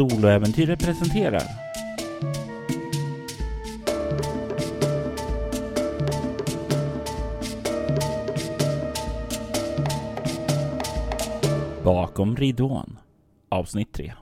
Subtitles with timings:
[0.00, 1.42] Soloäventyret presenterar
[11.84, 12.98] Bakom ridån
[13.48, 14.12] avsnitt 3.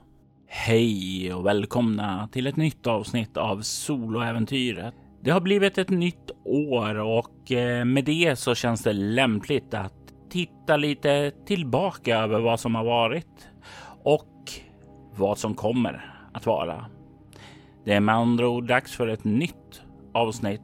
[0.46, 4.94] Hej och välkomna till ett nytt avsnitt av Soloäventyret.
[5.22, 9.94] Det har blivit ett nytt år och eh, med det så känns det lämpligt att
[10.30, 13.48] titta lite tillbaka över vad som har varit
[14.04, 14.37] och
[15.18, 16.84] vad som kommer att vara.
[17.84, 20.60] Det är med andra ord dags för ett nytt avsnitt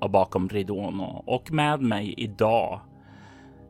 [0.00, 2.80] av Bakom ridån och med mig idag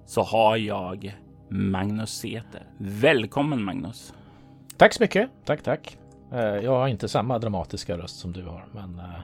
[0.06, 1.16] så har jag
[1.48, 2.62] Magnus Säter.
[2.78, 4.14] Välkommen Magnus!
[4.76, 5.30] Tack så mycket!
[5.44, 5.98] Tack, tack!
[6.32, 9.20] Eh, jag har inte samma dramatiska röst som du har, men eh,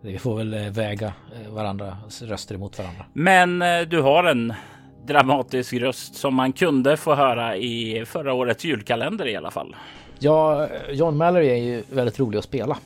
[0.00, 1.12] vi får väl eh, väga
[1.48, 3.04] varandras röster emot varandra.
[3.12, 4.54] Men du har en
[5.06, 9.76] dramatisk röst som man kunde få höra i förra årets julkalender i alla fall.
[10.22, 12.78] Ja, John Mallory är ju väldigt rolig att spela.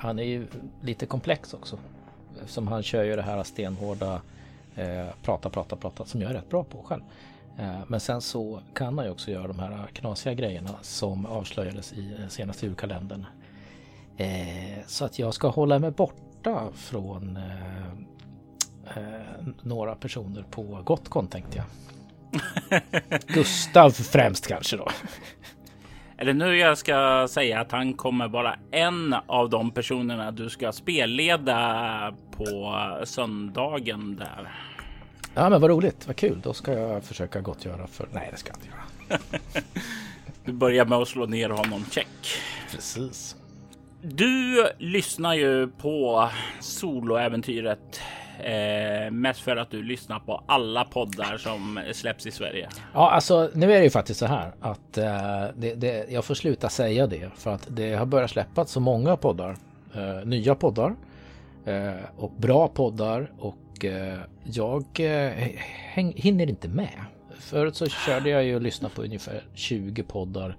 [0.00, 0.46] Han är ju
[0.82, 1.78] lite komplex också.
[2.46, 4.20] Som han kör ju det här stenhårda
[5.22, 7.02] prata, prata, prata som jag är rätt bra på själv.
[7.58, 11.92] Eh, men sen så kan man ju också göra de här knasiga grejerna som avslöjades
[11.92, 13.26] i den senaste julkalendern.
[14.16, 19.02] Eh, så att jag ska hålla mig borta från eh,
[19.62, 21.66] några personer på Gotcon tänkte jag.
[23.26, 24.88] Gustav främst kanske då.
[26.24, 30.72] Det nu jag ska säga att han kommer vara en av de personerna du ska
[30.72, 32.74] spelleda på
[33.04, 34.52] söndagen där?
[35.34, 36.40] Ja men vad roligt, vad kul.
[36.42, 38.08] Då ska jag försöka gottgöra för...
[38.12, 39.20] Nej det ska jag inte göra.
[40.44, 42.40] du börjar med att slå ner honom, check.
[42.70, 43.36] Precis.
[44.02, 46.28] Du lyssnar ju på
[46.60, 48.00] soloäventyret
[48.40, 52.68] eh, mest för att du lyssnar på alla poddar som släpps i Sverige.
[52.94, 56.34] Ja, alltså nu är det ju faktiskt så här att eh, det, det, jag får
[56.34, 59.56] sluta säga det för att det har börjat släppas så många poddar,
[59.94, 60.94] eh, nya poddar
[61.64, 65.48] eh, och bra poddar och Eh, jag eh,
[65.92, 67.04] häng, hinner inte med.
[67.38, 70.56] Förut så körde jag ju och lyssnade på ungefär 20 poddar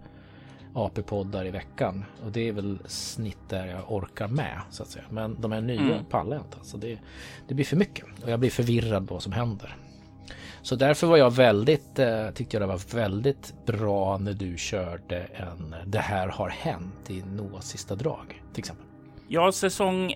[0.73, 5.05] AP-poddar i veckan och det är väl snitt där jag orkar med så att säga.
[5.09, 6.05] Men de här nya mm.
[6.05, 6.57] pallar jag inte.
[6.57, 6.99] Alltså det,
[7.47, 9.75] det blir för mycket och jag blir förvirrad på vad som händer.
[10.61, 15.19] Så därför var jag väldigt, eh, tyckte jag det var väldigt bra när du körde
[15.19, 18.85] en Det här har hänt i Noahs sista drag till exempel.
[19.27, 20.13] Ja, säsong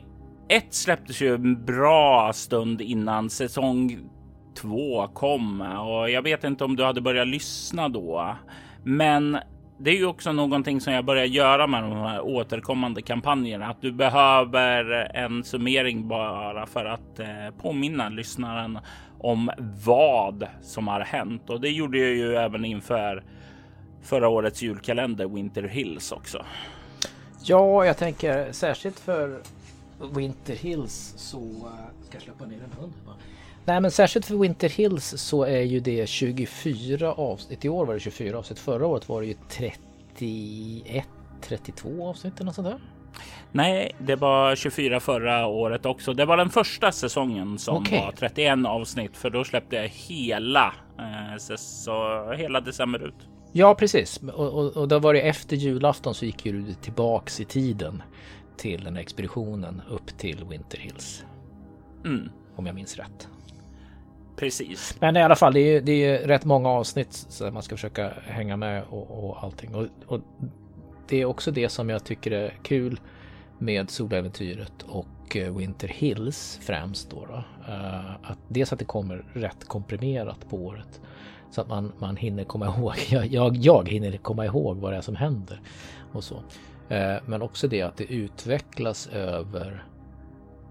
[0.47, 4.09] ett släpptes ju en bra stund innan säsong
[4.55, 8.35] två kom och jag vet inte om du hade börjat lyssna då.
[8.83, 9.37] Men
[9.83, 13.67] det är ju också någonting som jag börjar göra med de här återkommande kampanjerna.
[13.67, 14.85] Att du behöver
[15.15, 17.27] en summering bara för att eh,
[17.61, 18.79] påminna lyssnaren
[19.19, 19.51] om
[19.85, 21.49] vad som har hänt.
[21.49, 23.23] Och det gjorde jag ju även inför
[24.01, 26.45] förra årets julkalender Winter Hills också.
[27.43, 29.41] Ja, jag tänker särskilt för
[30.15, 31.37] Winter Hills så...
[31.37, 32.93] Eh, ska jag släppa ner en hund?
[33.65, 37.65] Nej men särskilt för Winter Hills så är ju det 24 avsnitt.
[37.65, 38.59] I år var det 24 avsnitt.
[38.59, 41.05] Förra året var det ju 31,
[41.41, 42.79] 32 avsnitt eller något sånt där.
[43.51, 46.13] Nej, det var 24 förra året också.
[46.13, 47.99] Det var den första säsongen som okay.
[47.99, 53.27] var 31 avsnitt för då släppte jag hela, eh, så, hela december ut.
[53.51, 54.17] Ja, precis.
[54.17, 58.03] Och, och, och då var det efter julafton så gick ju du tillbaks i tiden
[58.57, 61.25] till den expeditionen upp till Winter Hills.
[62.05, 62.29] Mm.
[62.55, 63.27] Om jag minns rätt.
[64.35, 64.95] Precis.
[64.99, 68.13] Men i alla fall, det är, det är rätt många avsnitt så man ska försöka
[68.25, 69.75] hänga med och, och allting.
[69.75, 70.19] Och, och,
[71.07, 72.99] det är också det som jag tycker är kul
[73.57, 77.25] med Soläventyret och eh, Winter Hills främst då.
[77.25, 77.43] då.
[77.73, 81.01] Eh, att dels att det kommer rätt komprimerat på året
[81.51, 82.93] så att man, man hinner komma ihåg.
[83.09, 85.61] Jag, jag, jag hinner komma ihåg vad det är som händer
[86.13, 86.35] och så.
[86.89, 89.85] Eh, men också det att det utvecklas över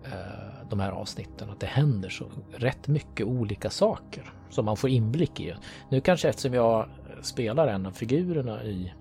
[0.05, 1.50] eh, de här avsnitten.
[1.50, 5.55] Att det händer så rätt mycket olika saker som man får inblick i.
[5.88, 6.88] Nu kanske eftersom jag
[7.22, 8.93] spelar en av figurerna i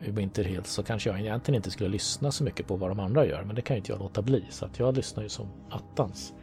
[0.00, 3.26] Winter Hills så kanske jag egentligen inte skulle lyssna så mycket på vad de andra
[3.26, 3.42] gör.
[3.42, 4.44] Men det kan ju inte jag låta bli.
[4.50, 6.34] Så att jag lyssnar ju som attans.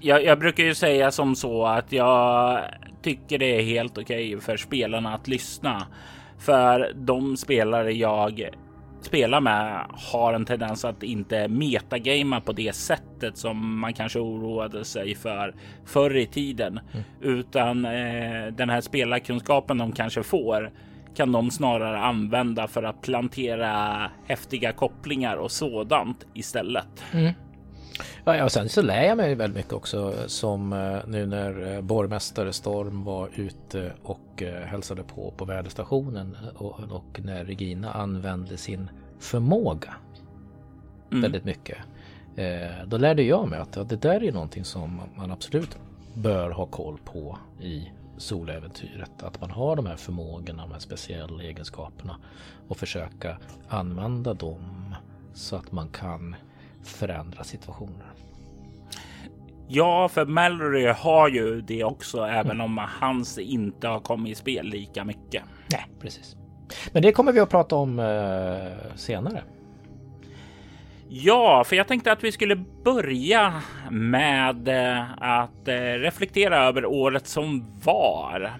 [0.00, 2.60] Jag, jag, brukar ju säga som så att jag
[3.02, 5.86] tycker det är helt okej okay för spelarna att lyssna.
[6.38, 8.50] För de spelare jag
[9.04, 14.84] spelar med har en tendens att inte metagamea på det sättet som man kanske oroade
[14.84, 15.54] sig för
[15.84, 17.04] förr i tiden, mm.
[17.20, 20.72] utan eh, den här spelarkunskapen de kanske får
[21.14, 27.04] kan de snarare använda för att plantera häftiga kopplingar och sådant istället.
[27.12, 27.32] Mm.
[28.24, 31.80] Ja, och sen så lär jag mig väldigt mycket också som eh, nu när eh,
[31.80, 38.56] borgmästare Storm var ute och eh, hälsade på på väderstationen och, och när Regina använde
[38.56, 39.94] sin förmåga.
[41.10, 41.22] Mm.
[41.22, 41.78] Väldigt mycket.
[42.86, 45.78] Då lärde jag mig att det där är någonting som man absolut
[46.14, 49.22] bör ha koll på i soläventyret.
[49.22, 52.16] Att man har de här förmågorna, de här speciella egenskaperna
[52.68, 53.38] och försöka
[53.68, 54.94] använda dem
[55.34, 56.36] så att man kan
[56.84, 58.06] förändra situationer.
[59.68, 62.36] Ja, för Mallory har ju det också, mm.
[62.36, 65.42] även om hans inte har kommit i spel lika mycket.
[65.72, 66.36] Nej, precis.
[66.92, 69.42] Men det kommer vi att prata om eh, senare.
[71.08, 77.26] Ja, för jag tänkte att vi skulle börja med eh, att eh, reflektera över året
[77.26, 78.52] som var.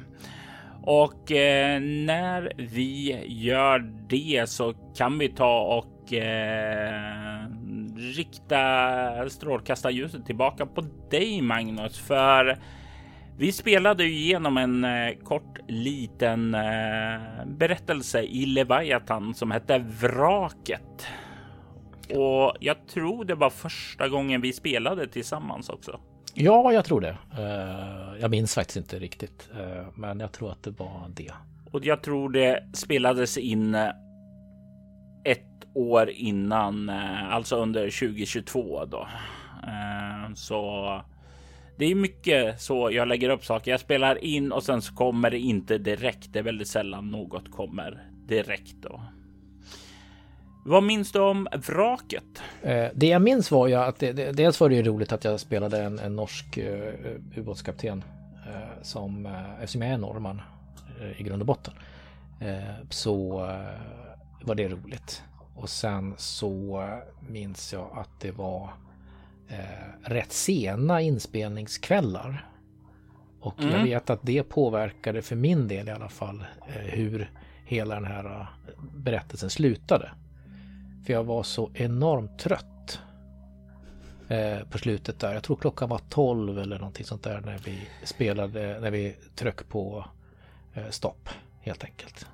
[0.82, 3.78] Och eh, när vi gör
[4.08, 6.12] det så kan vi ta och
[7.96, 12.58] rikta strålkastarljuset tillbaka på dig Magnus, för
[13.38, 21.06] vi spelade ju igenom en eh, kort liten eh, berättelse i Leviathan som hette Vraket.
[22.14, 26.00] Och jag tror det var första gången vi spelade tillsammans också.
[26.34, 27.16] Ja, jag tror det.
[27.38, 29.50] Uh, jag minns faktiskt inte riktigt,
[29.94, 31.32] men jag tror att det var det.
[31.72, 33.76] Och jag tror det spelades in
[35.24, 39.08] ett år innan, eh, alltså under 2022 då.
[39.66, 41.00] Eh, så
[41.78, 43.70] det är mycket så jag lägger upp saker.
[43.70, 46.32] Jag spelar in och sen så kommer det inte direkt.
[46.32, 49.02] Det är väldigt sällan något kommer direkt då.
[50.64, 52.42] Vad minns du om vraket?
[52.62, 55.24] Eh, det jag minns var ju att det, det, dels var det ju roligt att
[55.24, 56.58] jag spelade en, en norsk
[57.36, 58.04] ubåtskapten
[58.82, 59.26] som,
[59.60, 60.42] eftersom jag är norrman
[61.16, 61.74] i grund och botten,
[62.90, 63.46] så
[64.44, 65.22] var det roligt.
[65.54, 66.88] Och sen så
[67.28, 68.70] minns jag att det var
[70.02, 72.48] rätt sena inspelningskvällar.
[73.40, 73.74] Och mm.
[73.74, 77.30] jag vet att det påverkade för min del i alla fall hur
[77.64, 78.46] hela den här
[78.94, 80.10] berättelsen slutade.
[81.06, 83.00] För jag var så enormt trött
[84.28, 85.34] eh, på slutet där.
[85.34, 89.68] Jag tror klockan var 12 eller någonting sånt där när vi spelade, när vi tryck
[89.68, 90.04] på
[90.74, 91.28] eh, stopp
[91.60, 92.26] helt enkelt.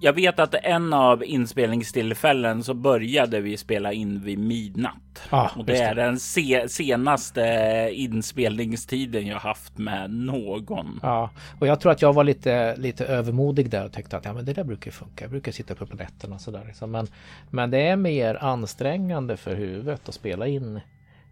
[0.00, 5.22] Jag vet att en av inspelningstillfällen så började vi spela in vid midnatt.
[5.30, 11.00] Ah, och det är den se senaste inspelningstiden jag haft med någon.
[11.02, 11.30] Ja,
[11.60, 14.44] och jag tror att jag var lite, lite övermodig där och tyckte att ja, men
[14.44, 15.24] det där brukar funka.
[15.24, 16.64] Jag brukar sitta på nätterna och sådär.
[16.66, 16.90] Liksom.
[16.90, 17.06] Men,
[17.50, 20.80] men det är mer ansträngande för huvudet att spela in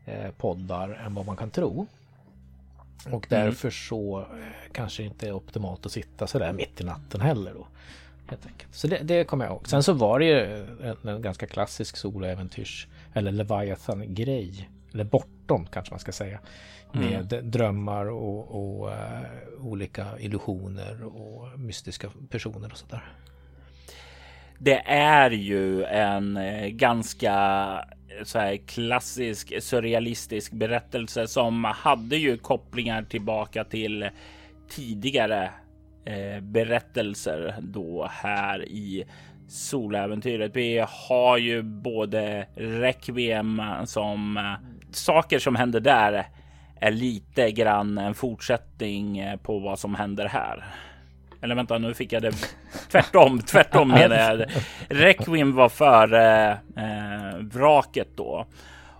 [0.06, 1.87] eh, poddar än vad man kan tro.
[3.05, 3.44] Och mm.
[3.47, 3.73] därför mm.
[3.73, 7.55] så eh, kanske inte är optimalt att sitta sådär mitt i natten heller.
[7.55, 7.67] Då.
[8.32, 8.75] Helt enkelt.
[8.75, 9.69] Så det, det kommer jag ihåg.
[9.69, 14.69] Sen så var det ju en, en ganska klassisk soloäventyrs eller Leviathan-grej.
[14.94, 16.38] Eller bortom kanske man ska säga.
[16.93, 17.50] Med mm.
[17.50, 23.12] drömmar och, och uh, olika illusioner och mystiska personer och sådär.
[24.58, 27.35] Det är ju en eh, ganska
[28.25, 34.08] så här klassisk surrealistisk berättelse som hade ju kopplingar tillbaka till
[34.69, 35.50] tidigare eh,
[36.43, 39.04] berättelser då här i
[39.52, 40.56] soläventyret.
[40.56, 46.26] Vi har ju både Requiem som eh, saker som händer där
[46.81, 50.64] är lite grann en fortsättning eh, på vad som händer här.
[51.43, 52.32] Eller vänta, nu fick jag det
[52.90, 53.40] tvärtom.
[53.40, 54.50] Tvärtom menar jag.
[54.88, 58.47] Requiem var före eh, vraket då.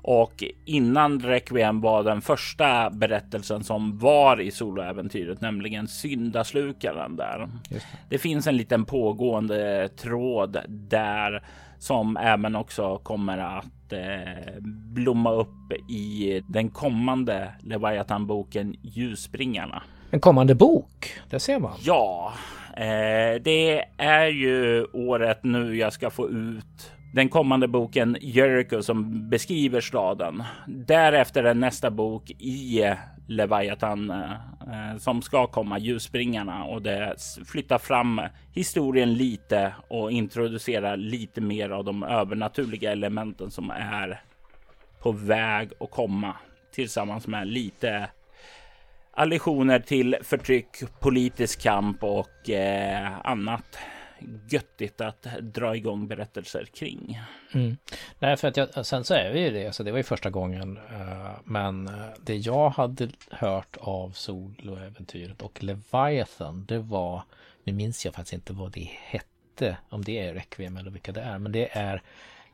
[0.03, 7.49] Och innan Requiem var den första berättelsen som var i soloäventyret, nämligen syndaslukaren där.
[7.69, 7.83] Det.
[8.09, 11.43] det finns en liten pågående tråd där
[11.79, 14.63] som även också kommer att eh,
[14.95, 19.83] blomma upp i den kommande Leviathan-boken Ljusbringarna.
[20.11, 21.73] En kommande bok, det ser man.
[21.81, 22.33] Ja,
[22.77, 29.29] eh, det är ju året nu jag ska få ut den kommande boken Jericho som
[29.31, 30.43] beskriver staden.
[30.67, 32.95] Därefter är nästa bok i
[33.29, 37.17] Leviathan eh, som ska komma, Ljusbringarna och det
[37.47, 38.21] flyttar fram
[38.53, 44.21] historien lite och introducerar lite mer av de övernaturliga elementen som är
[45.03, 46.37] på väg att komma
[46.75, 48.09] tillsammans med lite
[49.15, 53.79] allitioner till förtryck, politisk kamp och eh, annat
[54.49, 57.21] göttigt att dra igång berättelser kring.
[57.53, 57.77] Mm.
[58.19, 60.31] Nej, för att jag, sen så är vi ju det, alltså det var ju första
[60.31, 67.23] gången, uh, men eh, det jag hade hört av soloäventyret och Leviathan, det var,
[67.65, 71.21] nu minns jag faktiskt inte vad det hette, om det är Requiem eller vilka det
[71.21, 72.03] är, men det är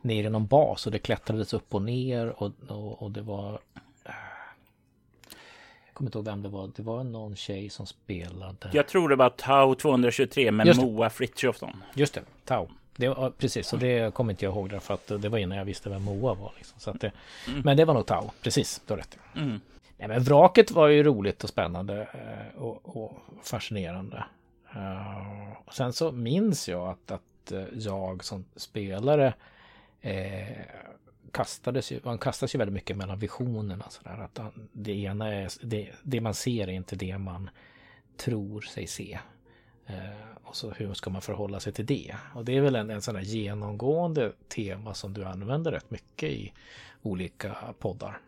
[0.01, 3.59] nere i någon bas och det klättrades upp och ner och, och, och det var
[5.99, 6.71] kommer inte ihåg vem det var.
[6.75, 8.69] Det var någon tjej som spelade.
[8.73, 11.83] Jag tror det var Tau 223 med Moa Frithiofsson.
[11.93, 12.67] Just det, Tau.
[12.95, 15.89] Det precis, och det kommer inte jag ihåg därför att det var innan jag visste
[15.89, 16.53] vem Moa var.
[16.57, 16.79] Liksom.
[16.79, 17.11] Så det,
[17.47, 17.61] mm.
[17.65, 19.17] Men det var nog Tau, precis, du har rätt.
[19.35, 19.61] Mm.
[19.97, 24.23] Nej, men vraket var ju roligt och spännande eh, och, och fascinerande.
[24.75, 29.33] Uh, och sen så minns jag att, att eh, jag som spelare
[30.01, 30.47] eh,
[31.29, 33.85] kastades ju, man kastas ju väldigt mycket mellan visionerna.
[33.89, 34.39] Så där, att
[34.71, 37.49] det ena är, det, det man ser är inte det man
[38.17, 39.19] tror sig se.
[39.87, 42.15] Eh, och så hur ska man förhålla sig till det?
[42.35, 46.29] Och det är väl en, en sån här genomgående tema som du använder rätt mycket
[46.29, 46.53] i
[47.01, 48.19] olika poddar.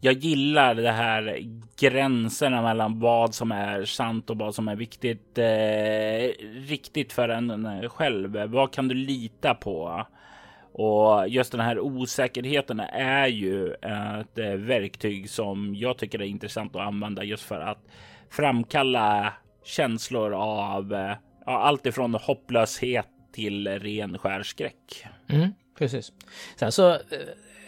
[0.00, 1.38] Jag gillar det här
[1.76, 7.88] gränserna mellan vad som är sant och vad som är viktigt, eh, riktigt för en
[7.88, 8.36] själv.
[8.46, 10.06] Vad kan du lita på?
[10.78, 16.82] Och just den här osäkerheten är ju ett verktyg som jag tycker är intressant att
[16.82, 17.78] använda just för att
[18.30, 19.32] framkalla
[19.64, 25.06] känslor av ja, allt ifrån hopplöshet till ren skärskräck.
[25.28, 26.12] Mm, precis.
[26.56, 26.98] Sen så eh,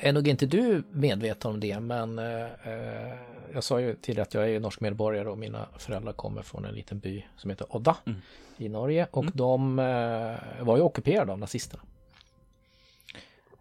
[0.00, 3.14] är nog inte du medveten om det, men eh, eh,
[3.54, 6.74] jag sa ju tidigare att jag är norsk medborgare och mina föräldrar kommer från en
[6.74, 8.18] liten by som heter Odda mm.
[8.56, 9.32] i Norge och mm.
[9.34, 11.82] de eh, var ju ockuperade av nazisterna.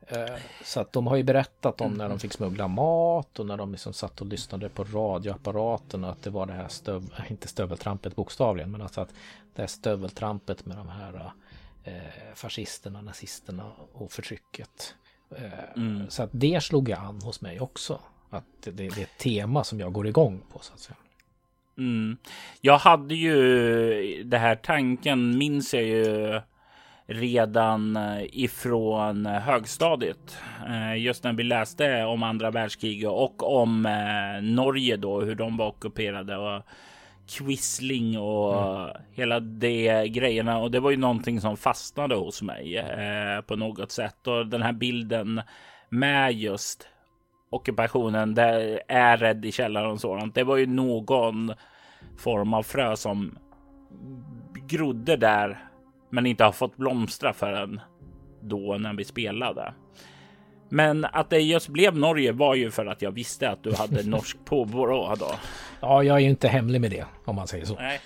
[0.08, 3.58] Eh, så att de har ju berättat om när de fick smuggla mat och när
[3.58, 8.16] de liksom satt och lyssnade på radioapparaten att det var det här stöv, inte stöveltrampet
[8.16, 9.14] bokstavligen, men alltså att
[9.56, 11.32] det här stöveltrampet med de här
[11.84, 11.94] eh,
[12.34, 14.96] fascisterna, nazisterna och förtrycket.
[15.36, 16.10] Eh, mm.
[16.10, 18.00] Så att det slog jag an hos mig också.
[18.30, 20.98] Att det, det, är ett tema som jag går igång på så att säga.
[21.78, 22.18] Mm.
[22.62, 26.42] Jag hade ju det här tanken, minns jag ju
[27.08, 30.38] redan eh, ifrån högstadiet.
[30.68, 35.58] Eh, just när vi läste om andra världskriget och om eh, Norge då, hur de
[35.58, 36.64] var ockuperade och
[37.38, 38.96] Quisling och mm.
[39.12, 40.58] hela de grejerna.
[40.58, 42.86] Och det var ju någonting som fastnade hos mig
[43.48, 44.28] på något sätt.
[44.28, 45.42] Och den här bilden
[45.90, 46.88] med just
[47.50, 50.36] ockupationen, där är rädd i källaren och sådant.
[50.36, 51.54] Det var ju någon
[52.18, 53.38] form av frö som
[54.68, 55.68] grodde där
[56.10, 57.82] men inte har fått blomstra förrän
[58.42, 59.74] då när vi spelade.
[60.70, 64.04] Men att det just blev Norge var ju för att jag visste att du hade
[64.10, 65.32] norsk påbrå då.
[65.80, 67.76] Ja, jag är ju inte hemlig med det om man säger så.
[67.76, 68.00] Nej.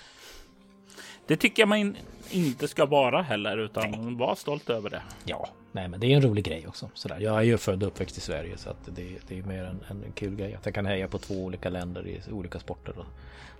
[1.26, 1.96] Det tycker jag man
[2.30, 4.14] inte ska vara heller, utan nej.
[4.14, 5.02] var stolt över det.
[5.24, 6.90] Ja, nej, men det är en rolig grej också.
[6.94, 7.20] Sådär.
[7.20, 9.84] Jag är ju född och uppväxt i Sverige så att det, det är mer en,
[9.88, 13.06] en kul grej att jag kan heja på två olika länder i olika sporter och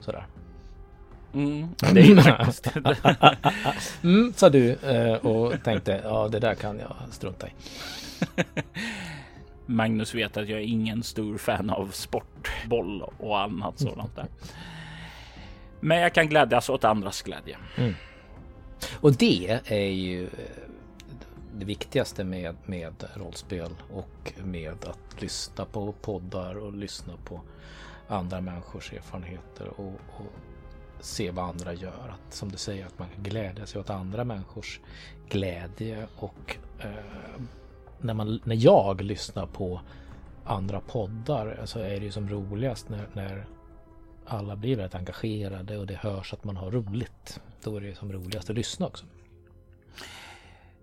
[0.05, 0.27] sådär.
[1.35, 2.71] Mm, det är ju faktiskt.
[4.03, 7.51] mm, sa du eh, och tänkte ja det där kan jag strunta i.
[9.67, 14.27] Magnus vet att jag är ingen stor fan av sportboll och annat sådant där.
[15.81, 17.57] Men jag kan glädjas åt andras glädje.
[17.77, 17.95] Mm.
[19.01, 20.29] Och det är ju eh,
[21.55, 27.41] det viktigaste med, med rollspel och med att lyssna på poddar och lyssna på
[28.09, 30.33] andra människors erfarenheter och, och
[31.04, 32.09] se vad andra gör.
[32.09, 34.80] Att, som du säger, att man kan glädja sig åt andra människors
[35.28, 36.06] glädje.
[36.16, 37.40] Och eh,
[38.00, 39.80] när, man, när jag lyssnar på
[40.44, 43.47] andra poddar så är det ju som roligast när, när
[44.26, 47.40] alla blir väldigt engagerade och det hörs att man har roligt.
[47.62, 49.06] Då är det som roligast att lyssna också.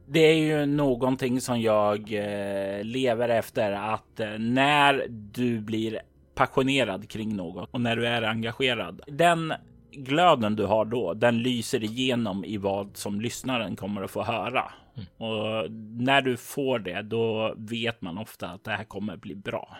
[0.05, 6.01] Det är ju någonting som jag eh, lever efter att eh, när du blir
[6.35, 9.01] passionerad kring något och när du är engagerad.
[9.07, 9.53] Den
[9.91, 14.71] glöden du har då, den lyser igenom i vad som lyssnaren kommer att få höra.
[14.95, 15.31] Mm.
[15.31, 19.77] Och när du får det, då vet man ofta att det här kommer bli bra.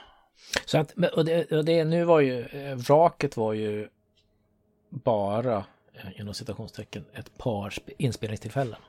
[0.65, 3.87] Så att, och det, och det nu var ju, eh, vraket var ju
[4.89, 5.57] bara,
[5.93, 8.79] eh, inom citationstecken, ett par inspelningstillfällen.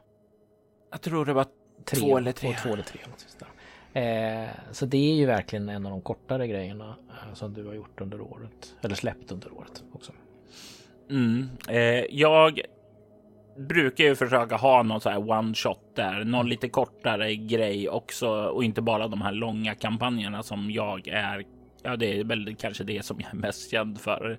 [0.91, 1.47] Jag tror det var
[1.85, 2.57] tre, två eller tre.
[2.63, 3.01] Två, eller tre.
[3.93, 7.75] Eh, så det är ju verkligen en av de kortare grejerna eh, som du har
[7.75, 10.13] gjort under året, eller släppt under året också.
[11.11, 11.49] Mm.
[11.69, 12.61] Eh, jag
[13.69, 18.29] brukar ju försöka ha någon så här one shot där, någon lite kortare grej också
[18.29, 21.45] och inte bara de här långa kampanjerna som jag är.
[21.83, 24.39] Ja, det är väl kanske det som jag är mest känd för.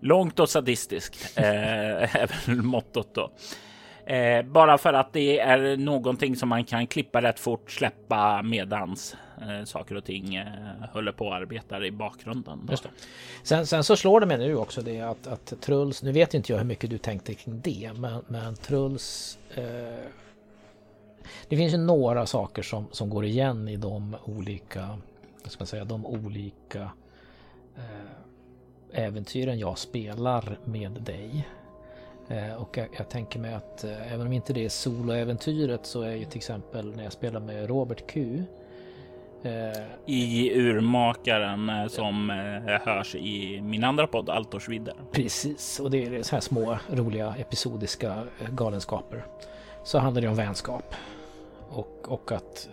[0.00, 1.44] Långt och sadistiskt eh,
[2.16, 3.32] är väl mottot då.
[4.12, 9.16] Eh, bara för att det är någonting som man kan klippa rätt fort, släppa medans
[9.40, 10.46] eh, saker och ting eh,
[10.92, 12.68] håller på och arbetar i bakgrunden.
[12.70, 12.88] Just det.
[13.42, 16.52] Sen, sen, så slår det mig nu också det att, att Truls, nu vet inte
[16.52, 19.64] jag hur mycket du tänkte kring det, men, men Truls eh,
[21.48, 24.98] det finns ju några saker som, som går igen i de olika,
[25.42, 26.90] vad ska man säga, de olika
[27.76, 31.46] eh, äventyren jag spelar med dig.
[32.28, 36.02] Eh, och jag, jag, tänker mig att eh, även om inte det är soloäventyret så
[36.02, 38.44] är ju till exempel när jag spelar med Robert Q.
[39.42, 44.94] Eh, I Urmakaren eh, som eh, hörs i min andra podd Altors vidder.
[45.12, 49.24] Precis, och det är så här små roliga episodiska eh, galenskaper.
[49.84, 50.94] Så handlar det om vänskap
[51.68, 52.68] och, och att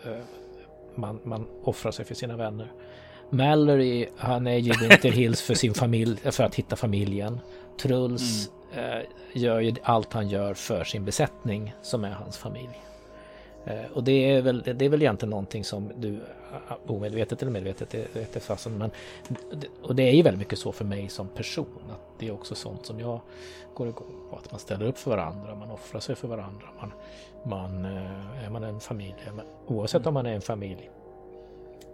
[0.95, 2.71] man, man offrar sig för sina vänner.
[3.29, 7.39] Mallory, han är ju Winter Hills för sin familj, för att hitta familjen.
[7.81, 8.99] Truls mm eh,
[9.33, 12.79] gör ju allt han gör för sin besättning som är hans familj.
[13.65, 17.51] Eh, och det är, väl, det är väl egentligen någonting som du eh, omedvetet eller
[17.51, 18.91] medvetet, det vet fasen, men
[19.83, 21.83] och det är ju väldigt mycket så för mig som person.
[21.91, 23.19] Att det är också sånt som jag
[23.73, 24.35] går igång på.
[24.35, 26.67] Att man ställer upp för varandra, man offrar sig för varandra.
[26.79, 26.91] Man,
[27.43, 29.15] man, eh, är man en familj,
[29.67, 30.89] oavsett om man är en familj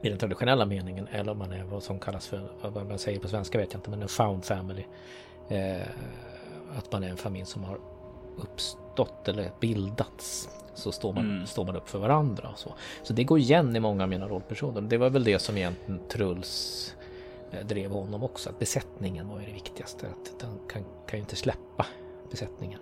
[0.01, 3.20] i den traditionella meningen eller om man är vad som kallas för, vad man säger
[3.20, 4.84] på svenska vet jag inte, men en found family.
[5.50, 5.88] Eh,
[6.77, 7.77] att man är en familj som har
[8.38, 10.50] uppstått eller bildats.
[10.74, 11.45] Så står man, mm.
[11.45, 12.50] står man upp för varandra.
[12.50, 12.74] Och så.
[13.03, 14.81] så det går igen i många av mina rollpersoner.
[14.81, 16.93] Det var väl det som egentligen Truls
[17.51, 18.50] eh, drev honom också.
[18.50, 20.07] Att besättningen var det viktigaste.
[20.07, 21.86] Att den kan, kan ju inte släppa
[22.31, 22.79] besättningen.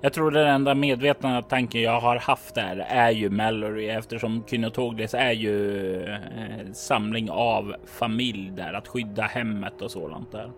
[0.00, 5.14] Jag tror den enda medvetna tanken jag har haft där är ju Mallory eftersom Kynotoglis
[5.14, 10.50] är ju eh, samling av familj där att skydda hemmet och sådant där.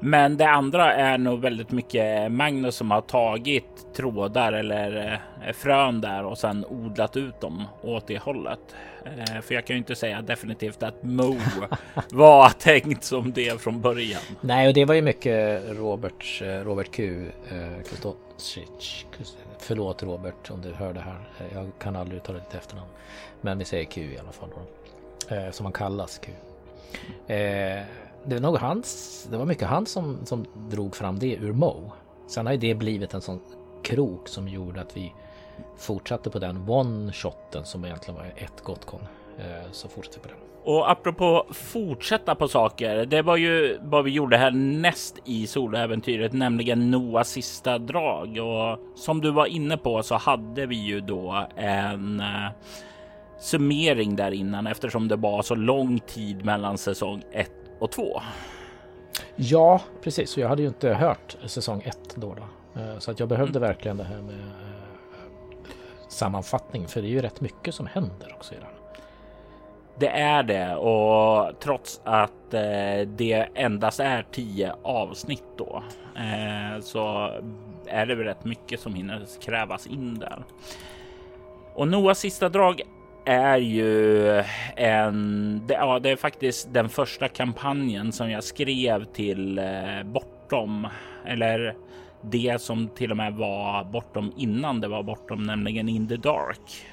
[0.00, 6.00] Men det andra är nog väldigt mycket Magnus som har tagit trådar eller eh, frön
[6.00, 8.58] där och sen odlat ut dem åt det hållet.
[9.04, 11.36] Eh, för jag kan ju inte säga definitivt att Mo
[12.10, 14.20] var tänkt som det från början.
[14.40, 17.30] Nej, och det var ju mycket Robert, eh, Robert Q.
[19.58, 21.48] Förlåt Robert om du hör det här.
[21.54, 22.90] Jag kan aldrig uttala ditt efternamn.
[23.40, 24.48] Men vi säger Q i alla fall.
[24.54, 24.62] Då.
[25.52, 26.32] Som han kallas Q
[28.24, 31.92] det var nog hans, det var mycket han som, som drog fram det ur Mo.
[32.26, 33.40] Sen har ju det blivit en sån
[33.82, 35.14] krok som gjorde att vi
[35.76, 39.00] fortsatte på den one-shotten som egentligen var ett gott kon.
[39.38, 40.36] Eh, så fortsatte på den.
[40.64, 43.06] Och apropå fortsätta på saker.
[43.06, 48.38] Det var ju vad vi gjorde här näst i soloäventyret, nämligen Noahs sista drag.
[48.38, 52.50] Och som du var inne på så hade vi ju då en eh,
[53.40, 58.20] summering där innan eftersom det var så lång tid mellan säsong 1 och 2.
[59.36, 60.30] Ja, precis.
[60.30, 62.34] Så jag hade ju inte hört säsong 1 då.
[62.34, 62.80] då.
[62.80, 63.68] Eh, så att jag behövde mm.
[63.68, 65.70] verkligen det här med eh,
[66.08, 66.88] sammanfattning.
[66.88, 68.66] För det är ju rätt mycket som händer också i den.
[69.98, 75.82] Det är det och trots att eh, det endast är tio avsnitt då
[76.80, 77.30] så
[77.86, 80.44] är det väl rätt mycket som hinner krävas in där.
[81.74, 82.82] Och Noahs sista drag
[83.28, 84.28] är ju
[84.76, 90.86] en, det, ja, det är faktiskt den första kampanjen som jag skrev till eh, Bortom
[91.26, 91.74] eller
[92.22, 96.86] det som till och med var bortom innan det var bortom, nämligen In the Dark.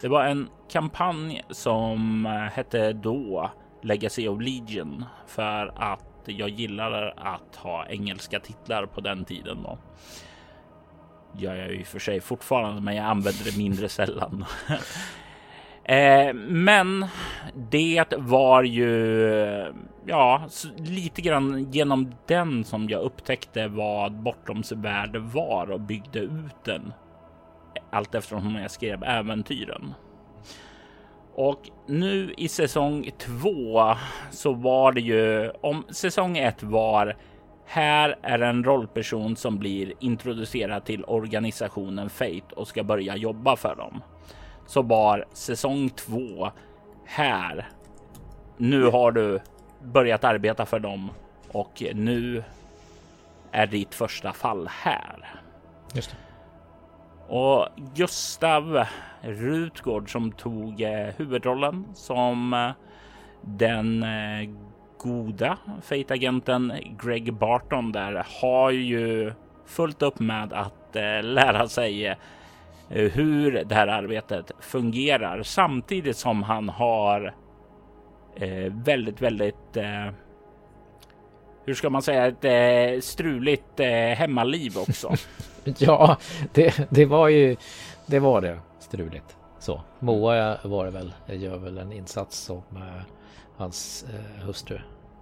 [0.00, 3.50] Det var en kampanj som eh, hette då
[3.82, 9.62] Legacy of Legion för att jag gillade att ha engelska titlar på den tiden.
[9.62, 9.78] Då.
[11.38, 14.44] Gör jag ju för sig fortfarande, men jag använder det mindre sällan.
[15.88, 17.06] Eh, men
[17.70, 19.72] det var ju
[20.06, 26.64] ja, lite grann genom den som jag upptäckte vad Bortoms värld var och byggde ut
[26.64, 26.92] den.
[27.90, 29.94] Allt eftersom jag skrev äventyren.
[31.34, 33.94] Och nu i säsong två
[34.30, 37.16] så var det ju om säsong ett var
[37.66, 43.76] här är en rollperson som blir introducerad till organisationen Fate och ska börja jobba för
[43.76, 44.02] dem
[44.66, 46.50] så var säsong två
[47.04, 47.68] här.
[48.56, 49.40] Nu har du
[49.82, 51.10] börjat arbeta för dem
[51.52, 52.44] och nu
[53.52, 55.40] är ditt första fall här.
[55.94, 56.16] Just det.
[57.28, 58.84] Och Gustav
[59.22, 62.70] Rutgård som tog eh, huvudrollen som eh,
[63.40, 64.50] den eh,
[64.98, 69.32] goda Fate-agenten Greg Barton där har ju
[69.66, 72.16] fullt upp med att lära sig
[72.88, 77.34] hur det här arbetet fungerar samtidigt som han har
[78.36, 80.10] eh, väldigt, väldigt eh,
[81.64, 85.12] hur ska man säga, ett eh, struligt eh, hemmaliv också.
[85.78, 86.16] ja,
[86.52, 87.56] det, det var ju,
[88.06, 89.36] det var det struligt.
[89.58, 93.02] Så Moa var det väl, gör väl en insats som eh,
[93.56, 94.78] hans eh, hustru.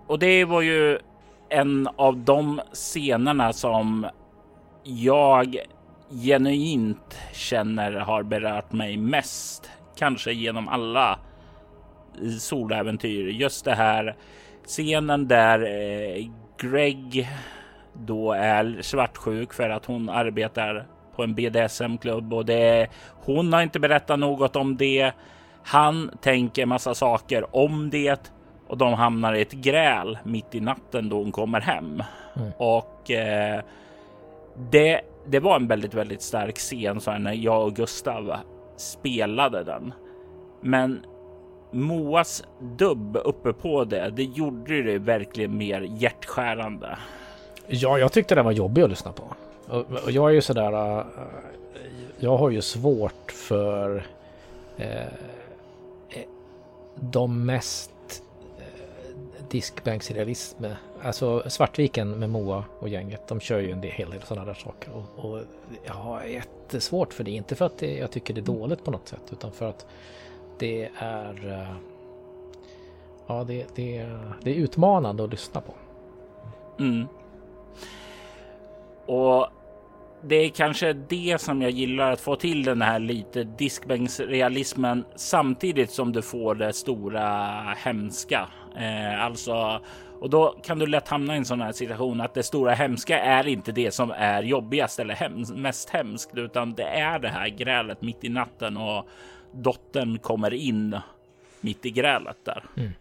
[0.07, 0.99] Och det var ju
[1.49, 4.07] en av de scenerna som
[4.83, 5.57] jag
[6.23, 11.19] genuint känner har berört mig mest, kanske genom alla
[12.41, 13.29] soläventyr.
[13.29, 14.17] Just det här
[14.67, 16.27] scenen där eh,
[16.59, 17.29] Greg
[17.93, 22.89] då är svartsjuk för att hon arbetar på en BDSM-klubb och det
[23.25, 25.13] hon har inte berättat något om det.
[25.63, 28.33] Han tänker massa saker om det
[28.69, 32.03] och de hamnar i ett gräl mitt i natten då hon kommer hem.
[32.37, 32.53] Mm.
[32.57, 33.61] Och eh,
[34.71, 38.37] det, det var en väldigt, väldigt stark scen så när jag och Gustav
[38.77, 39.93] spelade den.
[40.61, 41.07] Men
[41.71, 46.99] Moas dubb uppe på det, det gjorde det verkligen mer hjärtskärande.
[47.67, 49.25] Ja, jag tyckte den var jobbig att lyssna på.
[50.05, 50.99] Och, jag är ju sådär.
[50.99, 51.05] Äh,
[52.19, 54.07] jag har ju svårt för
[54.81, 54.85] uh,
[56.95, 58.23] de mest
[58.59, 60.65] uh, diskbänksrealism.
[61.05, 63.29] Alltså Svartviken med Moa och gänget.
[63.29, 64.91] De kör ju en del, hel del sådana där saker.
[64.93, 65.41] Och, och
[65.85, 67.31] jag har jättesvårt för det.
[67.31, 69.33] Inte för att det, jag tycker det är dåligt på något sätt.
[69.33, 69.87] Utan för att
[70.59, 71.49] det är...
[71.53, 71.77] Eh,
[73.27, 74.07] ja, det, det,
[74.43, 75.75] det är utmanande att lyssna på.
[76.79, 77.07] Mm.
[79.07, 79.49] Och
[80.23, 85.91] det är kanske det som jag gillar att få till den här lite diskbänksrealismen samtidigt
[85.91, 88.49] som du får det stora hemska.
[88.77, 89.81] Eh, alltså,
[90.21, 93.21] och då kan du lätt hamna i en sån här situation att det stora hemska
[93.21, 97.49] är inte det som är jobbigast eller hems mest hemskt, utan det är det här
[97.49, 99.09] grälet mitt i natten och
[99.53, 100.99] dottern kommer in
[101.61, 102.65] mitt i grälet där.
[102.77, 102.93] Mm.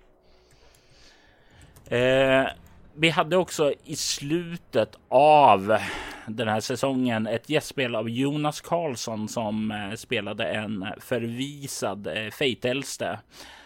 [1.86, 2.48] Eh,
[2.96, 5.78] vi hade också i slutet av
[6.28, 12.30] den här säsongen ett gästspel av Jonas Karlsson som eh, spelade en förvisad eh,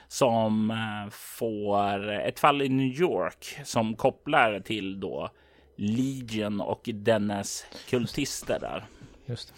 [0.07, 5.29] som eh, får ett fall i New York som kopplar till då
[5.75, 8.83] Legion och dennes kultister där.
[9.25, 9.53] Just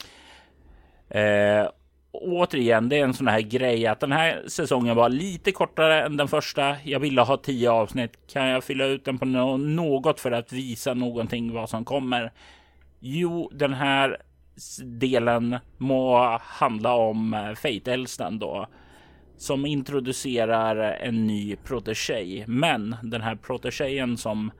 [1.07, 1.71] det
[2.11, 6.17] återigen, det är en sån här grej att den här säsongen var lite kortare än
[6.17, 6.75] den första.
[6.83, 8.11] Jag ville ha tio avsnitt.
[8.33, 12.31] Kan jag fylla ut den på något för att visa någonting vad som kommer?
[12.99, 14.17] Jo, den här
[14.83, 18.67] delen må handla om eh, Fate-äldsten då
[19.39, 22.45] som introducerar en ny protegé.
[22.47, 24.51] Men den här protegejen som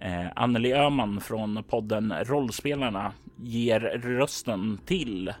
[0.00, 5.32] eh, Anneli Öhman från podden Rollspelarna ger rösten till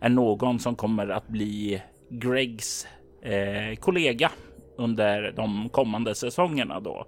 [0.00, 2.86] är någon som kommer att bli Gregs
[3.22, 4.30] eh, kollega
[4.76, 7.06] under de kommande säsongerna då.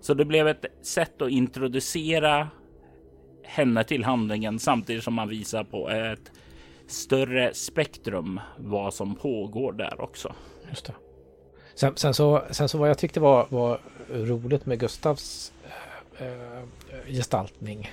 [0.00, 2.48] Så det blev ett sätt att introducera
[3.44, 6.32] henne till handlingen samtidigt som man visar på ett
[6.86, 10.34] större spektrum vad som pågår där också.
[10.72, 10.94] Just det.
[11.74, 13.80] Sen, sen, så, sen så vad jag tyckte var, var
[14.10, 15.52] roligt med Gustavs
[16.18, 17.90] äh, gestaltning.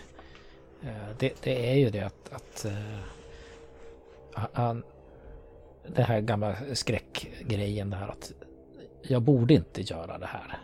[0.83, 2.71] Äh, det, det, är ju det att, att äh,
[4.53, 4.83] han,
[5.87, 8.31] det här gamla skräckgrejen det här att
[9.01, 10.59] jag borde inte göra det här.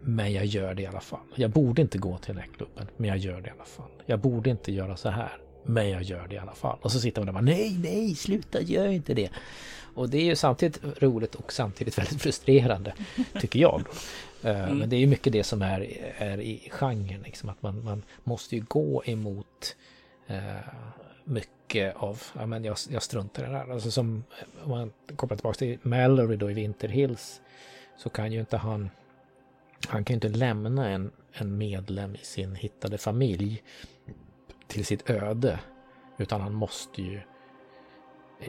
[0.00, 1.20] Men jag gör det i alla fall.
[1.34, 3.90] Jag borde inte gå till den här klubben, men jag gör det i alla fall.
[4.06, 6.78] Jag borde inte göra så här, men jag gör det i alla fall.
[6.82, 9.30] Och så sitter man där och bara nej, nej, sluta, gör inte det.
[9.98, 12.94] Och det är ju samtidigt roligt och samtidigt väldigt frustrerande,
[13.40, 13.82] tycker jag.
[14.42, 14.78] Eh, mm.
[14.78, 15.80] Men det är ju mycket det som är,
[16.18, 19.76] är i genren, liksom, att man, man måste ju gå emot
[20.30, 20.36] uh,
[21.24, 23.72] mycket av, ja men jag, jag struntar i det här.
[23.72, 24.24] Alltså som,
[24.64, 27.40] om man kopplar tillbaka till Mallory då i Winter Hills,
[27.96, 28.90] så kan ju inte han,
[29.88, 33.62] han kan ju inte lämna en, en medlem i sin hittade familj
[34.66, 35.60] till sitt öde,
[36.18, 37.20] utan han måste ju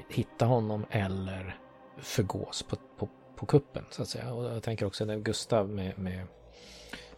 [0.10, 1.56] hitta honom eller
[1.98, 4.34] förgås på, på, på kuppen så att säga.
[4.34, 6.28] Och jag tänker också när Gustav med, med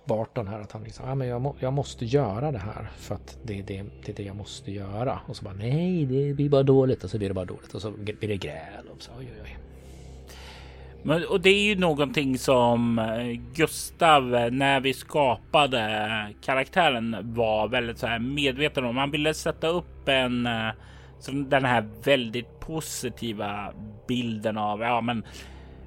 [0.05, 3.15] Barton här att han liksom, ja men jag, må, jag måste göra det här för
[3.15, 5.19] att det är det, det är det jag måste göra.
[5.27, 7.81] Och så bara nej, det blir bara dåligt och så blir det bara dåligt och
[7.81, 9.57] så blir det gräl och så oj, oj, oj.
[11.03, 17.67] Men, och det är ju någonting som eh, Gustav, eh, när vi skapade karaktären, var
[17.67, 18.97] väldigt så här medveten om.
[18.97, 20.69] Han ville sätta upp en eh,
[21.21, 23.73] så den här väldigt positiva
[24.07, 25.23] bilden av ja, men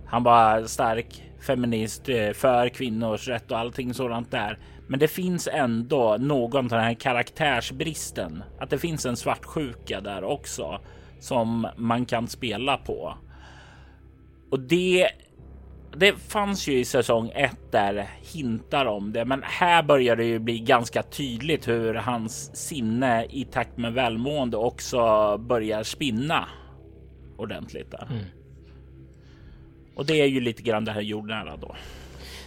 [0.06, 4.58] han var stark feminist eh, för kvinnors rätt och allting sådant där.
[4.86, 8.42] Men det finns ändå någon av den här karaktärsbristen.
[8.60, 10.80] Att det finns en svartsjuka där också
[11.20, 13.14] som man kan spela på.
[14.50, 15.08] Och det
[15.96, 20.38] det fanns ju i säsong ett där hintar om det, men här börjar det ju
[20.38, 24.98] bli ganska tydligt hur hans sinne i takt med välmående också
[25.38, 26.48] börjar spinna
[27.36, 28.08] ordentligt där.
[28.10, 28.24] Mm.
[29.94, 31.76] Och det är ju lite grann det här jordnära då.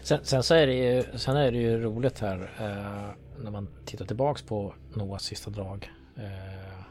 [0.02, 3.68] Sen, sen, så är det ju, sen är det ju roligt här eh, när man
[3.86, 5.92] tittar tillbaks på Noahs sista drag.
[6.16, 6.84] Eh,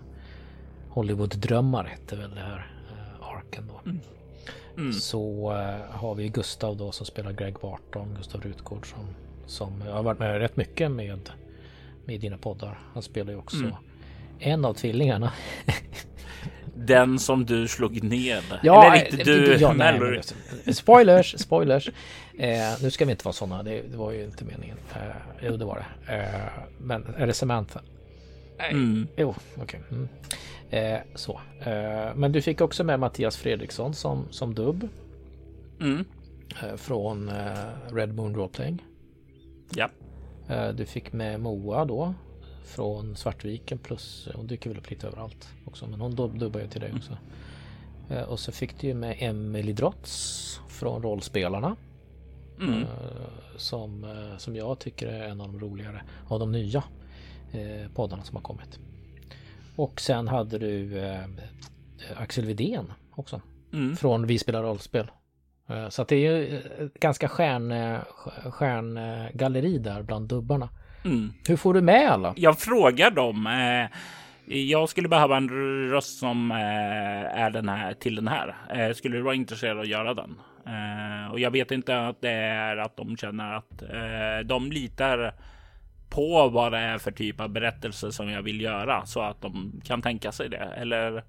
[0.91, 3.91] Hollywood-drömmar hette väl det här eh, arken då.
[3.91, 4.01] Mm.
[4.77, 4.93] Mm.
[4.93, 9.07] Så eh, har vi Gustav då som spelar Greg Barton, Gustav Rutgård som,
[9.47, 11.21] som har varit med rätt mycket med
[12.07, 12.79] i dina poddar.
[12.95, 13.73] Han spelar ju också Mm.
[14.39, 15.33] en av tvillingarna.
[16.75, 18.43] Den som du slog ned.
[18.63, 20.01] Ja, Eller inte eh, du, ja, nej,
[20.65, 21.89] men Spoilers, spoilers.
[22.39, 24.77] Eh, nu ska vi inte vara sådana, det, det var ju inte meningen.
[24.95, 25.01] Eh,
[25.43, 26.15] jo, det var det.
[26.17, 26.41] Eh,
[26.79, 27.81] men är det Samantha?
[28.59, 29.09] Nej, Mm.
[29.17, 29.81] jo, okej.
[29.91, 30.09] Mm.
[30.71, 31.41] Eh, så.
[31.61, 34.89] Eh, men du fick också med Mattias Fredriksson som, som dubb
[35.81, 36.05] Mm.
[36.63, 37.55] eh, från eh,
[37.93, 38.85] Red Moon Roleplaying.
[39.75, 39.89] Ja.
[40.49, 42.15] Eh, du fick med Moa då
[42.65, 46.67] från Svartviken plus hon dyker väl upp lite överallt också men hon dub- dubbar ju
[46.69, 47.17] till dig också.
[48.11, 51.77] Eh, och så fick du ju med Emily Drotz från Rollspelarna
[52.61, 52.83] Mm.
[52.83, 52.87] eh,
[53.57, 56.83] som, eh, som jag tycker är en av de roligare av de nya
[57.53, 58.79] eh, poddarna som har kommit.
[59.77, 61.21] Och sen hade du eh,
[62.17, 63.41] Axel Widén också
[63.73, 63.97] Mm.
[63.97, 65.11] från Vi spelar rollspel.
[65.69, 67.99] Eh, Så att det är ju ett ganska stjärn, eh,
[68.51, 70.69] stjärngalleri där bland dubbarna.
[71.05, 71.33] Mm.
[71.49, 72.35] Hur får du med alla?
[72.37, 73.47] Jag frågar dem.
[73.47, 73.91] Eh,
[74.69, 75.49] jag skulle behöva en
[75.91, 76.57] röst som eh,
[77.43, 78.57] är den här till den här.
[78.75, 80.35] Eh, skulle du vara intresserad av att göra den?
[80.67, 85.35] Eh, och jag vet inte att det är att de känner att eh, de litar
[86.09, 89.81] på vad det är för typ av berättelse som jag vill göra så att de
[89.85, 90.73] kan tänka sig det.
[90.77, 91.25] Eller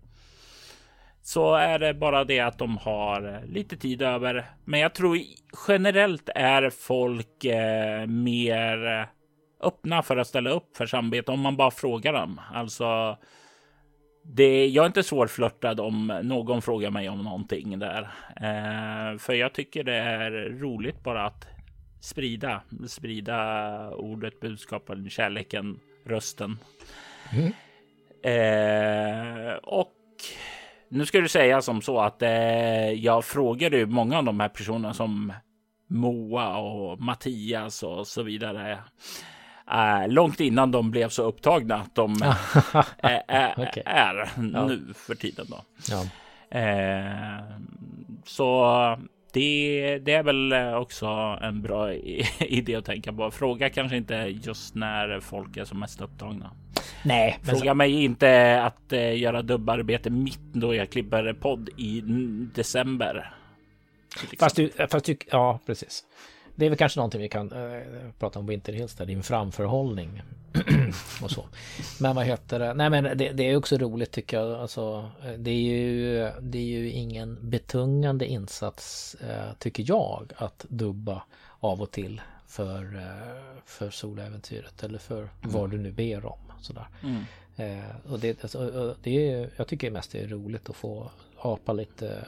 [1.21, 4.45] så är det bara det att de har lite tid över.
[4.65, 5.17] Men jag tror
[5.67, 9.07] generellt är folk eh, mer
[9.63, 12.41] öppna för att ställa upp för samarbete om man bara frågar dem.
[12.53, 13.17] Alltså,
[14.23, 18.01] det, jag är inte svårflörtad om någon frågar mig om någonting där.
[18.35, 21.47] Eh, för jag tycker det är roligt bara att
[21.99, 26.59] sprida, sprida ordet, budskapet, kärleken, rösten.
[27.33, 27.53] Mm.
[28.23, 29.93] Eh, och
[30.89, 34.49] nu ska du säga som så att eh, jag frågade ju många av de här
[34.49, 35.33] personerna som
[35.87, 38.79] Moa och Mattias och så vidare.
[39.71, 43.83] Eh, långt innan de blev så upptagna att de eh, är, Okej.
[43.85, 45.45] är nu för tiden.
[45.49, 45.61] Då.
[45.89, 46.03] Ja.
[46.59, 47.43] Eh,
[48.25, 48.97] så
[49.37, 51.05] det, det är väl också
[51.41, 51.93] en bra
[52.39, 53.31] idé att tänka på.
[53.31, 56.51] Fråga kanske inte just när folk är som mest upptagna.
[57.03, 62.01] Nej, Fråga mig inte att eh, göra dubbarbete mitt då jag klipper podd i
[62.55, 63.33] december.
[64.39, 66.03] Fast du, fast du, ja precis.
[66.57, 67.81] Det är väl kanske någonting vi kan eh,
[68.19, 70.21] prata om Winter Hills där, din framförhållning
[71.21, 71.45] och så.
[71.99, 72.73] Men vad heter det?
[72.73, 74.59] Nej men det, det är också roligt tycker jag.
[74.59, 80.65] Alltså, eh, det, är ju, det är ju ingen betungande insats eh, tycker jag att
[80.69, 81.23] dubba
[81.59, 86.39] av och till för, eh, för soläventyret eller för vad du nu ber om.
[86.61, 86.87] Sådär.
[87.03, 87.23] Mm.
[87.55, 91.11] Eh, och det, alltså, och det är, jag tycker mest det är roligt att få
[91.37, 92.25] apa lite,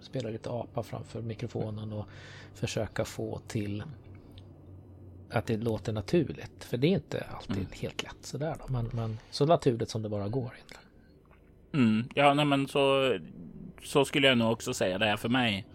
[0.00, 2.06] spela lite apa framför mikrofonen och
[2.54, 3.82] försöka få till
[5.30, 6.64] att det låter naturligt.
[6.64, 7.68] För det är inte alltid Mm.
[7.80, 8.72] helt lätt sådär då.
[8.72, 10.82] Men, men så naturligt som det bara går egentligen.
[11.74, 12.08] Mm.
[12.14, 13.16] Ja, nej, men så,
[13.82, 15.66] så skulle jag nog också säga det är för mig.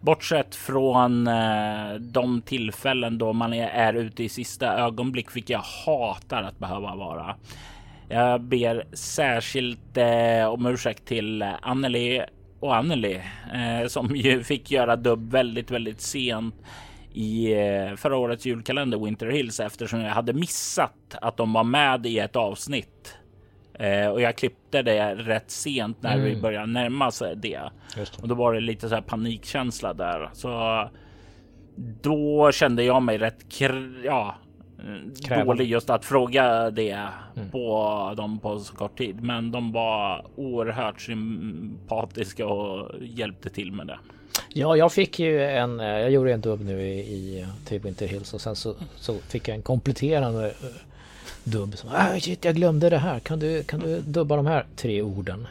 [0.00, 5.62] Bortsett från eh, de tillfällen då man är, är ute i sista ögonblick, vilket jag
[5.86, 7.36] hatar att behöva vara.
[8.08, 12.22] Jag ber särskilt eh, om ursäkt till Anneli
[12.60, 13.14] och Anneli
[13.54, 16.54] eh, som ju fick göra dubb väldigt, väldigt sent
[17.12, 22.06] i eh, förra årets julkalender Winter Hills eftersom jag hade missat att de var med
[22.06, 23.16] i ett avsnitt.
[23.78, 26.42] Eh, och jag klippte det rätt sent när vi Mm.
[26.42, 27.60] började närma oss det.
[27.96, 30.30] Just Och då var det lite så här panikkänsla där.
[30.32, 30.88] Så
[32.02, 33.48] då kände jag mig rätt
[34.04, 34.34] ja,
[35.24, 35.52] Krävande.
[35.52, 37.50] dålig just att fråga det Mm.
[37.50, 39.22] på dem på så kort tid.
[39.22, 43.98] Men de var oerhört sympatiska och hjälpte till med det.
[44.48, 48.06] Ja, jag fick ju en, eh, jag gjorde en dubb nu i, i till Winter
[48.06, 50.52] Hills och sen så, så fick jag en kompletterande eh,
[51.44, 51.78] dubb.
[51.78, 53.18] Som, ah, shit, jag glömde det här.
[53.20, 55.46] Kan du, kan du dubba de här tre orden?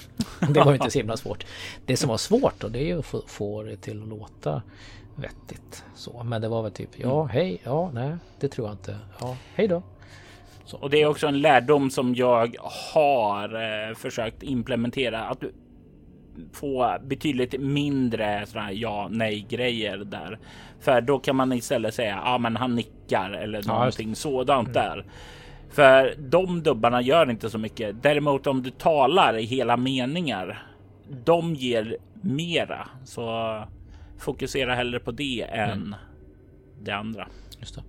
[0.48, 1.46] det var ju inte så himla svårt.
[1.86, 4.62] Det som var svårt då, det är ju att få, få det till att låta
[5.20, 5.84] vettigt.
[5.94, 8.96] Så, men det var väl typ, ja, hej, ja, nej, det tror jag inte.
[9.20, 9.82] Ja, hej då.
[10.72, 12.56] Och det är också en lärdom som jag
[12.94, 15.24] har eh, försökt implementera.
[15.24, 15.52] Att du
[16.52, 20.38] får betydligt mindre sådana här ja nej grejer där.
[20.80, 25.04] För då kan man istället säga ja men han nickar eller Ja, någonting sådant där.
[25.70, 28.02] För de dubbarna gör inte så mycket.
[28.02, 30.62] Däremot om du talar i hela meningar.
[31.24, 32.88] De ger mera.
[33.04, 33.54] Så
[34.20, 35.94] fokusera hellre på det än
[36.80, 37.28] det andra.
[37.58, 37.82] Just det.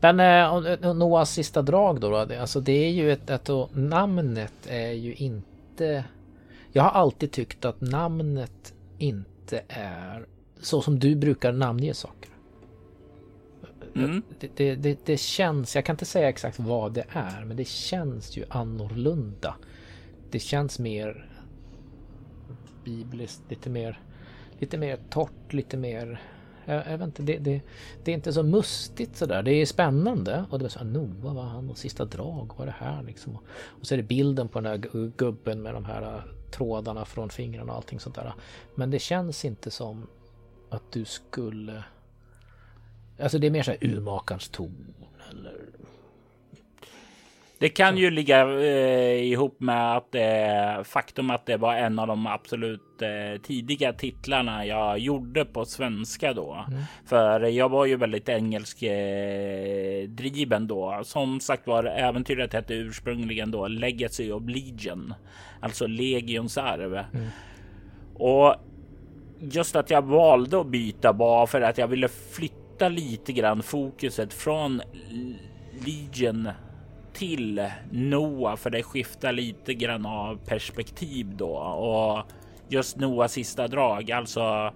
[0.00, 3.50] Men eh, om Noahs sista drag då, då det, alltså det är ju ett, att
[3.74, 6.04] namnet är ju inte...
[6.72, 10.26] Jag har alltid tyckt att namnet inte är
[10.60, 12.30] så som du brukar namnge saker.
[13.94, 14.22] mm.
[14.40, 17.68] det, det, det, det, känns, jag kan inte säga exakt vad det är, men det
[17.68, 19.54] känns ju annorlunda.
[20.30, 21.28] Det känns mer
[22.84, 24.00] bibliskt, lite mer,
[24.58, 26.20] lite mer torrt, lite mer
[26.66, 27.60] jag, jag vet inte, det, det,
[28.04, 29.42] det, är inte så mustigt sådär.
[29.42, 30.44] Det är spännande.
[30.50, 33.02] Och det var så här, Noah var han och sista drag, vad är det här
[33.02, 33.38] liksom?
[33.56, 37.30] Och så är det bilden på den här gubben med de här äh, trådarna från
[37.30, 38.34] fingrarna och allting sånt där.
[38.74, 40.06] Men det känns inte som
[40.70, 41.84] att du skulle...
[43.20, 44.94] Alltså det är mer så här urmakarens ton
[47.58, 52.06] det kan ju ligga eh, ihop med att eh, faktum att det var en av
[52.06, 56.64] de absolut eh, tidiga titlarna jag gjorde på svenska då.
[56.68, 56.82] Mm.
[57.06, 61.00] För jag var ju väldigt engelsk eh, driven då.
[61.04, 65.14] Som sagt var äventyret hette ursprungligen då Legacy of Legion,
[65.60, 66.94] alltså Legions arv.
[66.94, 67.26] Mm.
[68.14, 68.54] Och
[69.38, 74.34] just att jag valde att byta var för att jag ville flytta lite grann fokuset
[74.34, 74.82] från
[75.84, 76.48] Legion
[77.16, 82.32] till Noah för det skiftar lite grann av perspektiv då och
[82.68, 84.72] just Noahs sista drag, alltså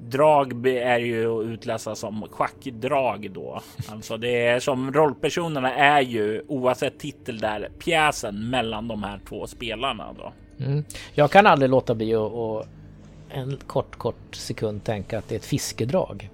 [0.00, 3.60] drag är ju att utläsa som schackdrag då.
[3.88, 9.46] Alltså det är som rollpersonerna är ju oavsett titel där pjäsen mellan de här två
[9.46, 10.32] spelarna då.
[10.64, 10.84] Mm.
[11.14, 12.66] Jag kan aldrig låta bli att
[13.30, 16.30] en kort, kort sekund tänka att det är ett fiskedrag.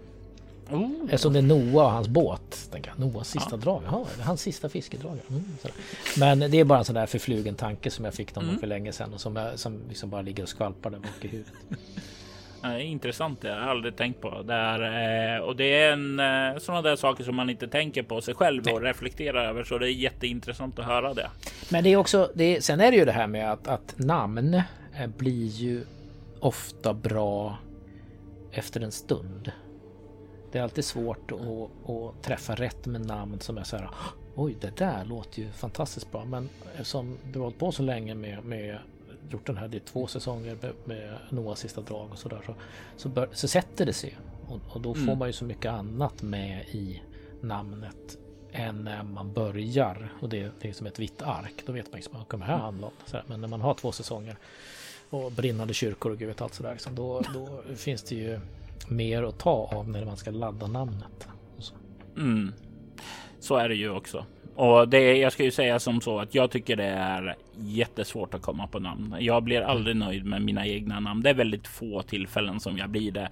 [0.74, 1.04] Oh.
[1.04, 2.68] Eftersom det är Noah och hans båt.
[2.72, 3.56] Tänker jag, Noahs sista ja.
[3.56, 3.82] drag.
[3.86, 5.18] Jaha, det är hans sista fiskedrag.
[5.28, 5.44] Mm,
[6.18, 8.58] Men det är bara en sån där förflugen tanke som jag fick någon mm.
[8.58, 11.28] för länge sedan och som, jag, som liksom bara ligger och skvalpar där bak i
[11.28, 11.52] huvudet.
[12.80, 13.40] Intressant.
[13.40, 14.42] Det har jag aldrig tänkt på.
[14.42, 18.02] Det är, eh, och det är en eh, sådana där saker som man inte tänker
[18.02, 18.74] på sig själv Nej.
[18.74, 19.64] och reflekterar över.
[19.64, 21.30] Så det är jätteintressant att höra det.
[21.68, 23.94] Men det är också, det är, sen är det ju det här med att, att
[23.96, 25.84] namn eh, blir ju
[26.40, 27.58] ofta bra
[28.52, 29.52] efter en stund.
[30.54, 33.90] Det är alltid svårt att, att träffa rätt med namn som är så här.
[34.34, 36.24] Oj, det där låter ju fantastiskt bra.
[36.24, 38.78] Men eftersom du har hållit på så länge med, med
[39.30, 42.42] gjort den här, det är två säsonger med, med Noahs sista drag och sådär.
[42.46, 42.54] Så,
[42.96, 44.16] så, bör, så sätter det sig.
[44.48, 45.18] Och, och då får mm.
[45.18, 47.02] man ju så mycket annat med i
[47.40, 48.18] namnet
[48.52, 50.12] än när man börjar.
[50.20, 51.62] Och det, det är som ett vitt ark.
[51.66, 52.92] Då vet man liksom vad det här handla om.
[53.26, 54.36] Men när man har två säsonger
[55.10, 56.72] och brinnande kyrkor och gud vet allt sådär.
[56.72, 58.40] Liksom, då, då finns det ju
[58.90, 61.28] mer att ta av när man ska ladda namnet.
[61.58, 61.74] Så.
[62.16, 62.52] Mm.
[63.40, 64.24] Så är det ju också.
[64.54, 68.42] Och det, jag ska ju säga som så att jag tycker det är jättesvårt att
[68.42, 69.16] komma på namn.
[69.18, 71.22] Jag blir aldrig nöjd med mina egna namn.
[71.22, 73.28] Det är väldigt få tillfällen som jag blir det.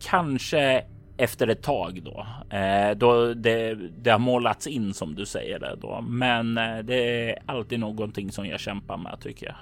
[0.00, 0.84] Kanske
[1.16, 5.76] efter ett tag då, eh, då det, det, har målats in som du säger det
[5.80, 6.00] då.
[6.08, 9.56] Men eh, det är alltid någonting som jag kämpar med tycker jag.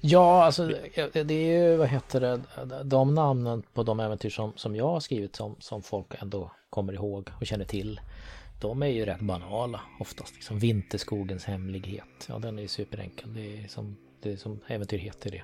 [0.00, 0.66] Ja, alltså
[1.12, 2.40] det är ju, vad heter det,
[2.84, 6.92] de namnen på de äventyr som, som jag har skrivit som, som folk ändå kommer
[6.92, 8.00] ihåg och känner till.
[8.60, 10.34] De är ju rätt banala oftast.
[10.34, 12.26] Liksom Vinterskogens hemlighet.
[12.28, 13.34] Ja, den är ju superenkel.
[13.34, 15.42] Det är som, det är som äventyr heter det.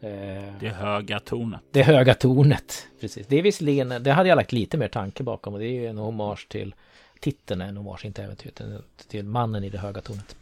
[0.00, 1.60] Eh, det höga tornet.
[1.70, 3.26] Det höga tornet, precis.
[3.26, 5.86] Det är visserligen, det hade jag lagt lite mer tanke bakom och det är ju
[5.86, 6.74] en hommage till
[7.20, 8.60] titeln, en hommage, inte äventyret,
[9.08, 10.36] till mannen i det höga tornet.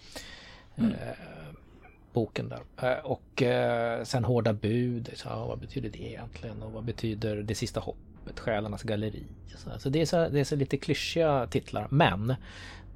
[0.76, 0.92] Mm.
[2.14, 2.90] Eh, boken där.
[2.90, 6.62] Eh, och eh, sen Hårda bud, så, ja, vad betyder det egentligen?
[6.62, 9.24] Och vad betyder Det sista hoppet, Själarnas galleri?
[9.56, 12.34] Så, så det, är så, det är så lite klyschiga titlar, men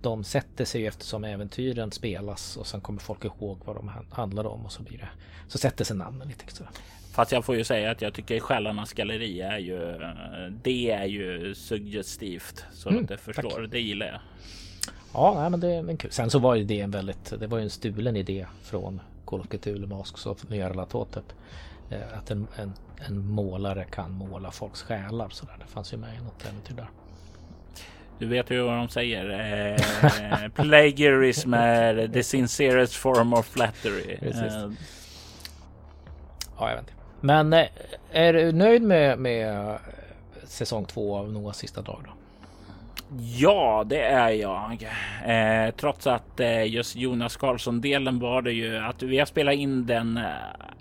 [0.02, 4.64] de sätter sig eftersom äventyren spelas och sen kommer folk ihåg vad de handlar om
[4.64, 5.08] och så blir det
[5.48, 6.66] så sätter sig namnen lite extra.
[7.12, 9.78] Fast jag får ju säga att jag tycker Själarnas galleri är ju
[10.62, 13.50] det är ju suggestivt så mm, att jag förstår.
[13.50, 13.70] Tack.
[13.70, 14.20] Det gillar jag.
[15.12, 16.10] Ja, nej, men det är kul.
[16.10, 19.40] Sen så var ju det en väldigt, det var ju en stulen idé från Call
[19.40, 21.24] of Cthulhu Masks of Nyarlathotep.
[21.90, 22.72] Eh, att en, en,
[23.06, 25.56] en, målare kan måla folks själar sådär.
[25.58, 26.90] Det fanns ju med i något äventyr där.
[28.18, 29.30] Du vet ju vad de säger.
[29.30, 34.18] Eh, plagiarism är the sincerest form of flattery.
[34.20, 34.70] Eh.
[36.58, 36.92] Ja, jag vet inte.
[37.20, 37.66] Men eh,
[38.10, 39.78] är du nöjd med, med
[40.44, 42.10] säsong två av Noahs sista dag då?
[43.16, 44.88] Ja, det är jag.
[45.26, 49.54] Eh, trots att eh, just Jonas Karlsson delen var det ju att vi har spelat
[49.54, 50.24] in den eh,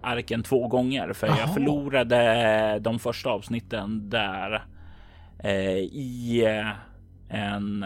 [0.01, 1.37] arken två gånger för Aha.
[1.39, 2.17] jag förlorade
[2.75, 4.63] eh, de första avsnitten där
[5.43, 6.71] eh, i eh,
[7.29, 7.85] en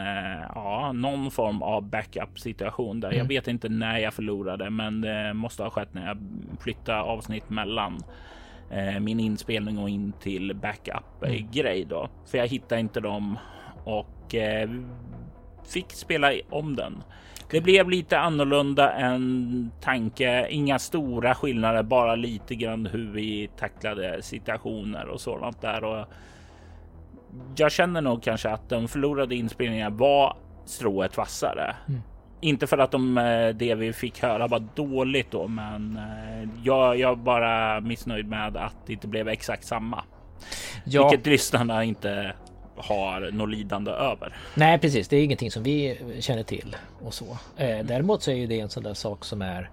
[0.56, 3.08] ja, någon form av backup situation där.
[3.08, 3.18] Mm.
[3.18, 6.18] Jag vet inte när jag förlorade, men det måste ha skett när jag
[6.60, 7.98] flyttade avsnitt mellan
[9.00, 11.52] min inspelning och in till backup mm.
[11.52, 13.38] grej då, för jag hittar inte dem
[13.84, 14.70] och eh,
[15.68, 17.04] fick spela om den.
[17.52, 20.48] Det blev lite annorlunda än tanke.
[20.50, 25.84] Inga stora skillnader, bara lite grann hur vi tacklade situationer och sådant där.
[25.84, 26.06] Och
[27.56, 31.76] jag känner nog kanske att de förlorade inspelningarna var strået vassare.
[31.88, 32.02] Mm.
[32.42, 37.00] Inte för att de, eh, det vi fick höra var dåligt då, men eh, jag,
[37.00, 40.04] jag är bara missnöjd med att det inte blev exakt samma.
[40.86, 41.10] Ja.
[41.10, 42.34] Vilket lyssnarna inte
[42.82, 44.36] har något lidande över.
[44.56, 45.08] Nej, precis.
[45.08, 47.38] Det är ingenting som vi känner till och så.
[47.58, 49.70] Eh, däremot så är ju det en sån där sak som är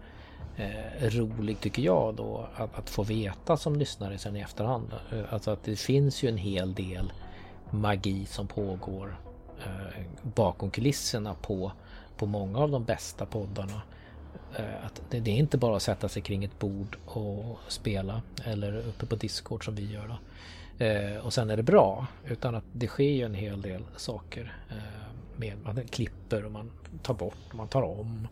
[0.57, 4.93] eh, rolig tycker jag då att, att, få veta som lyssnare sen i efterhand.
[5.13, 7.13] Eh, alltså att det finns ju en hel del
[7.71, 9.17] magi som pågår
[9.65, 11.73] eh, bakom kulisserna på,
[12.17, 13.83] på många av de bästa poddarna.
[14.57, 18.23] Eh, att det, det, är inte bara att sätta sig kring ett bord och spela
[18.45, 20.09] eller uppe på Discord som vi gör.
[20.09, 20.19] Då.
[20.79, 22.07] Eh, och sen är det bra.
[22.27, 24.57] Utan att det sker ju en hel del saker.
[24.71, 24.77] Eh,
[25.37, 26.71] med, man klipper och man
[27.03, 28.29] tar bort och man tar om.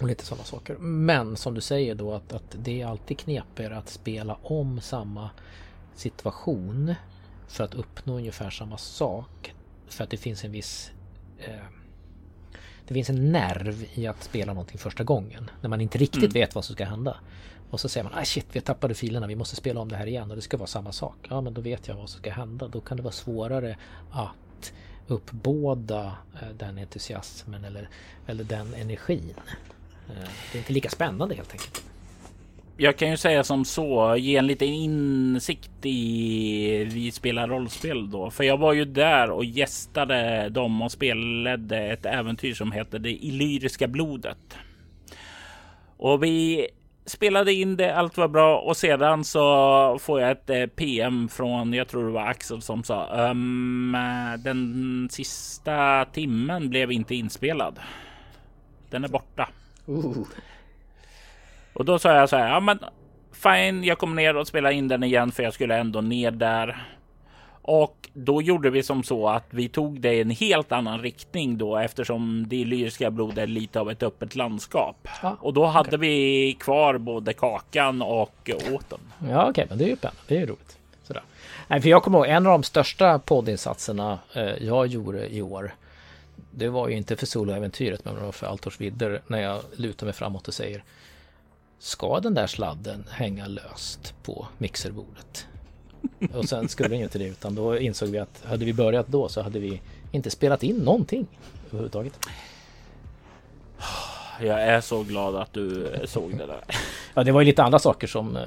[0.00, 0.76] Och lite sådana saker.
[0.78, 5.30] Men som du säger då att, att det är alltid knepigare att spela om samma
[5.94, 6.94] situation
[7.48, 9.54] för att uppnå ungefär samma sak.
[9.88, 10.90] För att det finns en viss
[11.38, 11.64] eh,
[12.90, 15.50] det finns en nerv i att spela någonting första gången.
[15.60, 16.32] När man inte riktigt mm.
[16.32, 17.16] vet vad som ska hända.
[17.70, 20.06] Och så säger man, ah shit, vi tappade filerna, vi måste spela om det här
[20.06, 21.16] igen och det ska vara samma sak.
[21.28, 22.68] Ja, men då vet jag vad som ska hända.
[22.68, 23.76] Då kan det vara svårare
[24.10, 24.72] att
[25.06, 27.88] uppbåda eh, den entusiasmen eller,
[28.26, 29.34] eller den energin.
[30.08, 31.84] Eh, det är inte lika spännande helt enkelt.
[32.76, 38.30] Jag kan ju säga som så, ge en liten insikt i vi spelar rollspel då.
[38.30, 43.10] För jag var ju där och gästade dem och spelade ett äventyr som hette Det
[43.10, 44.56] illyriska blodet.
[45.96, 46.68] Och vi
[47.10, 51.72] spelade in det, allt var bra och sedan så får jag ett eh, PM från,
[51.72, 53.96] jag tror det var Axel som sa, um,
[54.38, 57.78] den sista timmen blev inte inspelad.
[58.90, 59.48] Den är borta.
[59.88, 60.26] Uh.
[61.72, 62.78] Och då sa jag så här, ja men
[63.32, 66.86] fine, jag kommer ner och spelar in den igen för jag skulle ändå ner där.
[67.62, 71.58] Och då gjorde vi som så att vi tog det i en helt annan riktning
[71.58, 75.08] då eftersom det lyriska blodet är lite av ett öppet landskap.
[75.22, 75.98] Ah, och då hade okay.
[75.98, 79.00] vi kvar både kakan och åten.
[79.28, 80.20] Ja okej, okay, men det är ju spännande.
[80.26, 80.78] Det är ju roligt.
[81.02, 81.22] Sådär.
[81.68, 85.74] Nej, för jag kommer ihåg en av de största poddinsatserna eh, jag gjorde i år.
[86.50, 90.06] Det var ju inte för soloäventyret men det var för Altors vidder när jag lutar
[90.06, 90.84] mig framåt och säger
[91.78, 95.46] Ska den där sladden hänga löst på mixerbordet?
[96.34, 99.06] Och sen skulle den ju inte det utan då insåg vi att hade vi börjat
[99.06, 99.80] då så hade vi
[100.12, 101.26] inte spelat in någonting
[101.66, 102.18] överhuvudtaget.
[104.40, 106.60] Jag är så glad att du såg det där.
[107.14, 108.44] Ja, det var ju lite andra saker som, eh,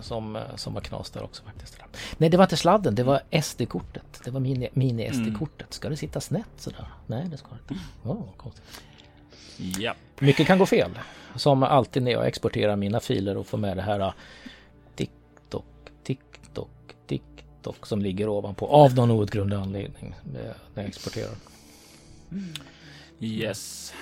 [0.00, 1.78] som, eh, som var knas där också faktiskt.
[2.18, 4.20] Nej, det var inte sladden, det var SD-kortet.
[4.24, 5.60] Det var mini-SD-kortet.
[5.60, 5.70] Mm.
[5.70, 6.86] Ska det sitta snett sådär?
[7.06, 7.84] Nej, det ska det inte.
[8.04, 8.64] Oh, konstigt.
[9.78, 9.94] Ja.
[10.18, 10.90] Mycket kan gå fel.
[11.36, 14.12] Som alltid när jag exporterar mina filer och får med det här
[17.66, 21.34] och som ligger ovanpå av någon outgrundlig anledning eh, när jag exporterar.
[22.32, 22.44] Mm.
[23.20, 23.94] Yes.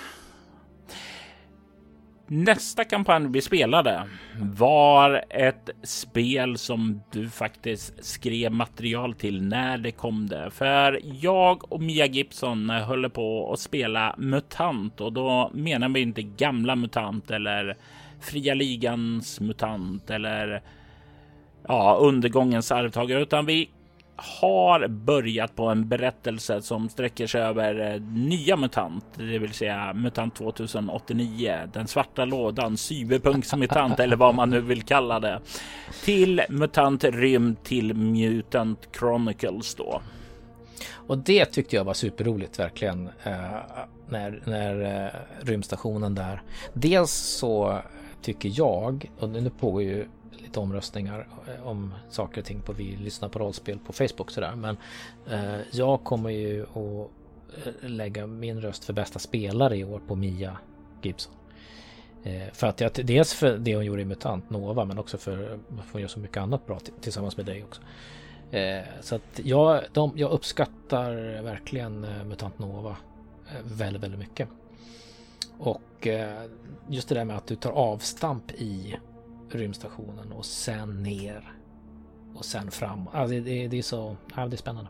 [2.33, 4.03] Nästa kampanj vi spelade
[4.39, 10.51] var ett spel som du faktiskt skrev material till när det kom det.
[10.51, 15.99] För jag och Mia Gibson eh, höll på att spela MUTANT och då menar vi
[15.99, 17.77] inte gamla MUTANT eller
[18.21, 20.61] Fria Ligans MUTANT eller
[21.71, 23.69] ja, undergångens arvtagare, utan vi
[24.15, 29.93] har börjat på en berättelse som sträcker sig över eh, nya MUTANT, det vill säga
[29.93, 35.39] MUTANT 2089, den svarta lådan, Cyberpunks MUTANT eller vad man nu vill kalla det,
[36.03, 40.01] till MUTANT rymd till Mutant Chronicles då.
[40.93, 43.33] Och det tyckte jag var superroligt verkligen eh,
[44.09, 46.41] när, när eh, rymdstationen där.
[46.73, 47.79] Dels så
[48.21, 50.05] tycker jag, och nu pågår ju
[50.51, 54.55] lite omröstningar eh, om saker och ting på Vi lyssnar på rollspel på Facebook sådär.
[54.55, 54.77] Men
[55.29, 57.09] eh, jag kommer ju att
[57.65, 60.57] eh, lägga min röst för bästa spelare i år på Mia
[61.01, 61.33] Gibson.
[62.23, 65.53] Eh, för att jag, dels för det hon gjorde i MUTANT Nova men också för
[65.53, 67.81] att hon gör så mycket annat bra tillsammans med dig också.
[68.51, 72.95] Eh, så att jag, de, jag uppskattar verkligen eh, MUTANT Nova
[73.47, 74.49] eh, väldigt, väldigt mycket.
[75.57, 76.07] Och
[76.87, 78.95] just det där med att du tar avstamp i
[79.55, 81.53] rymdstationen och sen ner
[82.35, 83.07] och sen fram.
[83.13, 84.89] Alltså det, det är så, ja, det är spännande.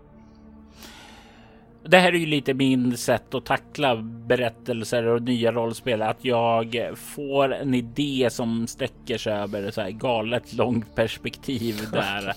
[1.84, 6.01] Det här är ju lite min sätt att tackla berättelser och nya rollspel.
[6.01, 12.28] Att jag får en idé som sträcker sig över så här galet långt perspektiv där.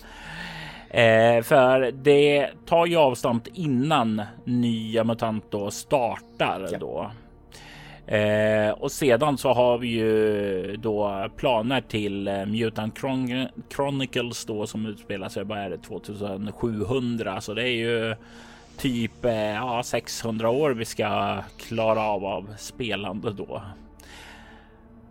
[0.90, 6.78] eh, för det tar ju avstånd innan nya MUTANT då startar ja.
[6.78, 7.10] då.
[8.06, 14.66] Eh, och sedan så har vi ju då planer till eh, Mutant Chron Chronicles då
[14.66, 17.40] som utspelar sig, vad är det, 2700?
[17.40, 18.16] Så det är ju
[18.76, 23.62] typ eh, ja, 600 år vi ska klara av av spelande då.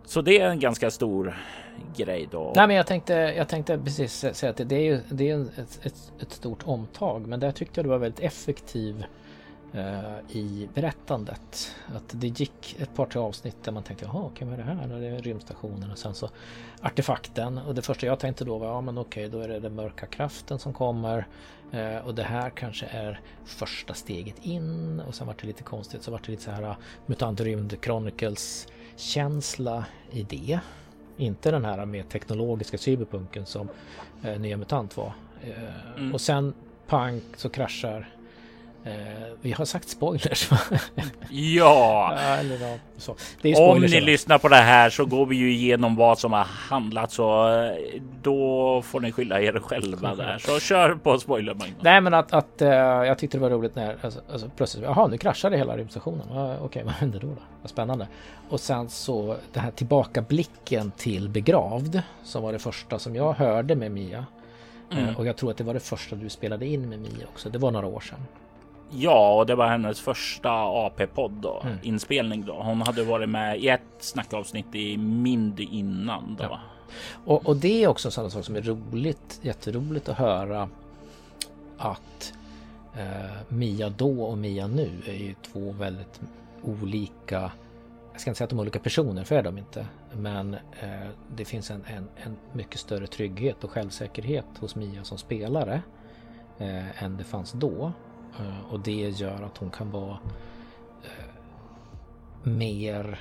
[0.04, 1.36] Så det är en ganska stor
[1.96, 2.52] grej då.
[2.56, 5.80] Nej, men jag tänkte, jag tänkte precis säga att det är ju det är ett,
[5.82, 9.04] ett, ett stort omtag, men där tyckte jag du var väldigt effektiv
[10.28, 11.74] i berättandet.
[11.94, 14.70] Att det gick ett par tre avsnitt där man tänkte, jaha, okej, vad är det
[14.72, 14.92] här?
[14.92, 16.30] Och det är rymdstationen och sen så
[16.80, 17.58] artefakten.
[17.58, 20.06] Och det första jag tänkte då var, ja men okej, då är det den mörka
[20.06, 21.26] kraften som kommer.
[21.74, 25.00] Uh, och det här kanske är första steget in.
[25.00, 27.76] Och sen var det lite konstigt, så var det lite så här uh, Mutant Rymd
[27.82, 30.60] Chronicles känsla i det.
[31.16, 33.68] Inte den här mer teknologiska cyberpunken som
[34.22, 35.12] eh, Nya MUTANT var.
[35.42, 36.14] Eh, mm.
[36.14, 36.54] Och sen
[36.86, 38.13] pang så kraschar Eh,
[39.40, 40.50] vi har sagt spoilers
[41.30, 42.14] Ja!
[42.18, 42.78] Eller,
[43.42, 43.58] ja.
[43.58, 47.12] Om ni lyssnar på det här så går vi ju igenom vad som har handlat
[47.12, 50.38] så eh, då får ni skylla er själva där.
[50.38, 51.76] Så kör på spoiler Magnus.
[51.80, 55.06] Nej men att, att uh, jag tyckte det var roligt när alltså, alltså plötsligt, jaha
[55.06, 56.26] nu kraschade hela rymdstationen.
[56.30, 57.42] Okej okay, vad hände då, då?
[57.62, 58.08] Vad spännande.
[58.48, 63.74] Och sen så den här tillbakablicken till Begravd som var det första som jag hörde
[63.74, 64.26] med Mia.
[64.92, 65.16] Mm.
[65.16, 67.50] Och jag tror att det var det första du spelade in med Mia också.
[67.50, 68.20] Det var några år sedan.
[68.96, 71.78] Ja, och det var hennes första AP-podd då, mm.
[71.82, 72.62] inspelning då.
[72.62, 76.44] Hon hade varit med i ett snackavsnitt i Mind innan då.
[76.44, 76.60] Ja.
[77.24, 80.68] Och, och, det är också en sån sak som är roligt, jätteroligt att höra
[81.78, 82.32] att
[82.96, 86.20] eh, Mia då och Mia nu är ju två väldigt
[86.62, 87.50] olika
[88.14, 89.86] jag ska inte säga att de är olika personer, för är de inte.
[90.12, 95.18] Men eh, det finns en, en, en, mycket större trygghet och självsäkerhet hos Mia som
[95.18, 95.82] spelare
[96.58, 97.92] eh, än det fanns då.
[98.38, 100.18] Eh, och det gör att hon kan vara
[101.02, 101.08] eh,
[102.42, 103.18] mer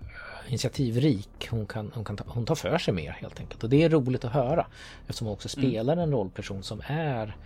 [0.00, 1.48] eh, initiativrik.
[1.50, 3.64] Hon, kan, hon, kan ta, hon tar för sig mer helt enkelt.
[3.64, 4.66] Och det är roligt att höra
[5.06, 5.70] eftersom hon också mm.
[5.70, 7.36] spelar en rollperson som är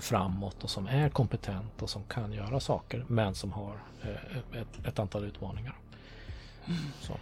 [0.00, 3.72] framåt och som är kompetent och som kan göra saker men som har
[4.52, 5.74] ett, ett antal utmaningar.
[7.00, 7.12] Så.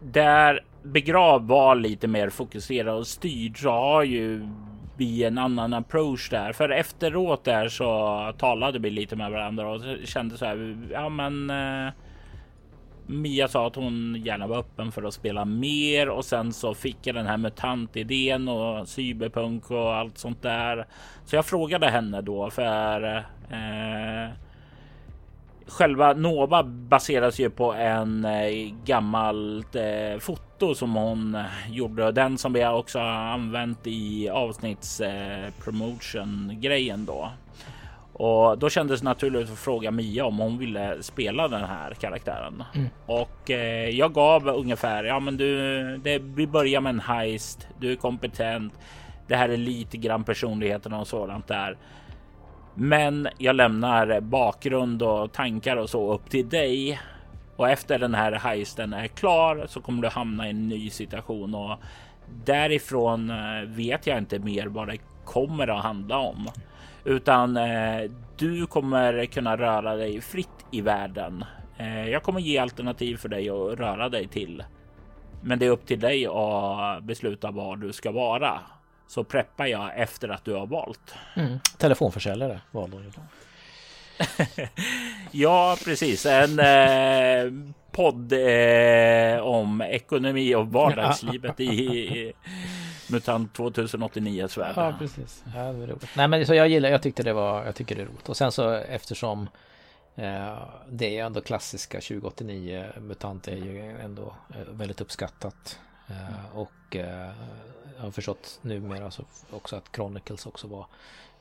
[0.00, 4.48] Där Begrav var lite mer fokuserad och styrd så har ju
[4.96, 6.52] bli en annan approach där.
[6.52, 10.76] För efteråt där så talade vi lite med varandra och kände så här.
[10.92, 11.92] Ja, men eh,
[13.06, 16.96] Mia sa att hon gärna var öppen för att spela mer och sen så fick
[17.02, 20.86] jag den här mutant idén och cyberpunk och allt sånt där.
[21.24, 23.16] Så jag frågade henne då för
[23.50, 24.30] eh,
[25.66, 32.12] själva Nova baseras ju på en eh, gammalt eh, foto som hon eh, gjorde.
[32.12, 35.02] Den som vi också har använt i avsnitts
[35.64, 37.30] promotion grejen då.
[38.14, 42.64] Och då kändes det naturligt att fråga Mia om hon ville spela den här karaktären.
[42.74, 42.88] Mm.
[43.06, 47.92] Och eh, jag gav ungefär, ja men du, det, vi börjar med en heist, du
[47.92, 48.72] är kompetent.
[49.26, 51.76] Det här är lite grann personligheten och sådant där.
[52.74, 57.00] Men jag lämnar bakgrund och tankar och så upp till dig.
[57.56, 61.54] Och efter den här heisten är klar så kommer du hamna i en ny situation
[61.54, 61.78] och
[62.44, 66.48] därifrån eh, vet jag inte mer vad det kommer att handla om.
[67.04, 71.44] Utan eh, du kommer kunna röra dig fritt i världen.
[71.78, 74.62] Eh, jag kommer ge alternativ för dig att röra dig till.
[75.42, 78.60] Men det är upp till dig att besluta var du ska vara
[79.14, 81.14] så preppar jag efter att du har valt.
[81.36, 81.58] Mm.
[81.78, 83.10] Telefonförsäljare valde du.
[85.30, 86.26] ja, precis.
[86.26, 87.52] En eh,
[87.92, 92.32] podd eh, om ekonomi och vardagslivet i, i
[93.10, 94.72] MUTANT 2089 värld.
[94.76, 95.44] Ja, precis.
[95.54, 96.10] Ja, det roligt.
[96.16, 98.28] Nej, men så jag gillar, jag tyckte det var, jag tycker det är roligt.
[98.28, 99.48] Och sen så eftersom
[100.14, 100.58] eh,
[100.88, 105.78] det är ändå klassiska 2089 MUTANT är ju ändå eh, väldigt uppskattat.
[106.08, 107.30] Eh, och eh,
[107.96, 110.86] jag har förstått numera så också att Chronicles också var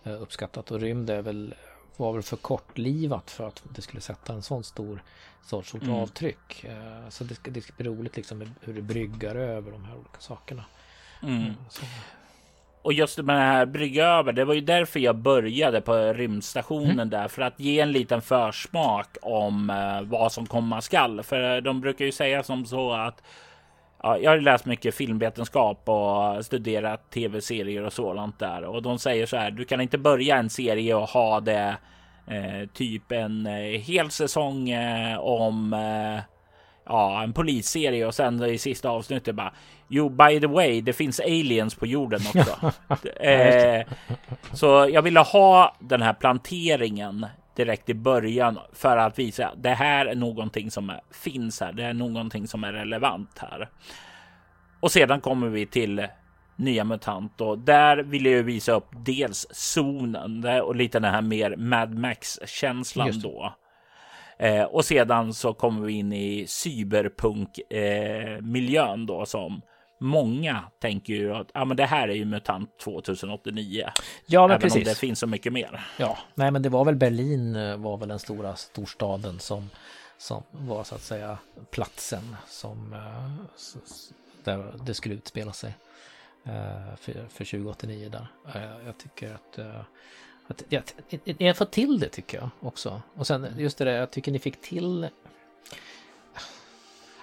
[0.04, 1.56] eh, uppskattat och rymd är väl
[1.98, 5.04] var väl för kortlivat för att det skulle sätta en sån stor
[5.46, 5.92] sorts mm.
[5.92, 6.64] avtryck.
[6.64, 9.96] Eh, så det ska, det ska bli roligt liksom hur det bryggar över de här
[9.96, 10.66] olika sakerna.
[11.24, 11.36] Mm.
[11.36, 11.56] mm
[12.84, 16.92] och just med det här brygga över, det var ju därför jag började på rymdstationen
[16.92, 17.10] mm.
[17.10, 21.24] där för att ge en liten försmak om eh, vad som komma skall.
[21.24, 23.24] För de brukar ju säga som så att
[24.04, 29.26] ja, jag har läst mycket filmvetenskap och studerat tv-serier och sådant där och de säger
[29.26, 29.52] så här.
[29.52, 31.78] Du kan inte börja en serie och ha det
[32.28, 36.24] eh, typ en eh, hel säsong eh, om eh,
[36.86, 39.54] ja, en polisserie och sen i sista avsnittet bara
[39.88, 42.72] Jo, by the way, det finns aliens på jorden också.
[43.24, 43.88] eh,
[44.54, 47.26] så jag ville ha den här planteringen
[47.56, 51.74] direkt i början för att visa att det här är någonting som finns här.
[51.74, 53.70] Det är någonting som är relevant här.
[54.80, 56.08] Och sedan kommer vi till
[56.56, 61.56] nya MUTANT och där vill jag visa upp dels zonen och lite den här mer
[61.56, 63.54] Mad Max känslan då.
[64.38, 69.62] Eh, och sedan så kommer vi in i cyberpunk eh, miljön då som
[70.04, 73.86] många tänker ju att ah, men det här är ju MUTANT 2089.
[74.26, 74.78] Ja, men Även precis.
[74.78, 75.88] om det finns så mycket mer.
[75.98, 79.70] Ja, nej, men det var väl Berlin eh, var väl den stora storstaden som
[80.18, 81.38] som var så att säga
[81.72, 83.46] platsen som eh,
[84.44, 85.74] där det skulle utspela sig
[86.44, 88.28] eh, för, för 2089 där.
[88.86, 89.60] Jag tycker att
[91.40, 93.02] ni har fått till det tycker jag också.
[93.14, 95.08] Och sen just det där, jag tycker ni fick till...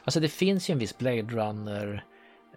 [0.04, 2.04] Alltså det finns ju en viss Blade Runner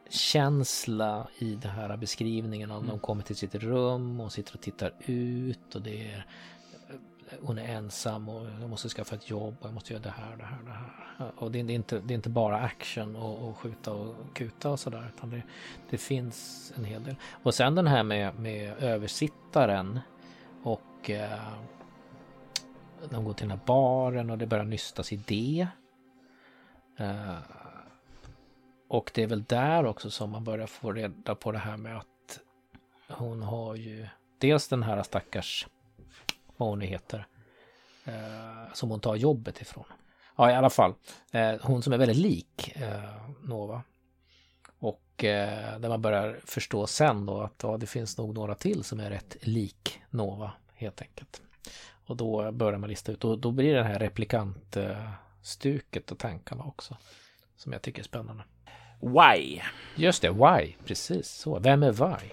[0.10, 2.90] känsla i den här beskrivningen om mm.
[2.90, 6.26] de kommer till sitt rum och sitter och tittar ut och det är
[7.42, 10.38] hon är ensam och jag måste skaffa ett jobb och jag måste göra det här,
[10.38, 11.32] det här, det här.
[11.36, 14.80] Och det är inte, det är inte bara action och, och skjuta och kuta och
[14.80, 15.42] sådär utan det,
[15.90, 17.16] det finns en hel del.
[17.44, 20.00] Och sen den här med, med översittaren
[20.64, 21.54] och eh,
[23.10, 25.68] de går till den här baren och det börjar nystas i det.
[26.98, 27.38] Eh,
[28.94, 31.98] och det är väl där också som man börjar få reda på det här med
[31.98, 32.40] att
[33.08, 35.68] hon har ju dels den här stackars,
[36.58, 37.28] vad hon heter,
[38.06, 39.86] eh, som hon tar jobbet ifrån.
[40.36, 40.94] Ja, i alla fall.
[41.32, 43.84] Eh, hon som är väldigt lik eh, Nova.
[44.80, 48.84] Och eh, där man börjar förstå sen då att ja, det finns nog några till
[48.84, 51.42] som är rätt lik Nova helt enkelt.
[52.06, 56.64] Och då börjar man lista ut och då blir det här replikantstuket eh, och tankarna
[56.64, 56.98] också.
[57.56, 58.44] Som jag tycker är spännande.
[59.04, 59.62] Why?
[59.96, 61.60] Just det, why, precis så.
[61.60, 62.30] Vem är why?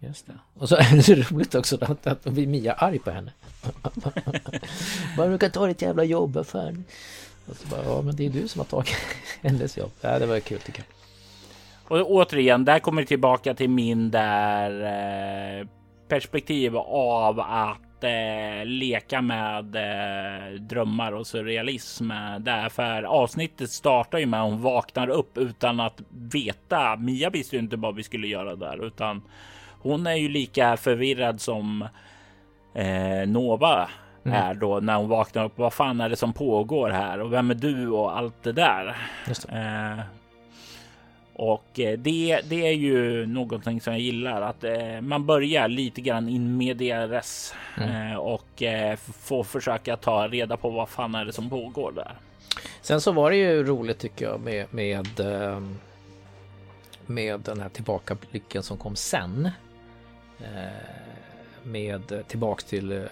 [0.00, 0.32] Just det.
[0.54, 3.32] Och så är det roligt också att, att blir Mia arg på henne.
[5.16, 6.84] bara du kan ta ditt jävla jobb, fan.
[7.46, 8.96] Och så bara, ja men det är du som har tagit
[9.42, 9.90] hennes jobb.
[10.00, 12.00] Ja, det var kul tycker jag.
[12.00, 14.70] Och återigen, där kommer det tillbaka till min där
[15.60, 15.66] eh,
[16.08, 22.08] perspektiv av att eh, leka med eh, drömmar och surrealism.
[22.40, 26.96] Därför avsnittet startar ju med att hon vaknar upp utan att veta.
[26.96, 29.22] Mia visste ju inte vad vi skulle göra där, utan
[29.80, 31.88] hon är ju lika förvirrad som
[32.74, 33.88] eh, Nova
[34.24, 34.42] mm.
[34.42, 35.58] är då när hon vaknar upp.
[35.58, 38.96] Vad fan är det som pågår här och vem är du och allt det där?
[39.26, 39.52] Det.
[39.52, 39.98] Eh,
[41.38, 46.00] och eh, det, det är ju någonting som jag gillar att eh, man börjar lite
[46.00, 48.12] grann in medias mm.
[48.12, 48.62] eh, och
[48.98, 52.14] får försöka ta reda på vad fan är det som pågår där.
[52.80, 55.78] Sen så var det ju roligt tycker jag med med, ehm,
[57.06, 59.50] med den här tillbakablicken som kom sen.
[61.68, 63.02] Med tillbaks till eh,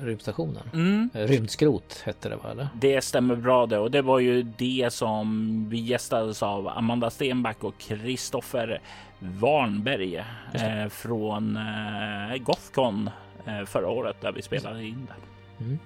[0.00, 0.62] rymdstationen.
[0.72, 1.10] Mm.
[1.14, 2.50] Eh, rymdskrot hette det va?
[2.50, 2.68] Eller?
[2.74, 7.64] Det stämmer bra det och det var ju det som vi gästades av Amanda Stenback
[7.64, 8.80] och Kristoffer
[9.18, 10.16] Warnberg
[10.52, 13.10] eh, från eh, Gothcon
[13.46, 15.64] eh, förra året där vi spelade in det.
[15.64, 15.78] Mm.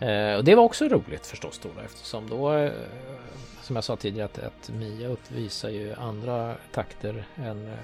[0.00, 2.70] Eh, och det var också roligt förstås då eftersom då
[3.62, 7.76] som jag sa tidigare att, att Mia uppvisar ju andra takter än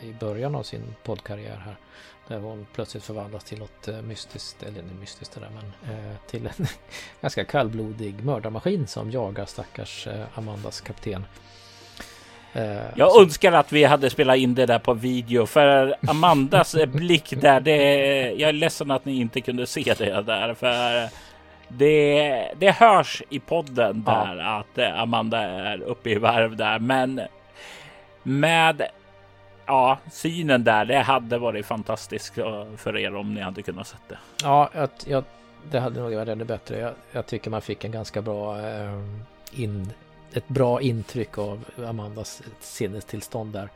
[0.00, 1.76] i början av sin poddkarriär här.
[2.28, 6.46] Där hon plötsligt förvandlas till något eh, mystiskt, eller mystiskt det där, men eh, till
[6.46, 6.66] en
[7.20, 11.24] ganska kallblodig mördarmaskin som jagar stackars eh, Amandas kapten.
[12.52, 13.22] Eh, jag så...
[13.22, 17.60] önskar att vi hade spelat in det där på video för Amandas eh, blick där.
[17.60, 17.76] Det,
[18.32, 21.08] jag är ledsen att ni inte kunde se det där för
[21.68, 24.58] det, det hörs i podden där ja.
[24.58, 27.20] att eh, Amanda är uppe i varv där, men
[28.22, 28.82] med
[29.66, 32.34] ja, synen där, det hade varit fantastiskt
[32.76, 34.18] för er om ni hade kunnat sett det.
[34.42, 35.24] Ja, jag, jag,
[35.70, 36.78] det hade nog varit ännu bättre.
[36.78, 39.00] Jag, jag, tycker man fick en ganska bra eh,
[39.52, 39.92] in,
[40.32, 43.68] ett bra intryck av Amandas sinnestillstånd där.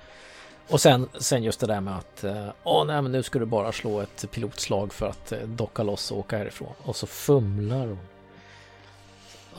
[0.68, 3.46] Och sen, sen just det där med att eh, åh nej men nu ska du
[3.46, 6.72] bara slå ett pilotslag för att eh, docka loss och åka härifrån.
[6.82, 7.98] Och så fumlar hon.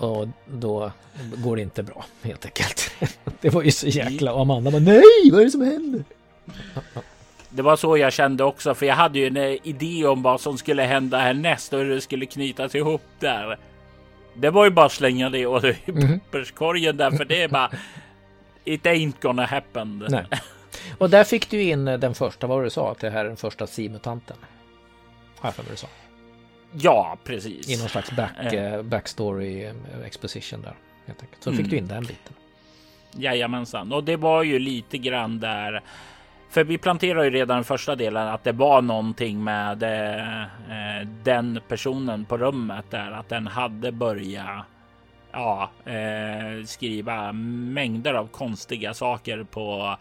[0.09, 0.91] Och då
[1.37, 2.91] går det inte bra helt enkelt.
[3.41, 4.33] Det var ju så jäkla...
[4.33, 6.03] Och Amanda bara nej, vad är det som händer?
[7.49, 10.41] Det var så jag kände också, för jag hade ju en eh, idé om vad
[10.41, 13.57] som skulle hända härnäst och hur det skulle knytas ihop där.
[14.33, 16.19] Det var ju bara att slänga det och i mhm.
[16.19, 17.71] papperskorgen där, för det är bara...
[18.63, 20.05] It ain't gonna happen.
[20.09, 20.25] Nej.
[20.97, 23.27] Och där fick du in eh, den första, vad du sa, att det här är
[23.27, 24.37] den första simutanten.
[25.41, 25.87] Jag för du sa.
[26.71, 27.69] Ja, precis.
[27.69, 29.71] I någon slags back, uh, backstory
[30.05, 30.75] exposition där.
[31.05, 31.43] Helt enkelt.
[31.43, 31.63] Så mm.
[31.63, 32.33] fick du in den biten.
[33.11, 35.81] Jajamensan, och det var ju lite grann där
[36.51, 41.59] För vi planterar ju redan i första delen att det var någonting med eh, den
[41.67, 44.65] personen på rummet där, att den hade börjat
[45.31, 49.97] ja, eh, skriva mängder av konstiga saker på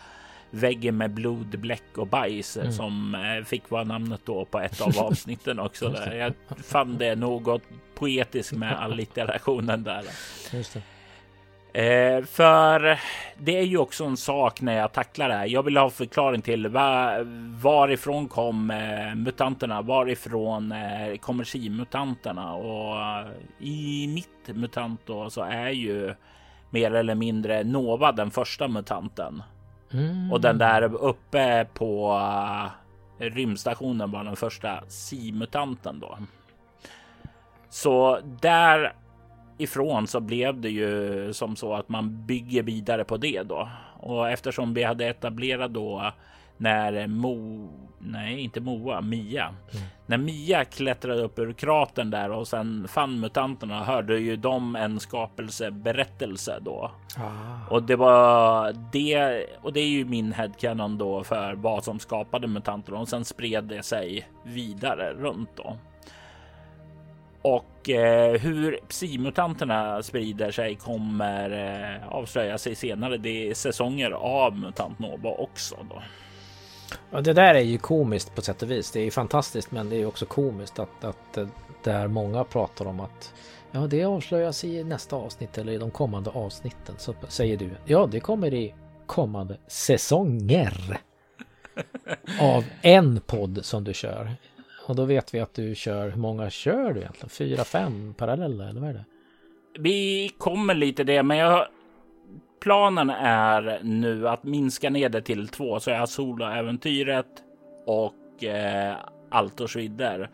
[0.50, 2.72] väggen med blod, bläck och bajs mm.
[2.72, 5.88] som eh, fick vara namnet då på ett av avsnitten också.
[5.88, 6.14] Där.
[6.14, 6.32] Jag
[6.64, 7.62] fann det något
[7.94, 10.04] poetiskt med allitterationen där.
[10.52, 10.82] Just det.
[11.72, 12.98] Eh, för
[13.38, 15.46] det är ju också en sak när jag tacklar det här.
[15.46, 17.22] Jag vill ha förklaring till var,
[17.62, 19.82] varifrån kom eh, mutanterna?
[19.82, 22.54] Varifrån eh, kommer simutanterna?
[22.54, 26.14] Och uh, i mitt mutant då så är ju
[26.70, 29.42] mer eller mindre Nova den första mutanten.
[29.92, 30.32] Mm.
[30.32, 32.70] Och den där uppe på uh,
[33.18, 36.18] rymdstationen var den första simutanten då.
[37.70, 38.92] Så där
[39.60, 43.68] ifrån så blev det ju som så att man bygger vidare på det då.
[44.00, 46.12] Och eftersom vi hade etablerat då
[46.56, 49.46] när Mo, nej inte Moa, Mia.
[49.46, 49.84] Mm.
[50.06, 55.00] När Mia klättrade upp ur kratern där och sen fann mutanterna hörde ju de en
[55.00, 56.90] skapelseberättelse då.
[57.16, 57.74] Ah.
[57.74, 62.46] Och det var det och det är ju min headcanon då för vad som skapade
[62.46, 65.76] mutanterna och sen spred det sig vidare runt då.
[67.42, 73.16] Och eh, hur psimutanterna sprider sig kommer eh, avslöja sig senare.
[73.16, 75.76] Det är säsonger av Mutant Nova också.
[75.90, 76.02] Då.
[77.10, 78.90] Ja, det där är ju komiskt på sätt och vis.
[78.90, 81.46] Det är fantastiskt, men det är också komiskt att, att eh,
[81.84, 83.34] där många pratar om att
[83.72, 86.94] ja, det avslöjas i nästa avsnitt eller i de kommande avsnitten.
[86.98, 88.74] Så säger du ja, det kommer i
[89.06, 91.00] kommande säsonger
[92.40, 94.36] av en podd som du kör.
[94.90, 97.28] Och då vet vi att du kör, hur många kör du egentligen?
[97.28, 99.04] Fyra, fem parallella eller vad är det?
[99.78, 101.66] Vi kommer lite det, men jag...
[102.60, 107.26] Planen är nu att minska ner det till två, så jag har soloäventyret
[107.86, 108.94] och eh,
[109.30, 110.30] Altors vidder.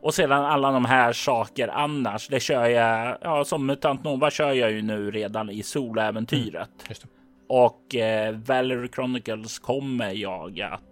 [0.00, 4.52] Och sedan alla de här saker annars, det kör jag, ja som Mutant Nova kör
[4.52, 6.70] jag ju nu redan i soloäventyret.
[6.86, 6.96] Mm,
[7.48, 10.89] och eh, Valerie Chronicles kommer jag att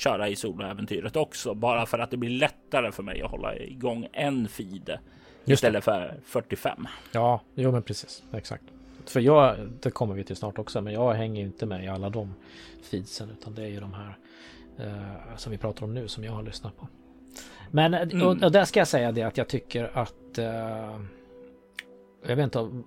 [0.00, 4.08] köra i soloäventyret också, bara för att det blir lättare för mig att hålla igång
[4.12, 4.98] en feed
[5.44, 6.88] istället för 45.
[7.12, 8.64] Ja, jo men precis, exakt.
[9.06, 12.10] För jag, det kommer vi till snart också, men jag hänger inte med i alla
[12.10, 12.34] de
[12.90, 14.16] feedsen, utan det är ju de här
[14.78, 16.88] eh, som vi pratar om nu som jag har lyssnat på.
[17.70, 18.26] Men mm.
[18.26, 21.00] och, och där ska jag säga det att jag tycker att eh,
[22.26, 22.82] jag vet inte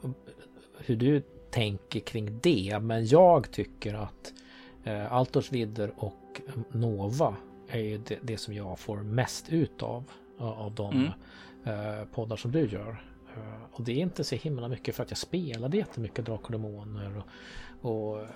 [0.78, 4.34] hur du tänker kring det, men jag tycker att
[4.84, 7.36] eh, Altors vidder och Nova
[7.68, 10.04] är ju det, det, som jag får mest ut av.
[10.38, 12.00] Av de mm.
[12.00, 13.04] eh, poddar som du gör.
[13.38, 16.52] Uh, och det är inte så himla mycket för att jag spelade jättemycket Drakar och
[16.52, 17.24] Demoner
[17.82, 18.28] och, och uh,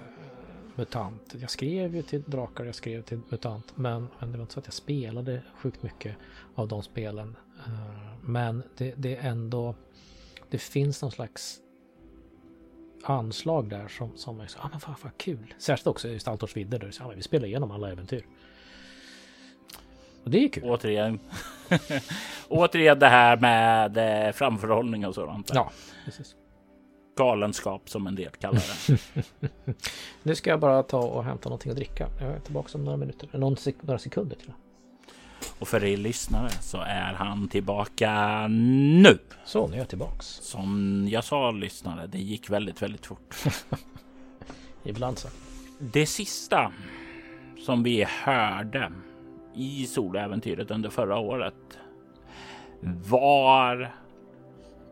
[0.76, 1.36] MUTANT.
[1.40, 3.78] Jag skrev ju till Drakar, jag skrev till MUTANT.
[3.78, 6.16] Men, men det var inte så att jag spelade sjukt mycket
[6.56, 7.36] av de spelen.
[7.68, 9.76] Uh, men det, det är ändå...
[10.50, 11.60] Det finns någon slags
[13.04, 15.54] anslag där som, som är så, ah, men vad, vad kul.
[15.58, 18.26] Särskilt också i Staltors vidder där så, ah, vi spelar igenom alla äventyr.
[20.24, 20.64] Och det är kul.
[20.64, 21.20] Återigen.
[22.48, 25.52] Återigen det här med eh, framförhållning och sådant.
[25.54, 25.72] Ja,
[26.06, 26.36] precis.
[27.18, 29.00] Galenskap som en del kallar det.
[30.24, 32.10] nu ska jag bara ta och hämta någonting att dricka.
[32.20, 33.30] Jag är tillbaka om några minuter.
[33.34, 34.52] Några sekunder till.
[35.60, 39.18] Och för er lyssnare så är han tillbaka nu.
[39.46, 40.26] Så, nu är jag tillbaks.
[40.26, 43.36] Som jag sa lyssnare, det gick väldigt, väldigt fort.
[44.84, 45.28] Ibland så.
[45.80, 46.72] Det sista
[47.66, 48.92] som vi hörde
[49.56, 51.80] i soläventyret under förra året
[53.10, 53.94] var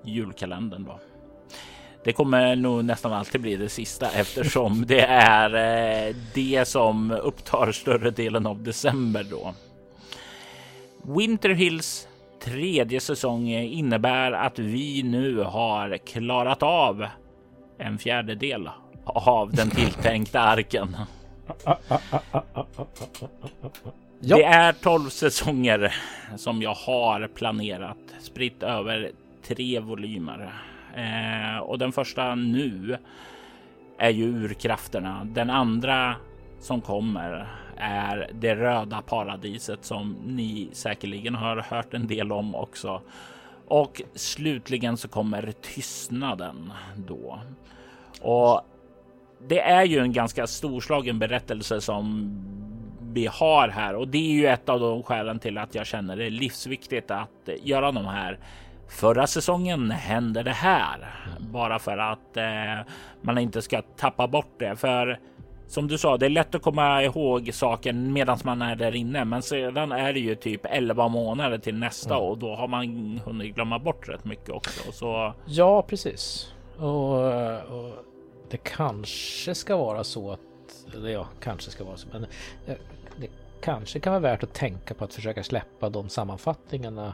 [0.03, 0.99] julkalendern då.
[2.03, 5.55] Det kommer nog nästan alltid bli det sista eftersom det är
[6.07, 9.53] eh, det som upptar större delen av december då.
[11.07, 12.07] Winter Hills
[12.43, 17.05] tredje säsong innebär att vi nu har klarat av
[17.77, 18.69] en fjärdedel
[19.05, 20.95] av den tilltänkta arken.
[24.19, 25.95] Det är 12 säsonger
[26.35, 29.11] som jag har planerat spritt över
[29.47, 30.53] tre volymer
[30.95, 32.97] eh, och den första nu
[33.97, 35.21] är ju urkrafterna.
[35.25, 36.15] Den andra
[36.59, 37.47] som kommer
[37.77, 43.01] är det röda paradiset som ni säkerligen har hört en del om också.
[43.67, 47.39] Och slutligen så kommer tystnaden då.
[48.21, 48.61] Och
[49.47, 52.31] det är ju en ganska storslagen berättelse som
[53.13, 56.17] vi har här och det är ju ett av de skälen till att jag känner
[56.17, 58.39] det livsviktigt att göra de här.
[58.89, 64.75] Förra säsongen hände det här bara för att eh, man inte ska tappa bort det.
[64.75, 65.19] För
[65.67, 69.25] som du sa, det är lätt att komma ihåg saken medan man är där inne,
[69.25, 72.27] men sedan är det ju typ 11 månader till nästa mm.
[72.27, 74.91] och då har man hunnit glömma bort rätt mycket också.
[74.91, 75.33] Så...
[75.45, 76.53] Ja, precis.
[76.77, 77.13] Och,
[77.77, 78.05] och
[78.49, 80.39] det kanske ska vara så att,
[80.95, 82.23] eller ja, kanske ska vara så, men
[82.67, 82.75] eh,
[83.17, 83.27] det
[83.61, 87.13] kanske kan vara värt att tänka på att försöka släppa de sammanfattningarna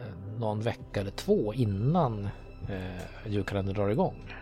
[0.00, 2.28] eh, någon vecka eller två innan
[2.68, 4.34] eh, julkalendern drar igång.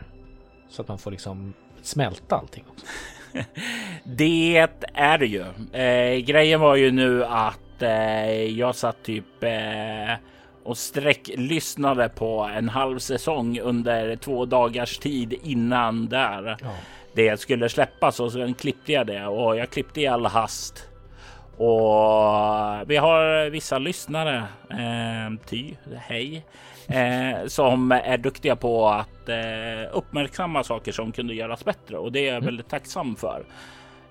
[0.69, 2.87] Så att man får liksom smälta allting också.
[4.05, 5.45] det är det ju.
[5.73, 10.15] Eh, grejen var ju nu att eh, jag satt typ eh,
[10.65, 16.57] och sträcklyssnade på en halv säsong under två dagars tid innan där.
[16.61, 16.71] Ja.
[17.15, 20.89] Det skulle släppas och sen klippte jag det och jag klippte i all hast.
[21.57, 24.37] Och vi har vissa lyssnare,
[24.71, 26.45] eh, ty, hej,
[26.93, 32.21] eh, som är duktiga på att eh, uppmärksamma saker som kunde göras bättre och det
[32.21, 32.45] är jag mm.
[32.45, 33.45] väldigt tacksam för.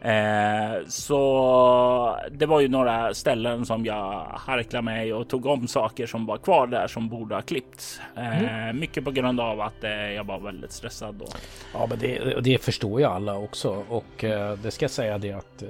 [0.01, 6.07] Eh, så det var ju några ställen som jag harklade mig och tog om saker
[6.07, 8.01] som var kvar där som borde ha klippts.
[8.17, 8.79] Eh, mm.
[8.79, 11.25] Mycket på grund av att eh, jag var väldigt stressad då.
[11.73, 15.31] Ja, men det, det förstår ju alla också och eh, det ska jag säga det
[15.31, 15.69] att eh,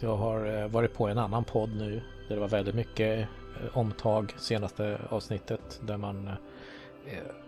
[0.00, 3.28] jag har eh, varit på en annan podd nu där det var väldigt mycket
[3.72, 6.30] omtag senaste avsnittet där man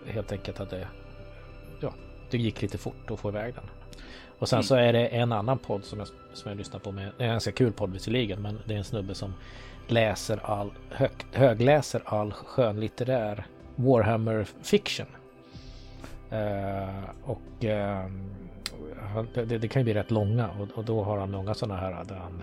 [0.07, 0.89] helt enkelt hade
[1.81, 1.93] ja,
[2.31, 3.65] det gick lite fort att få iväg den.
[4.39, 4.65] Och sen mm.
[4.65, 7.13] så är det en annan podd som jag, som jag lyssnar på med.
[7.17, 9.35] Det är en ganska kul podd visserligen men det är en snubbe som
[9.87, 13.47] läser all hög, högläser all skönlitterär
[13.77, 15.07] Warhammer fiction.
[16.33, 18.11] Uh, och uh,
[19.35, 22.05] det, det, kan ju bli rätt långa och, och, då har han många sådana här
[22.05, 22.43] där han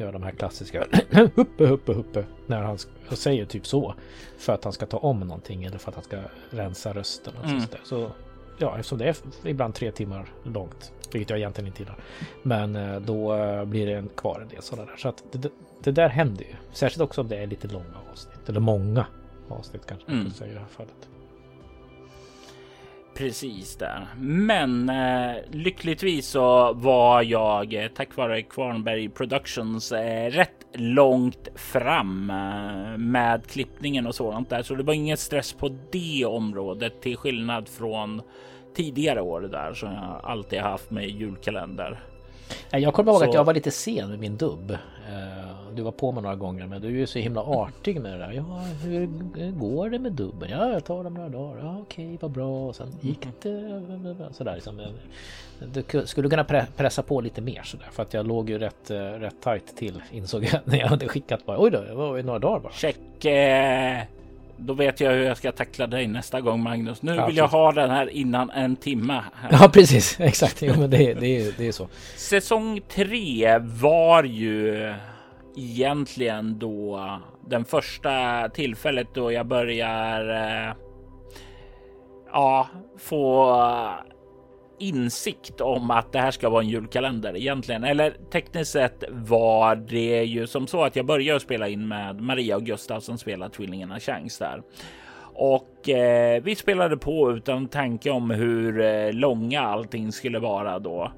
[0.00, 0.86] gör de här klassiska
[1.34, 2.78] huppe huppe huppe när han
[3.10, 3.94] säger typ så
[4.38, 6.18] för att han ska ta om någonting eller för att han ska
[6.50, 7.34] rensa rösten.
[7.42, 7.62] Och mm.
[7.84, 8.10] Så
[8.58, 11.96] ja, eftersom det är ibland tre timmar långt vilket jag egentligen inte gillar.
[12.42, 14.96] Men eh, då eh, blir det kvar en del sådana där.
[14.96, 15.50] Så att det,
[15.82, 16.54] det, där händer ju.
[16.72, 18.48] Särskilt också om det är lite långa avsnitt.
[18.48, 19.06] Eller många
[19.48, 20.32] avsnitt kanske man mm.
[20.32, 21.08] säga i det här fallet.
[23.20, 24.06] Precis där.
[24.18, 32.30] Men eh, lyckligtvis så var jag eh, tack vare Kvarnberg Productions eh, rätt långt fram
[32.30, 34.62] eh, med klippningen och sådant där.
[34.62, 38.22] Så det var ingen stress på det området till skillnad från
[38.76, 42.00] tidigare år där som jag alltid haft med julkalender.
[42.70, 43.28] Jag kommer ihåg så...
[43.28, 44.76] att jag var lite sen med min dubb.
[45.70, 48.12] Eh, du var på mig några gånger men du är ju så himla artig med
[48.12, 48.32] det där.
[48.32, 49.06] Ja, hur
[49.50, 50.50] går det med dubben?
[50.50, 51.60] Ja, jag tar dem några dagar.
[51.62, 52.68] Ja, okej, vad bra.
[52.68, 53.82] Och sen gick det
[54.32, 54.80] sådär liksom.
[55.72, 56.44] Du skulle kunna
[56.76, 60.44] pressa på lite mer sådär för att jag låg ju rätt, rätt tajt till insåg
[60.44, 61.62] jag när jag hade skickat bara.
[61.62, 62.72] Oj då, det var några dagar bara.
[62.72, 63.24] Check.
[63.24, 64.02] Eh
[64.62, 67.02] då vet jag hur jag ska tackla dig nästa gång Magnus.
[67.02, 69.24] Nu ja, vill jag ha den här innan en timme.
[69.50, 70.62] Ja precis, exakt.
[70.62, 71.88] Jo, men det, det, det är så.
[72.16, 74.94] Säsong tre var ju
[75.56, 77.00] egentligen då
[77.46, 80.74] den första tillfället då jag börjar eh,
[82.32, 83.56] ja, få
[84.78, 87.84] insikt om att det här ska vara en julkalender egentligen.
[87.84, 92.56] Eller tekniskt sett var det ju som så att jag började spela in med Maria
[92.56, 94.62] och Gustav som spelar Tvillingarna Chans där.
[95.34, 101.12] Och eh, vi spelade på utan tanke om hur eh, långa allting skulle vara då.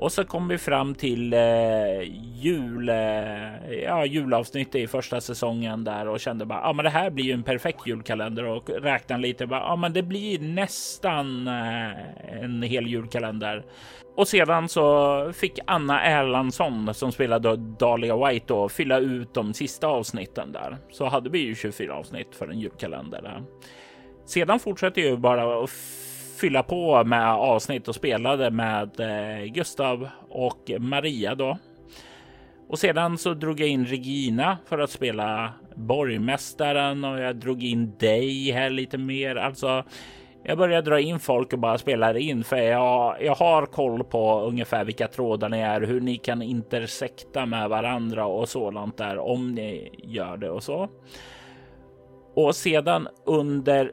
[0.00, 2.02] Och så kom vi fram till eh,
[2.34, 7.10] jul, eh, ja, julavsnittet i första säsongen där och kände bara, ja, men det här
[7.10, 9.46] blir ju en perfekt julkalender och räknade lite.
[9.46, 13.64] Bara, ja, men det blir nästan eh, en hel julkalender.
[14.16, 19.86] Och sedan så fick Anna Erlandsson som spelade Dahlia White då fylla ut de sista
[19.86, 20.78] avsnitten där.
[20.90, 23.22] Så hade vi ju 24 avsnitt för en julkalender.
[23.22, 23.42] Där.
[24.26, 25.70] Sedan fortsätter ju bara att
[26.40, 31.58] fylla på med avsnitt och spelade med eh, Gustav och Maria då.
[32.68, 37.96] Och sedan så drog jag in Regina för att spela borgmästaren och jag drog in
[37.98, 39.36] dig här lite mer.
[39.36, 39.84] Alltså,
[40.44, 44.40] jag började dra in folk och bara spelar in för jag, jag har koll på
[44.40, 49.54] ungefär vilka trådar ni är, hur ni kan intersekta med varandra och sådant där om
[49.54, 50.88] ni gör det och så.
[52.34, 53.92] Och sedan under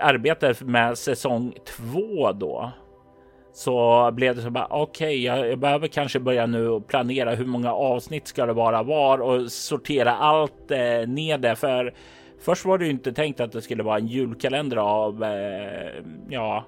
[0.00, 2.72] arbetet med säsong två då
[3.52, 7.34] så blev det så bara okej, okay, jag, jag, behöver kanske börja nu och planera
[7.34, 11.94] hur många avsnitt ska det vara var och sortera allt eh, ner det för
[12.40, 15.90] först var det ju inte tänkt att det skulle vara en julkalender av eh,
[16.28, 16.64] ja,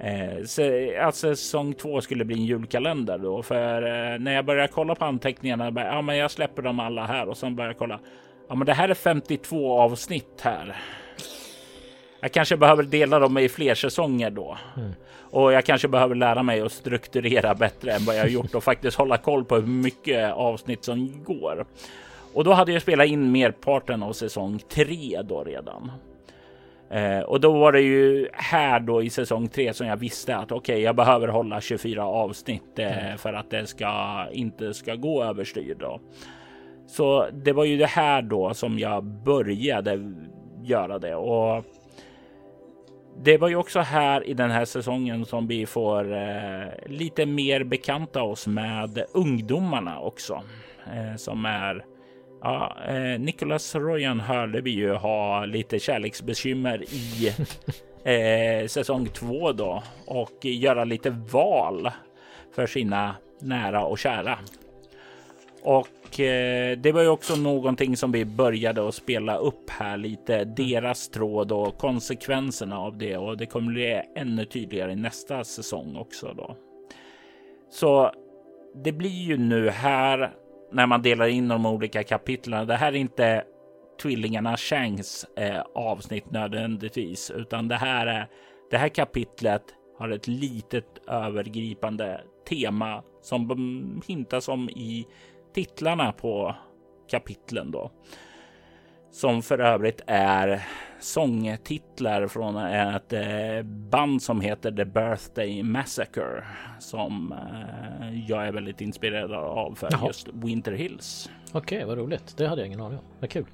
[0.00, 0.62] eh, så,
[1.00, 5.04] att säsong två skulle bli en julkalender då för eh, när jag började kolla på
[5.04, 5.70] anteckningarna.
[5.70, 8.00] Bara, ja, men jag släpper dem alla här och sen börjar jag kolla.
[8.48, 10.76] Ja, men det här är 52 avsnitt här
[12.20, 14.58] jag kanske behöver dela dem i fler säsonger då.
[14.76, 14.92] Mm.
[15.30, 18.96] Och jag kanske behöver lära mig att strukturera bättre än vad jag gjort och faktiskt
[18.96, 21.66] hålla koll på hur mycket avsnitt som går.
[22.34, 25.90] Och då hade jag spelat in merparten av säsong tre då redan.
[26.90, 30.52] Eh, och då var det ju här då i säsong tre som jag visste att
[30.52, 33.18] okej, okay, jag behöver hålla 24 avsnitt eh, mm.
[33.18, 36.00] för att det ska inte ska gå överstyr då.
[36.86, 40.14] Så det var ju det här då som jag började
[40.62, 41.64] göra det och
[43.22, 47.64] det var ju också här i den här säsongen som vi får eh, lite mer
[47.64, 50.42] bekanta oss med ungdomarna också
[50.86, 51.84] eh, som är
[52.42, 57.28] Ja, eh, Nicholas Royan hörde vi ju ha lite kärleksbekymmer i
[58.04, 61.90] eh, säsong två då och göra lite val
[62.54, 64.38] för sina nära och kära.
[65.66, 70.44] Och eh, det var ju också någonting som vi började att spela upp här lite
[70.44, 75.96] deras tråd och konsekvenserna av det och det kommer bli ännu tydligare i nästa säsong
[75.96, 76.56] också då.
[77.70, 78.10] Så
[78.84, 80.34] det blir ju nu här
[80.72, 82.66] när man delar in de olika kapitlen.
[82.66, 83.44] Det här är inte
[84.02, 88.28] tvillingarna Shanks eh, avsnitt nödvändigtvis, utan det här är
[88.70, 89.62] det här kapitlet
[89.98, 95.06] har ett litet övergripande tema som hintas om i
[95.56, 96.54] titlarna på
[97.10, 97.90] kapitlen då.
[99.10, 100.62] Som för övrigt är
[101.00, 106.44] sångtitlar från ett eh, band som heter The Birthday Massacre
[106.78, 110.06] som eh, jag är väldigt inspirerad av för Jaha.
[110.06, 111.30] just Winter Hills.
[111.52, 112.36] Okej, okay, vad roligt.
[112.36, 113.04] Det hade jag ingen aning om.
[113.20, 113.44] Vad kul.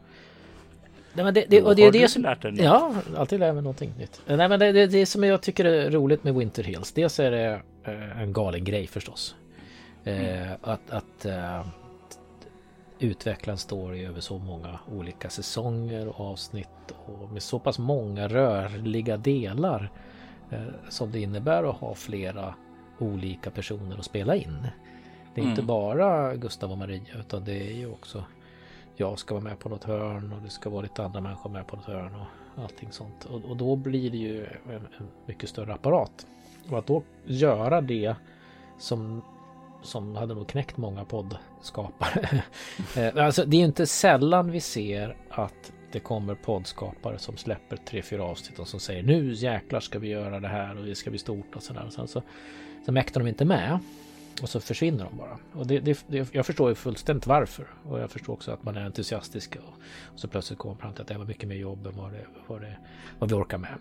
[1.13, 2.23] Nej, men det, det, och det är det som...
[2.23, 4.23] Lärt dig ja, alltid lär mig någonting nytt.
[4.27, 6.93] Nej, men det, det, det som jag tycker är roligt med Winter Hills.
[6.93, 9.35] Dels är det eh, en galen grej förstås.
[10.05, 10.49] Mm.
[10.63, 11.27] att, att
[13.03, 16.69] en story över så många olika säsonger och avsnitt
[17.07, 19.91] och med så pass många rörliga delar
[20.51, 22.55] eh, som det innebär att ha flera
[22.99, 24.69] olika personer att spela in.
[25.35, 25.51] Det är mm.
[25.51, 28.25] inte bara Gustav och Maria utan det är ju också
[28.97, 31.67] jag ska vara med på något hörn och det ska vara lite andra människor med
[31.67, 33.25] på något hörn och allting sånt.
[33.25, 36.27] Och, och då blir det ju en, en mycket större apparat.
[36.71, 38.15] Och att då göra det
[38.79, 39.23] som
[39.83, 42.43] som hade nog knäckt många poddskapare.
[42.97, 48.03] Eh, alltså, det är inte sällan vi ser att det kommer poddskapare som släpper tre,
[48.03, 51.11] fyra avsnitt och som säger nu jäklar ska vi göra det här och det ska
[51.11, 51.89] bli stort och sådär.
[51.91, 52.23] Sen så,
[52.87, 53.79] så mäktar de inte med
[54.43, 55.39] och så försvinner de bara.
[55.53, 57.67] Och det, det, det, jag förstår ju fullständigt varför.
[57.85, 59.75] Och jag förstår också att man är entusiastisk och,
[60.15, 62.13] och så plötsligt kommer man fram till att det var mycket mer jobb än vad,
[62.13, 62.77] det, vad, det,
[63.19, 63.75] vad vi orkar med.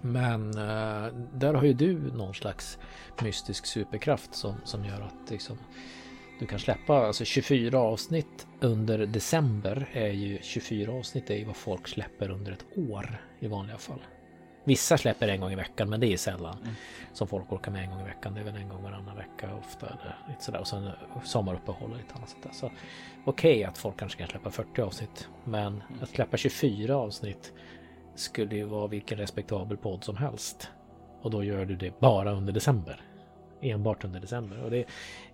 [0.00, 2.78] Men uh, där har ju du någon slags
[3.22, 5.58] mystisk superkraft som, som gör att liksom,
[6.40, 11.56] du kan släppa alltså 24 avsnitt under december är ju 24 avsnitt är ju vad
[11.56, 14.00] folk släpper under ett år i vanliga fall.
[14.64, 16.74] Vissa släpper en gång i veckan men det är sällan mm.
[17.12, 18.34] som folk orkar med en gång i veckan.
[18.34, 20.90] Det är väl en gång varannan vecka ofta eller lite sådär och sen
[21.24, 22.54] sommaruppehåll och lite annat.
[22.54, 22.80] Så okej
[23.24, 26.02] okay, att folk kanske kan släppa 40 avsnitt men mm.
[26.02, 27.52] att släppa 24 avsnitt
[28.14, 30.68] skulle ju vara vilken respektabel podd som helst.
[31.22, 33.02] Och då gör du det bara under december.
[33.60, 34.64] Enbart under december.
[34.64, 34.84] Och det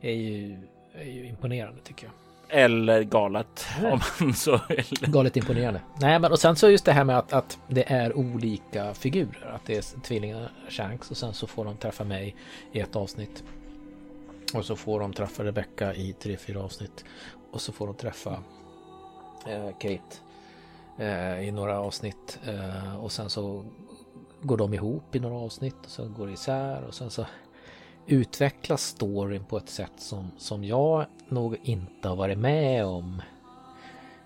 [0.01, 0.59] är ju,
[0.95, 2.13] är ju imponerande tycker jag.
[2.49, 3.67] Eller galet.
[3.93, 4.87] Om man så vill.
[5.01, 5.81] Galet imponerande.
[6.01, 9.51] Nej, men och sen så just det här med att, att det är olika figurer.
[9.55, 12.37] Att det är tvillingarna Shanks och sen så får de träffa mig
[12.73, 13.45] i ett avsnitt.
[14.55, 17.05] Och så får de träffa Rebecca i tre, fyra avsnitt.
[17.53, 18.43] Och så får de träffa
[19.47, 20.17] eh, Kate
[20.99, 23.65] Eh, i några avsnitt eh, och sen så
[24.43, 27.27] går de ihop i några avsnitt och så går det isär och sen så
[28.07, 33.23] utvecklas storyn på ett sätt som, som jag nog inte har varit med om.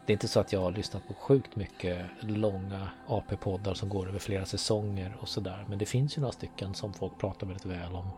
[0.07, 4.09] Det är inte så att jag har lyssnat på sjukt mycket långa AP-poddar som går
[4.09, 5.65] över flera säsonger och sådär.
[5.69, 8.11] Men det finns ju några stycken som folk pratar väldigt väl om.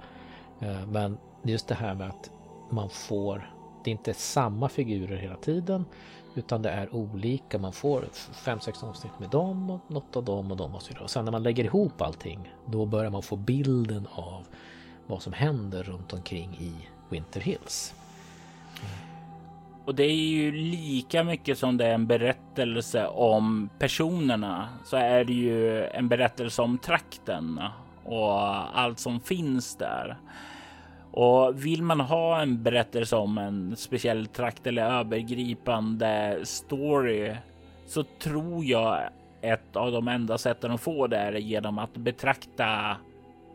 [0.60, 2.30] Eh, men just det här med att
[2.70, 5.84] man får, det är inte samma figurer hela tiden
[6.34, 7.58] utan det är olika.
[7.58, 10.88] Man får fem sex avsnitt med dem och något av dem och dem och så
[10.88, 11.04] vidare.
[11.04, 14.46] Och sen när man lägger ihop allting då börjar man få bilden av
[15.06, 16.72] vad som händer runt omkring i
[17.08, 17.94] Winter Hills.
[19.84, 25.24] Och det är ju lika mycket som det är en berättelse om personerna så är
[25.24, 27.60] det ju en berättelse om trakten
[28.04, 28.40] och
[28.78, 30.16] allt som finns där.
[31.12, 37.36] Och vill man ha en berättelse om en speciell trakt eller övergripande story
[37.86, 39.00] så tror jag
[39.40, 42.96] ett av de enda sätten att få det är genom att betrakta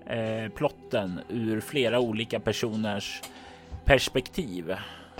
[0.05, 3.21] eh, plotten ur flera olika personers
[3.85, 4.71] perspektiv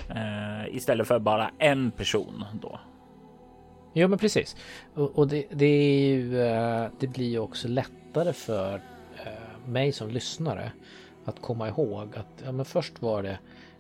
[0.10, 2.80] eh, istället för bara en person då.
[3.94, 4.56] Ja, men precis.
[4.94, 8.82] Och, och det, det, är ju, eh, det blir ju också lättare för
[9.26, 10.72] eh, mig som lyssnare
[11.28, 13.40] att komma ihåg att ja, men först var det,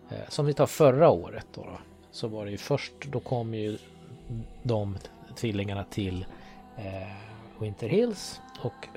[0.09, 1.77] eh, som vi tar förra året då, då,
[2.11, 3.77] så var det ju först, då kom ju
[4.63, 4.97] de
[5.35, 6.25] tvillingarna till
[7.59, 8.87] Winter Hills och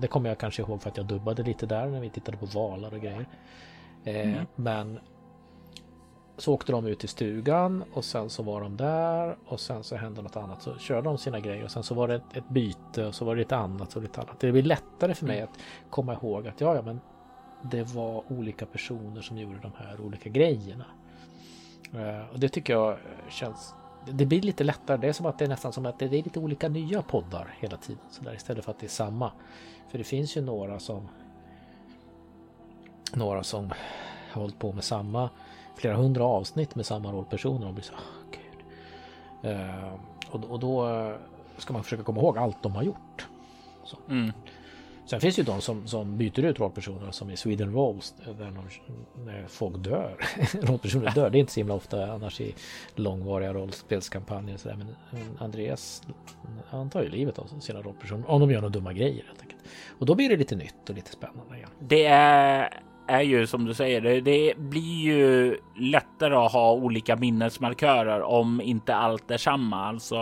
[0.00, 2.46] det kommer jag kanske ihåg för att jag dubbade lite där när vi tittade på
[2.46, 3.26] valar och grejer.
[4.04, 4.46] Mm.
[4.54, 4.98] Men
[6.38, 9.96] så åkte de ut i stugan och sen så var de där och sen så
[9.96, 10.62] hände något annat.
[10.62, 13.24] Så körde de sina grejer och sen så var det ett, ett byte och så
[13.24, 14.40] var det lite annat och lite annat.
[14.40, 15.48] Det blir lättare för mig mm.
[15.50, 17.00] att komma ihåg att ja, ja, men
[17.62, 20.84] det var olika personer som gjorde de här olika grejerna.
[21.94, 22.98] Eh, och det tycker jag
[23.28, 23.74] känns
[24.10, 24.96] det blir lite lättare.
[24.96, 27.54] Det är som att det är nästan som att det är lite olika nya poddar
[27.58, 28.04] hela tiden.
[28.10, 29.32] Så där, istället för att det är samma.
[29.88, 31.08] För det finns ju några som
[33.14, 33.72] några som
[34.32, 35.30] har hållit på med samma
[35.76, 37.98] flera hundra avsnitt med samma rollpersoner och blir så, oh,
[38.30, 39.52] gud.
[39.52, 39.94] Uh,
[40.30, 40.88] och, och, då
[41.58, 43.28] ska man försöka komma ihåg allt de har gjort.
[44.08, 44.32] Mm.
[45.06, 48.44] Sen finns det ju de som, som byter ut rollpersoner som i Sweden Rolls där
[48.44, 50.16] de, när folk dör.
[50.62, 52.54] rollpersoner dör, det är inte så himla ofta annars i
[52.94, 54.56] långvariga rollspelskampanjer.
[54.56, 54.76] Så där.
[54.76, 54.94] Men
[55.38, 56.02] Andreas,
[56.68, 59.62] han tar ju livet av sina rollpersoner om de gör några dumma grejer helt enkelt.
[59.98, 61.70] Och då blir det lite nytt och lite spännande igen.
[61.80, 67.16] Det är är ju som du säger, det, det, blir ju lättare att ha olika
[67.16, 69.86] minnesmarkörer om inte allt är samma.
[69.86, 70.16] Alltså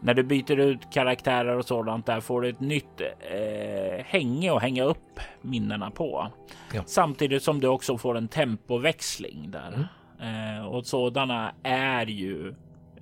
[0.00, 4.62] när du byter ut karaktärer och sådant där får du ett nytt eh, hänge att
[4.62, 6.26] hänga upp minnena på.
[6.74, 6.82] Ja.
[6.86, 9.86] Samtidigt som du också får en tempoväxling där.
[10.20, 10.58] Mm.
[10.58, 12.54] Eh, och sådana är ju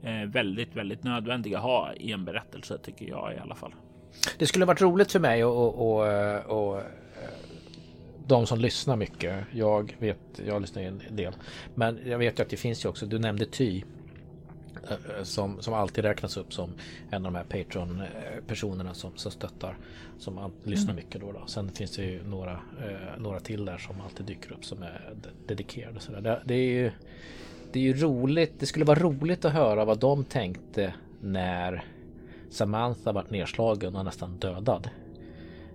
[0.03, 3.75] eh, väldigt, väldigt nödvändiga att ha i en berättelse tycker jag i alla fall.
[4.39, 6.07] Det skulle varit roligt för mig och, och,
[6.47, 6.83] och
[8.27, 9.45] de som lyssnar mycket.
[9.53, 11.33] Jag vet, jag lyssnar en del.
[11.75, 13.83] Men jag vet ju att det finns ju också, du nämnde Ty.
[14.91, 16.73] Eh, som, som alltid räknas upp som
[17.11, 19.77] en av de här Patreon-personerna som, som stöttar.
[20.19, 20.51] Som mm.
[20.63, 21.47] lyssnar mycket då, då.
[21.47, 25.17] Sen finns det ju några, eh, några till där som alltid dyker upp som är
[25.47, 26.01] dedikerade.
[26.01, 26.91] Så det, det, är ju,
[27.73, 28.53] det är ju roligt.
[28.59, 31.85] Det skulle vara roligt att höra vad de tänkte när
[32.51, 34.91] Samantha var nedslagen och nästan dödad.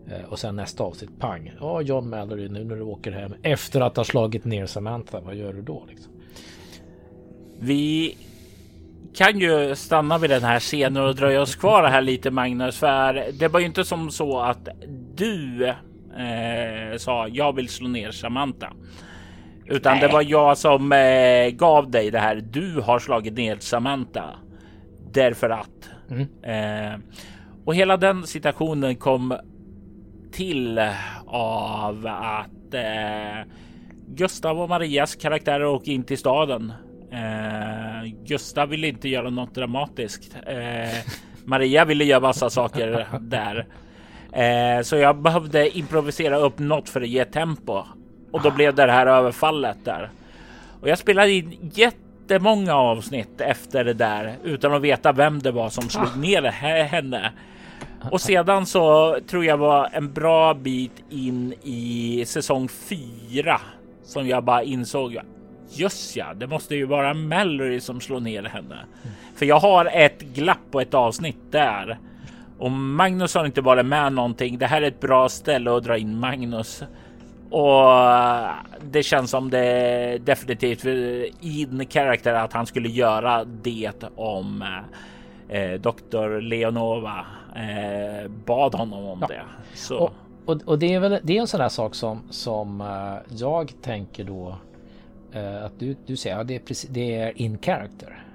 [0.08, 1.54] Eh, och sen nästa avsnitt, pang.
[1.60, 5.36] Ja, John Mallory, nu när du åker hem efter att ha slagit ner Samantha, vad
[5.36, 5.86] gör du då?
[5.90, 6.12] Liksom?
[7.60, 8.16] Vi
[9.16, 13.32] kan ju stanna vid den här scenen och dröja oss kvar här lite Magnus, för
[13.40, 14.68] det var ju inte som så att
[15.16, 15.68] du
[16.18, 18.74] eh, sa jag vill slå ner Samantha.
[19.66, 20.02] Utan Nej.
[20.02, 22.36] det var jag som eh, gav dig det här.
[22.36, 24.30] Du har slagit ner Samantha
[25.12, 25.90] därför att.
[26.10, 26.28] Mm.
[26.44, 27.00] Eh,
[27.66, 29.38] och hela den situationen kom
[30.32, 30.90] till
[31.26, 33.52] av att eh,
[34.08, 36.74] Gustav och Marias karaktärer åker in till staden.
[37.14, 40.36] Eh, Gustav ville inte göra något dramatiskt.
[40.46, 41.12] Eh,
[41.46, 43.66] Maria ville göra massa saker där.
[44.32, 47.84] Eh, så jag behövde improvisera upp något för att ge tempo
[48.32, 50.10] och då blev det här överfallet där.
[50.82, 55.70] Och jag spelade in jättemånga avsnitt efter det där utan att veta vem det var
[55.70, 57.32] som slog ner henne.
[58.12, 63.62] Och sedan så tror jag var en bra bit in i säsong fyra
[64.04, 65.20] som jag bara insåg.
[65.76, 68.76] Just ja, det måste ju vara Mallory som slår ner henne.
[68.76, 69.16] Mm.
[69.36, 72.00] För jag har ett glapp på ett avsnitt där.
[72.58, 74.58] Och Magnus har inte varit med någonting.
[74.58, 76.84] Det här är ett bra ställe att dra in Magnus.
[77.50, 77.86] Och
[78.92, 80.86] det känns som det definitivt
[81.42, 84.64] in karaktär att han skulle göra det om
[85.50, 86.42] eh, Dr.
[86.42, 89.28] Leonova eh, bad honom om ja.
[89.28, 89.42] det.
[89.74, 89.98] Så.
[89.98, 90.12] Och,
[90.46, 93.74] och, och, det är väl det är en sån här sak som, som uh, jag
[93.82, 94.56] tänker då
[95.36, 98.26] att du, du säger att ja, det, är precis, det är in character.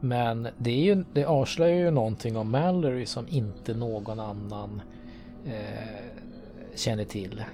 [0.00, 4.82] Men det, är ju, det avslöjar ju någonting om Mallory som inte någon annan
[5.46, 5.52] uh,
[6.74, 7.44] känner till.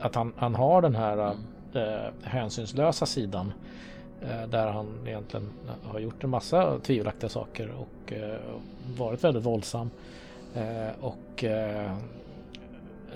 [0.00, 1.34] att han, han har den här
[2.22, 3.52] hänsynslösa sidan
[4.22, 5.50] Eh, där han egentligen
[5.82, 8.38] har gjort en massa tvivelaktiga saker och eh,
[8.98, 9.90] varit väldigt våldsam.
[10.54, 11.44] Eh, och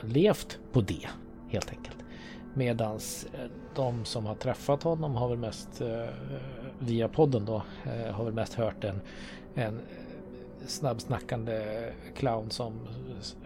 [0.01, 1.09] levt på det
[1.49, 1.97] helt enkelt.
[2.55, 6.07] Medans eh, de som har träffat honom har väl mest eh,
[6.79, 9.01] via podden då eh, har väl mest hört en,
[9.55, 9.81] en
[10.67, 12.73] snabbsnackande clown som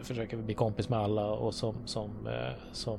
[0.03, 2.11] försöker bli kompis med alla och som, som,
[2.73, 2.99] som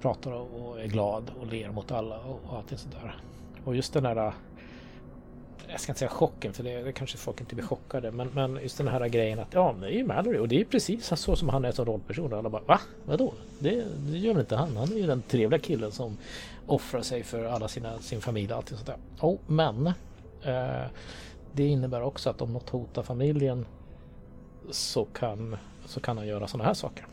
[0.00, 3.16] pratar och är glad och ler mot alla och allting sådär.
[3.64, 4.32] Och just den här
[5.70, 8.58] jag ska inte säga chocken för det, det kanske folk inte blir chockade men, men
[8.62, 11.36] just den här grejen att ja det är ju Mallory och det är precis så
[11.36, 12.80] som han är som rollperson och alla bara va?
[13.04, 13.34] Vadå?
[13.58, 14.76] Det, det gör väl inte han?
[14.76, 16.16] Han är ju den trevliga killen som
[16.66, 18.96] offrar sig för alla sina, sin familj och allting sånt där.
[19.20, 19.92] Oh, men
[20.42, 20.86] Eh,
[21.52, 23.66] det innebär också att om något hotar familjen
[24.70, 27.06] så kan, så kan han göra sådana här saker.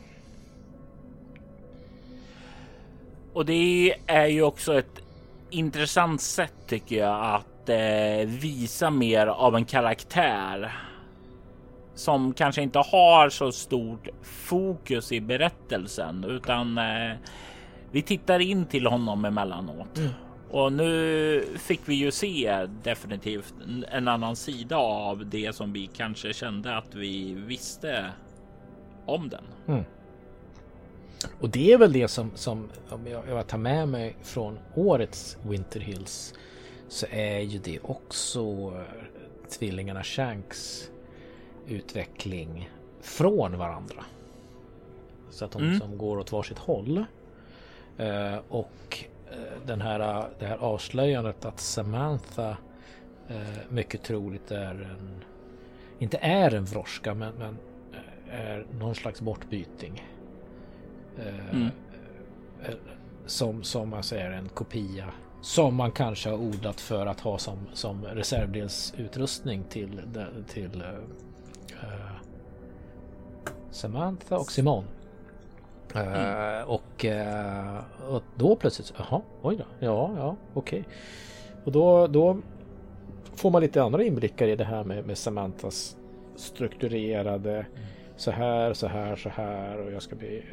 [3.34, 5.02] Och det är ju också ett
[5.50, 10.72] intressant sätt tycker jag att eh, visa mer av en karaktär
[11.96, 17.16] som kanske inte har så stort fokus i berättelsen utan eh,
[17.92, 19.98] vi tittar in till honom emellanåt.
[19.98, 20.10] Mm.
[20.52, 23.54] Och nu fick vi ju se definitivt
[23.92, 28.06] en annan sida av det som vi kanske kände att vi visste
[29.06, 29.44] om den.
[29.68, 29.84] Mm.
[31.42, 35.38] Och det är väl det som, som om jag, jag tar med mig från årets
[35.44, 36.34] Winter Hills
[36.88, 38.42] så är ju det också
[38.76, 40.92] eh, tvillingarna Shanks
[41.68, 42.70] utveckling
[43.02, 44.06] från varandra.
[45.30, 45.80] Så att de mm.
[45.80, 47.06] som går åt varsitt håll.
[48.00, 52.58] Uh, och uh, den här, det här avslöjandet att Samantha
[53.32, 53.38] uh,
[53.70, 55.24] mycket troligt är en,
[56.00, 57.58] inte är en vroska men, men
[58.30, 60.08] är någon slags bortbyting.
[61.52, 61.68] Mm.
[63.26, 67.58] Som, som alltså är en kopia som man kanske har odlat för att ha som,
[67.74, 70.02] som reservdelsutrustning till,
[70.48, 70.84] till
[71.72, 72.12] uh,
[73.72, 74.84] Samantha och Simon.
[75.96, 80.80] Uh, och, uh, och, då plötsligt, jaha, oj då, ja, ja, okej.
[80.80, 80.94] Okay.
[81.66, 82.38] Och då, då
[83.36, 85.98] får man lite andra inblickar i det här med, med Samanthas
[86.36, 87.88] strukturerade mm
[88.18, 90.44] så här, så här, så här och jag ska bli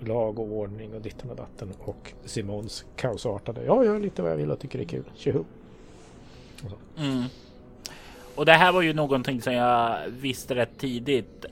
[0.00, 3.64] lag och ordning och ditten och datten och Simons kaosartade.
[3.64, 5.04] Jag gör lite vad jag vill och tycker det är kul.
[5.14, 5.44] Tjoho!
[6.64, 7.24] Och, mm.
[8.34, 11.44] och det här var ju någonting som jag visste rätt tidigt.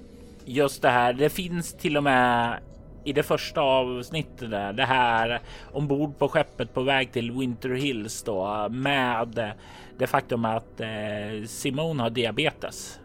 [0.45, 1.13] Just det här.
[1.13, 2.59] Det finns till och med
[3.05, 5.41] i det första avsnittet där det här
[5.73, 9.55] ombord på skeppet på väg till Winter Hills då med
[9.99, 13.01] det faktum att eh, Simon har diabetes.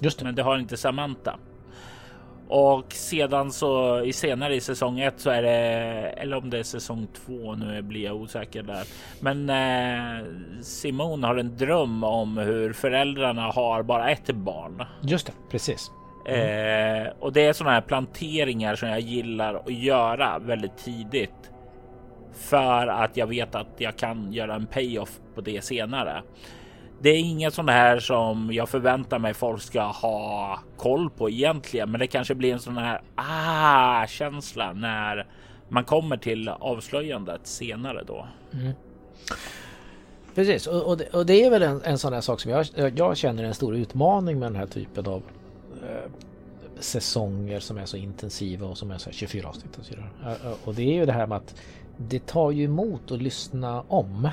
[0.00, 0.24] Just det.
[0.24, 1.38] Men det har inte Samantha.
[2.48, 5.50] Och sedan så i senare i säsong ett så är det,
[6.16, 8.84] eller om det är säsong två nu blir jag osäker där.
[9.20, 10.26] Men eh,
[10.62, 14.84] Simon har en dröm om hur föräldrarna har bara ett barn.
[15.02, 15.90] Just det, precis.
[16.26, 17.06] Mm.
[17.06, 21.50] Eh, och det är sådana här planteringar som jag gillar att göra väldigt tidigt.
[22.32, 26.22] För att jag vet att jag kan göra en payoff på det senare
[27.04, 31.90] det är inget sånt här som jag förväntar mig folk ska ha koll på egentligen,
[31.90, 35.26] men det kanske blir en sån här ah känsla när
[35.68, 38.26] man kommer till avslöjandet senare då.
[38.52, 38.72] Mm.
[40.34, 42.66] Precis, och, och, det, och, det, är väl en, en sån här sak som jag,
[42.96, 45.22] jag känner en stor utmaning med den här typen av
[45.82, 46.10] eh,
[46.78, 50.10] säsonger som är så intensiva och som är så 24 avsnitt och så vidare.
[50.22, 51.54] Eh, eh, och det är ju det här med att
[51.96, 54.28] det tar ju emot att lyssna om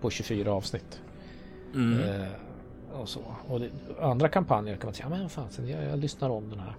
[0.00, 1.00] på 24 avsnitt.
[1.74, 2.22] Mm.
[2.22, 2.28] Eh,
[2.92, 3.20] och så.
[3.48, 3.70] Och det,
[4.00, 6.74] andra kampanjer kan man säga, men fan, jag, jag lyssnar om den här.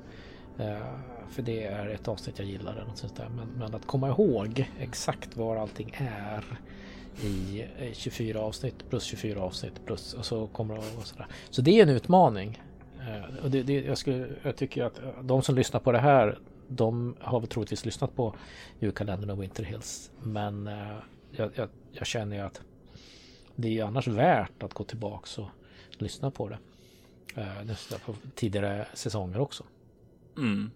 [0.57, 0.85] Eh,
[1.30, 2.72] för det är ett avsnitt jag gillar.
[2.72, 3.30] Eller något sånt där.
[3.30, 6.43] Men, men, att komma ihåg exakt var allting är
[7.22, 11.27] i 24 avsnitt plus 24 avsnitt plus och så kommer det och sådär.
[11.49, 12.61] Så det är en utmaning.
[12.99, 15.99] Eh, och det, det, jag, skulle, jag tycker att eh, de som lyssnar på det
[15.99, 18.35] här de har väl troligtvis lyssnat på
[18.80, 20.11] julkalendern och Winter Hills.
[20.19, 20.95] Men eh,
[21.31, 22.61] jag, jag, jag känner ju att
[23.61, 25.49] det är ju annars värt att gå tillbaks och
[25.97, 26.57] lyssna på det.
[27.35, 29.63] Eh, på tidigare säsonger också.
[30.38, 30.71] Mm.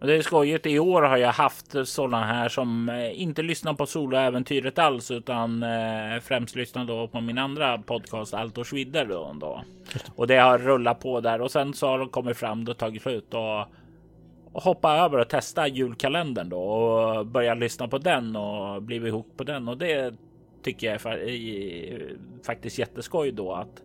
[0.00, 0.66] Det är skojigt.
[0.66, 5.62] I år har jag haft sådana här som eh, inte lyssnar på soloäventyret alls utan
[5.62, 9.64] eh, främst lyssnar då på min andra podcast Allt och Schwidder då, då.
[10.16, 13.02] Och det har rullat på där och sen så har de kommit fram och tagit
[13.02, 13.60] slut och,
[14.52, 19.36] och hoppa över och testa julkalendern då och börja lyssna på den och blivit ihop
[19.36, 20.14] på den och det
[20.62, 23.82] tycker jag är faktiskt jätteskoj då att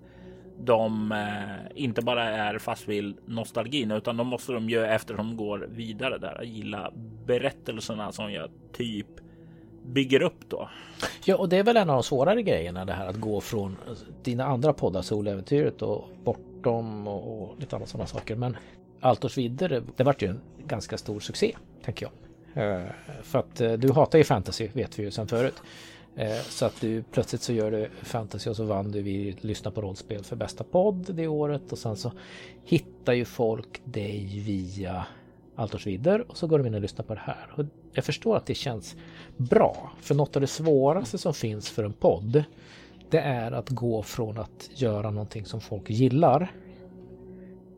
[0.59, 5.37] de eh, inte bara är fast vid nostalgin utan de måste de ju efter de
[5.37, 6.91] går vidare där gilla
[7.25, 9.07] berättelserna som jag typ
[9.85, 10.69] bygger upp då.
[11.25, 13.77] Ja, och det är väl en av de svårare grejerna det här att gå från
[14.23, 18.35] dina andra poddar, Soläventyret och Bortom och, och lite andra sådana saker.
[18.35, 18.57] Men
[18.99, 22.13] Altors vidder, det vart ju en ganska stor succé, tänker jag.
[22.57, 22.87] Uh,
[23.23, 25.61] för att uh, du hatar ju fantasy, vet vi ju sedan förut.
[26.15, 29.71] Eh, så att du plötsligt så gör du fantasy och så vann du vi lyssna
[29.71, 32.11] på rollspel för bästa podd det året och sen så
[32.63, 35.05] hittar ju folk dig via
[35.55, 37.53] Altors vidder och så går de in och lyssnar på det här.
[37.57, 38.95] Och jag förstår att det känns
[39.37, 42.43] bra för något av det svåraste som finns för en podd
[43.13, 46.51] det är att gå från att göra någonting som folk gillar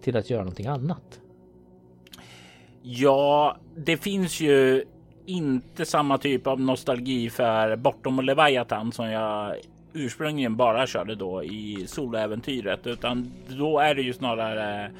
[0.01, 1.19] till att göra någonting annat.
[2.81, 4.85] Ja, det finns ju
[5.25, 9.55] inte samma typ av nostalgi för Bortom och Leviathan som jag
[9.93, 14.91] ursprungligen bara körde då i soloäventyret, utan då är det ju snarare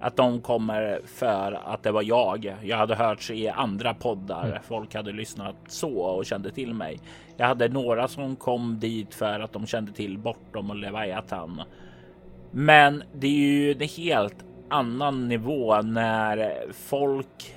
[0.00, 2.54] att de kommer för att det var jag.
[2.62, 4.46] Jag hade hörts i andra poddar.
[4.46, 4.62] Mm.
[4.62, 7.00] Folk hade lyssnat så och kände till mig.
[7.36, 11.62] Jag hade några som kom dit för att de kände till Bortom och Leviathan.
[12.50, 17.55] Men det är ju en helt annan nivå när folk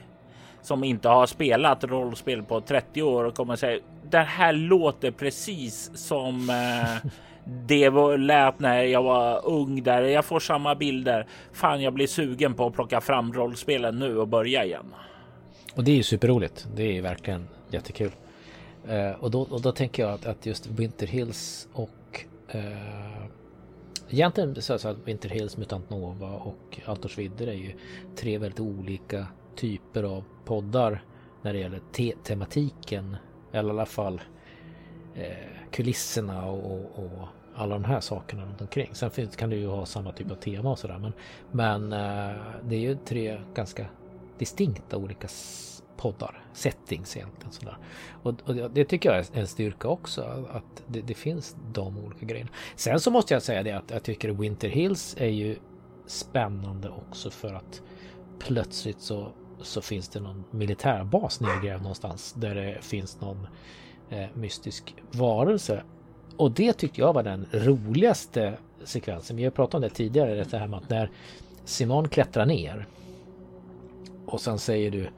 [0.61, 3.79] som inte har spelat rollspel på 30 år och kommer säga
[4.09, 7.11] det här låter precis som eh,
[7.67, 10.01] det var, lät när jag var ung där.
[10.01, 11.27] Jag får samma bilder.
[11.53, 14.85] Fan, jag blir sugen på att plocka fram rollspelen nu och börja igen.
[15.75, 16.67] Och det är ju superroligt.
[16.75, 18.11] Det är verkligen jättekul.
[18.89, 22.25] Uh, och, då, och då tänker jag att, att just Winter Hills och
[22.55, 23.25] uh,
[24.09, 27.73] egentligen så, att Winter Hills, Mutant Nova och Altors Vidder är ju
[28.15, 31.03] tre väldigt olika typer av poddar
[31.41, 33.17] när det gäller te tematiken.
[33.51, 34.21] Eller i alla fall
[35.15, 38.89] eh, kulisserna och, och, alla de här sakerna runt omkring.
[38.93, 40.97] Sen finns, kan du ju ha samma typ av tema och sådär.
[40.97, 41.13] Men,
[41.51, 43.85] men eh, det är ju tre ganska
[44.37, 45.27] distinkta olika
[45.97, 47.51] poddar, settings egentligen.
[47.51, 47.77] Sådär.
[48.23, 52.25] Och, och, det tycker jag är en styrka också, att det, det, finns de olika
[52.25, 52.49] grejerna.
[52.75, 55.55] Sen så måste jag säga det att jag tycker Winter Hills är ju
[56.05, 57.81] spännande också för att
[58.39, 63.47] plötsligt så, så finns det någon militärbas nedgrävd någonstans där det finns någon
[64.09, 65.83] eh, mystisk varelse
[66.37, 69.37] och det tyckte jag var den roligaste sekvensen.
[69.37, 71.09] Vi har pratat om det tidigare, det här med att när
[71.65, 72.87] Simon klättrar ner
[74.25, 75.09] och sen säger du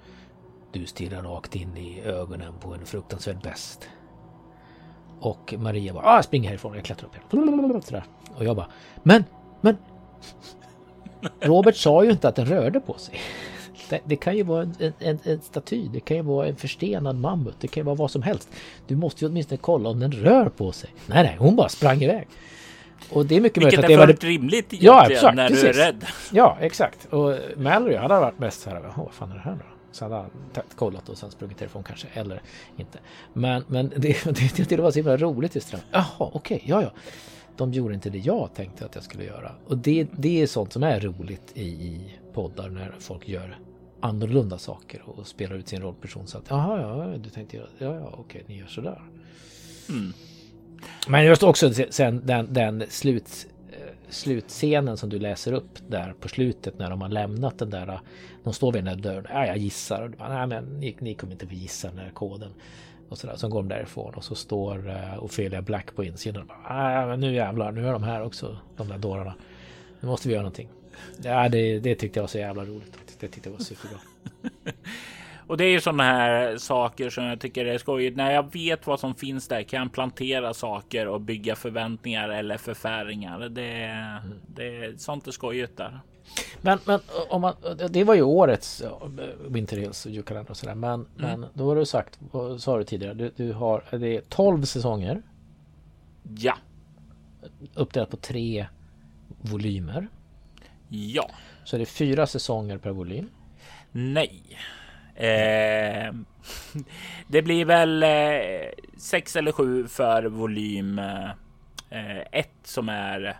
[0.71, 3.89] du stirrar rakt in i ögonen på en fruktansvärd bäst.
[5.19, 8.01] Och Maria bara, ah, springer härifrån, jag klättrar upp igen.
[8.35, 8.67] Och jag bara,
[9.03, 9.23] men,
[9.61, 9.77] men.
[11.39, 13.19] Robert sa ju inte att den rörde på sig.
[13.89, 17.15] Det, det kan ju vara en, en, en, staty, det kan ju vara en förstenad
[17.15, 18.49] mammut, det kan ju vara vad som helst.
[18.87, 20.89] Du måste ju åtminstone kolla om den rör på sig.
[21.05, 22.27] Nej, nej, hon bara sprang iväg.
[23.09, 25.63] Och det är mycket Vilket möjligt att det rimligt ja, exakt, när precis.
[25.63, 26.05] du är rädd.
[26.31, 27.05] Ja, exakt.
[27.05, 29.65] Och Mallory hade varit mest så här, vad fan är det här då?
[29.91, 30.29] Så hade han
[30.75, 32.41] kollat och sen sprungit därifrån kanske, eller
[32.77, 32.99] inte.
[33.33, 36.81] Men, men det, det, det var så himla roligt just det Jaha, okej, okay, ja,
[36.81, 36.91] ja.
[37.57, 39.51] De gjorde inte det jag tänkte att jag skulle göra.
[39.67, 43.59] Och det, det är sånt som är roligt i, i poddar när folk gör
[43.99, 48.13] annorlunda saker och spelar ut sin rollperson så att jaha, ja, du tänkte ja, ja,
[48.17, 49.01] okej, ni gör sådär.
[49.89, 50.13] Mm.
[51.07, 53.77] Men just också sen den, den slut, eh,
[54.09, 57.99] slutscenen som du läser upp där på slutet när de har lämnat den där.
[58.43, 59.25] De står vid den där dörren.
[59.29, 60.01] Ja, jag gissar.
[60.01, 62.51] Och bara, Nej, men ni, ni kommer inte få gissa den här koden.
[63.11, 63.35] Och sådär.
[63.35, 66.41] Så går de därifrån och så står uh, Ophelia Black på insidan.
[66.41, 69.33] Och bara, men nu jävlar, nu är de här också, de där dårarna.
[69.99, 70.69] Nu måste vi göra någonting.
[71.23, 72.97] Ja, det, det tyckte jag var så jävla roligt.
[73.19, 73.99] Det tyckte jag var superbra.
[75.47, 78.17] Och det är ju sådana här saker som jag tycker är skojigt.
[78.17, 82.57] När jag vet vad som finns där kan jag plantera saker och bygga förväntningar eller
[82.57, 83.49] förfäringar.
[83.49, 84.39] Det, mm.
[84.47, 85.99] det, sånt är skojigt där.
[86.61, 86.99] Men, men
[87.29, 87.53] om man,
[87.89, 88.83] det var ju årets
[89.47, 90.75] Winter Hills och julkalender och sådär.
[90.75, 91.05] Men, mm.
[91.15, 92.19] men då har du sagt,
[92.57, 95.21] sa du tidigare, du, du har det är 12 säsonger.
[96.37, 96.57] Ja.
[97.73, 98.65] Uppdelat på tre
[99.41, 100.07] volymer.
[100.89, 101.29] Ja.
[101.63, 103.29] Så det är fyra säsonger per volym?
[103.91, 104.57] Nej.
[105.15, 106.13] Eh,
[107.27, 113.37] det blir väl eh, sex eller sju för volym eh, ett som är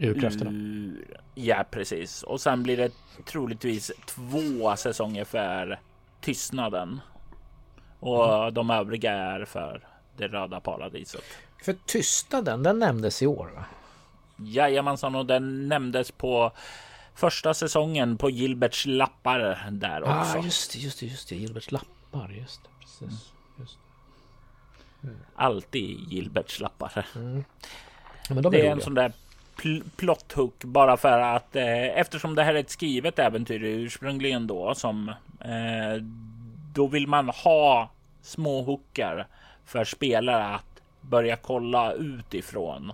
[0.00, 0.52] Urkrafterna.
[1.34, 2.22] Ja, precis.
[2.22, 2.92] Och sen blir det
[3.24, 5.80] troligtvis två säsonger för
[6.20, 7.00] Tystnaden.
[8.00, 8.54] Och mm.
[8.54, 11.24] de övriga är för Det röda paradiset.
[11.62, 13.64] För Tystnaden, den nämndes i år va?
[14.36, 16.52] Jajamensan, och den nämndes på
[17.14, 20.38] första säsongen på Gilberts lappar där ah, också.
[20.38, 21.36] Ah, just det, just det, just det.
[21.36, 22.70] Gilberts lappar, just det.
[22.80, 23.02] Precis.
[23.02, 23.14] Mm.
[23.58, 23.78] Just
[25.00, 25.08] det.
[25.08, 25.20] Mm.
[25.34, 27.06] Alltid Gilberts lappar.
[27.16, 27.44] Mm.
[28.28, 29.12] Ja, de det är, är en sån där
[29.62, 34.46] pl plot hook bara för att eh, eftersom det här är ett skrivet äventyr ursprungligen
[34.46, 35.08] då som
[35.40, 36.02] eh,
[36.74, 37.90] då vill man ha
[38.22, 39.26] små hookar
[39.64, 42.92] för spelare att börja kolla utifrån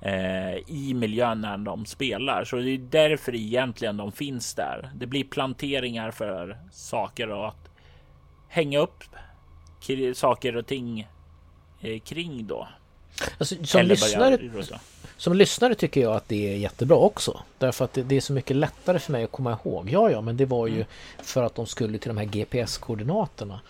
[0.00, 2.44] eh, i miljön när de spelar.
[2.44, 4.90] Så det är därför egentligen de finns där.
[4.94, 7.70] Det blir planteringar för saker och att
[8.48, 9.04] hänga upp
[10.14, 11.08] saker och ting
[11.80, 12.68] eh, kring då.
[13.38, 14.38] Alltså, som, lyssnare,
[15.20, 17.40] som lyssnare tycker jag att det är jättebra också.
[17.58, 19.90] Därför att det, det, är så mycket lättare för mig att komma ihåg.
[19.90, 20.86] Ja, ja, men det var ju mm.
[21.18, 23.60] för att de skulle till de här GPS-koordinaterna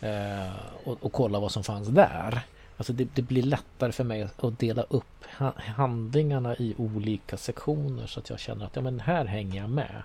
[0.00, 0.52] eh,
[0.84, 2.40] och, och, kolla vad som fanns där.
[2.76, 5.24] Alltså det, det, blir lättare för mig att dela upp
[5.56, 10.02] handlingarna i olika sektioner så att jag känner att ja, men här hänger jag med.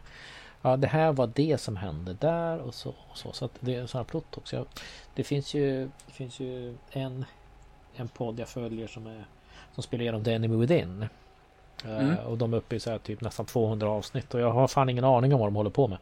[0.62, 2.90] Ja, det här var det som hände där och så.
[2.90, 3.32] Och så.
[3.32, 4.56] så att det är en sån här plott också.
[4.56, 4.66] Jag,
[5.16, 7.26] det finns ju, det finns ju en,
[7.96, 9.26] en podd jag följer som är
[9.82, 11.06] som spelar igenom The Enemy Within.
[11.86, 12.18] Eh, mm.
[12.18, 14.90] Och de är uppe i så här typ nästan 200 avsnitt och jag har fan
[14.90, 15.98] ingen aning om vad de håller på med.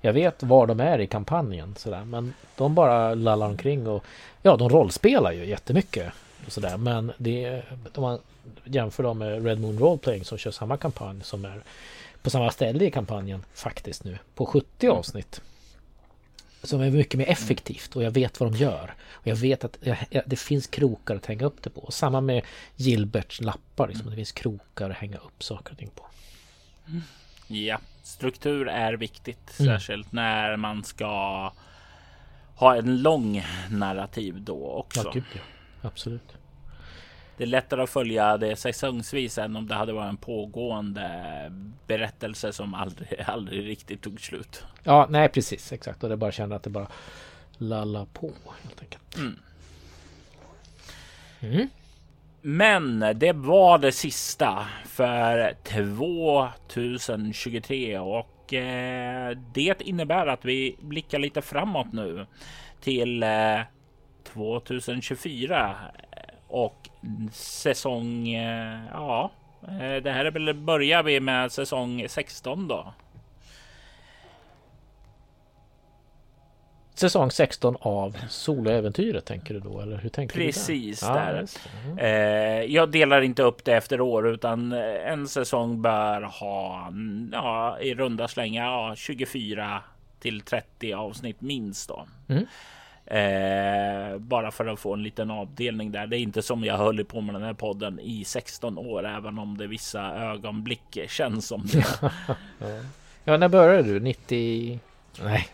[0.00, 4.04] Jag vet var de är i kampanjen sådär men de bara lallar omkring och
[4.42, 6.12] ja de rollspelar ju jättemycket.
[6.46, 7.62] Och sådär men det
[7.94, 8.18] om man
[8.64, 11.62] jämför dem med Red Moon Roleplaying som kör samma kampanj som är
[12.22, 15.22] på samma ställe i kampanjen faktiskt nu på 70 mm.
[16.62, 18.94] Som är mycket mer effektivt och jag vet vad de gör.
[19.12, 21.90] Och jag vet att jag, det finns krokar att hänga upp det på.
[21.90, 22.44] Samma med
[22.76, 26.06] Gilberts lappar, liksom, det finns krokar att hänga upp saker och ting på.
[27.46, 29.72] Ja, struktur är viktigt, mm.
[29.72, 31.06] särskilt när man ska
[32.54, 35.02] ha en lång narrativ då också.
[35.04, 35.40] Ja, gud, ja.
[35.82, 36.36] Absolut.
[37.40, 41.52] Det är lättare att följa det säsongsvis än om det hade varit en pågående
[41.86, 44.64] berättelse som aldrig, aldrig riktigt tog slut.
[44.82, 46.86] Ja, nej precis exakt och det bara kände att det bara
[47.52, 49.16] lalla på helt enkelt.
[49.16, 49.38] Mm.
[51.40, 51.68] Mm.
[52.40, 61.42] Men det var det sista för 2023 och eh, det innebär att vi blickar lite
[61.42, 62.26] framåt nu
[62.80, 63.60] till eh,
[64.24, 65.76] 2024
[66.50, 66.88] och
[67.32, 69.30] säsong, eh, ja,
[69.62, 72.92] eh, det här är väl börjar vi med säsong 16 då.
[76.94, 81.40] Säsong 16 av Soloäventyret tänker du då eller hur tänker Precis du där?
[81.40, 82.02] Precis där.
[82.02, 86.92] Ja, eh, jag delar inte upp det efter år utan en säsong bör ha
[87.32, 89.82] ja, i runda slängar ja, 24
[90.20, 92.06] till 30 avsnitt minst då.
[92.28, 92.46] Mm.
[93.10, 96.06] Eh, bara för att få en liten avdelning där.
[96.06, 99.38] Det är inte som jag höll på med den här podden i 16 år, även
[99.38, 101.86] om det vissa ögonblick känns som det.
[103.24, 104.00] ja, när började du?
[104.00, 104.80] 90?
[105.22, 105.48] Nej.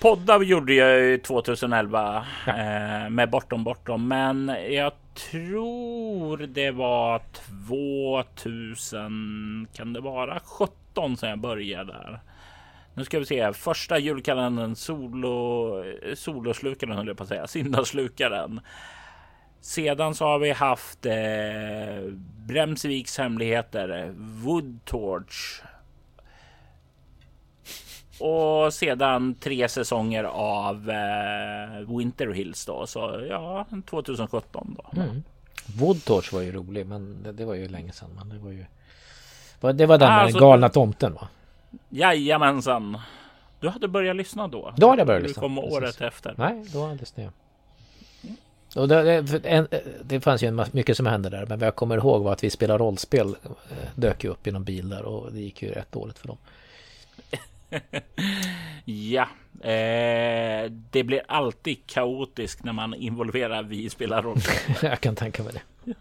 [0.00, 2.52] Poddar gjorde jag 2011 ja.
[2.52, 4.92] eh, med Bortom Bortom, men jag
[5.30, 7.22] tror det var
[7.68, 9.68] 2000.
[9.74, 12.20] Kan det vara 17 som jag började där?
[12.94, 13.52] Nu ska vi se.
[13.52, 15.84] Första julkalendern solo
[16.14, 17.46] soloslukaren höll jag på att säga.
[17.46, 18.60] Syndaslukaren.
[19.60, 22.12] Sedan så har vi haft eh,
[22.46, 25.62] Bremsviks hemligheter, Woodtorch.
[28.20, 32.86] Och sedan tre säsonger av eh, Winter Hills då.
[32.86, 35.00] Så ja, 2017 då.
[35.00, 35.22] Mm.
[35.78, 38.10] Woodtorch var ju rolig, men det, det, var ju länge sedan.
[38.16, 38.64] Men det var ju.
[39.60, 41.28] Det var den med alltså, den galna tomten va?
[41.88, 42.98] Jajamensan.
[43.60, 44.74] Du hade börjat lyssna då?
[44.76, 45.42] Då hade jag börjat lyssna.
[45.42, 46.00] Du kom året Precis.
[46.00, 46.34] efter.
[46.38, 47.32] Nej, då lyssnade jag.
[48.76, 49.68] Och det, det,
[50.04, 52.50] det, fanns ju mycket som hände där, men vad jag kommer ihåg var att vi
[52.50, 53.28] spelade rollspel.
[53.44, 56.28] Eh, dök ju upp i någon bil där och det gick ju rätt dåligt för
[56.28, 56.36] dem.
[58.84, 59.28] ja,
[59.70, 64.76] eh, det blir alltid kaotiskt när man involverar vi spelar rollspel.
[64.90, 65.94] jag kan tänka mig det.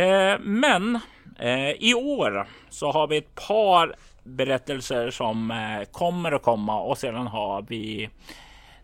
[0.00, 1.00] Eh, men
[1.38, 6.98] eh, i år så har vi ett par berättelser som eh, kommer att komma och
[6.98, 8.10] sedan har vi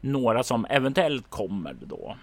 [0.00, 2.16] några som eventuellt kommer då.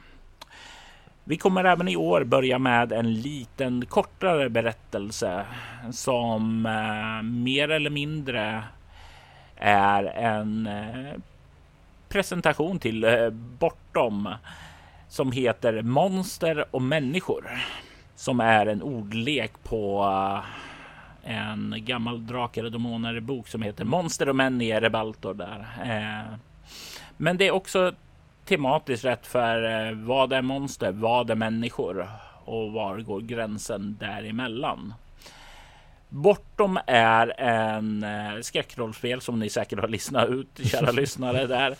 [1.23, 5.45] Vi kommer även i år börja med en liten kortare berättelse
[5.91, 8.63] som eh, mer eller mindre
[9.55, 11.13] är en eh,
[12.09, 13.05] presentation till
[13.59, 14.33] Bortom
[15.09, 17.51] som heter Monster och människor
[18.15, 20.05] som är en ordlek på
[21.27, 25.67] en gammal Drakar och Demoner bok som heter Monster och män i Erebaltor där.
[25.83, 26.37] Eh,
[27.17, 27.93] men det är också
[28.45, 30.91] tematiskt rätt för eh, vad är monster?
[30.91, 32.07] Vad är människor?
[32.45, 34.93] Och var går gränsen däremellan?
[36.09, 41.75] Bortom är en eh, skräckrollspel som ni säkert har lyssnat ut, kära lyssnare där.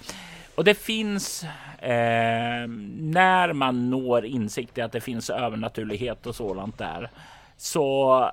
[0.55, 1.43] Och det finns
[1.79, 2.67] eh,
[2.97, 7.09] när man når insikt i att det finns övernaturlighet och sådant där
[7.57, 8.31] så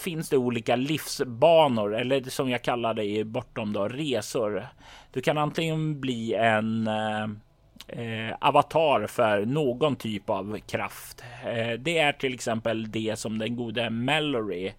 [0.00, 4.66] finns det olika livsbanor eller som jag kallar det i bortom då resor.
[5.12, 7.24] Du kan antingen bli en eh,
[7.88, 11.24] eh avatar för någon typ av kraft.
[11.44, 14.72] Eh, det är till exempel det som den gode Mallory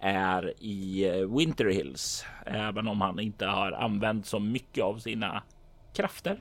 [0.00, 5.42] är i eh, Winter Hills, även om han inte har använt så mycket av sina
[5.94, 6.40] krafter.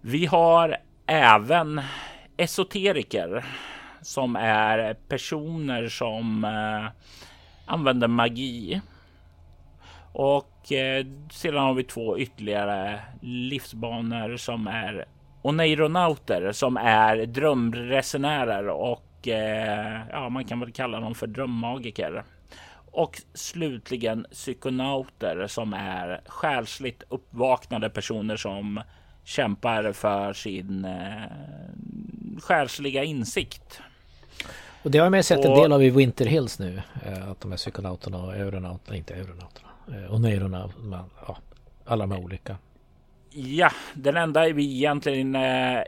[0.00, 1.80] Vi har även
[2.36, 3.44] esoteriker
[4.08, 6.90] som är personer som eh,
[7.66, 8.80] använder magi.
[10.12, 15.04] Och eh, sedan har vi två ytterligare livsbanor som är
[15.42, 22.24] oneironauter som är drömresenärer och eh, ja, man kan väl kalla dem för drömmagiker.
[22.92, 28.80] Och slutligen psykonauter som är själsligt uppvaknade personer som
[29.24, 31.22] kämpar för sin eh,
[32.40, 33.80] själsliga insikt.
[34.82, 36.82] Och det har man sett och, en del av i Winter Hills nu.
[37.06, 41.36] Eh, att de här psykonauterna och euronauterna, inte euronauterna, eh, och neuronauterna, ja,
[41.84, 42.56] alla de här olika.
[43.30, 45.82] Ja, den enda vi egentligen eh,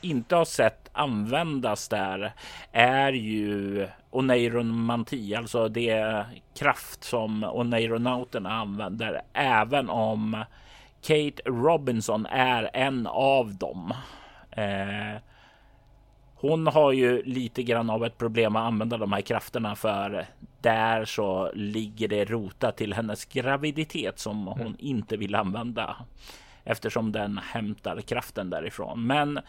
[0.00, 2.32] inte har sett användas där
[2.72, 6.24] är ju oneiromanti, alltså det
[6.58, 10.44] kraft som oneironauterna använder, även om
[11.02, 13.94] Kate Robinson är en av dem.
[14.50, 15.20] Eh,
[16.40, 20.26] hon har ju lite grann av ett problem att använda de här krafterna för
[20.60, 24.76] där så ligger det rotat till hennes graviditet som hon mm.
[24.78, 25.96] inte vill använda
[26.64, 29.06] eftersom den hämtar kraften därifrån.
[29.06, 29.40] Men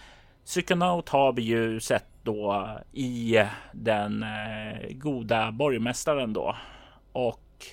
[0.45, 6.55] Psykonaut har vi ju sett då i den eh, goda borgmästaren då
[7.11, 7.65] och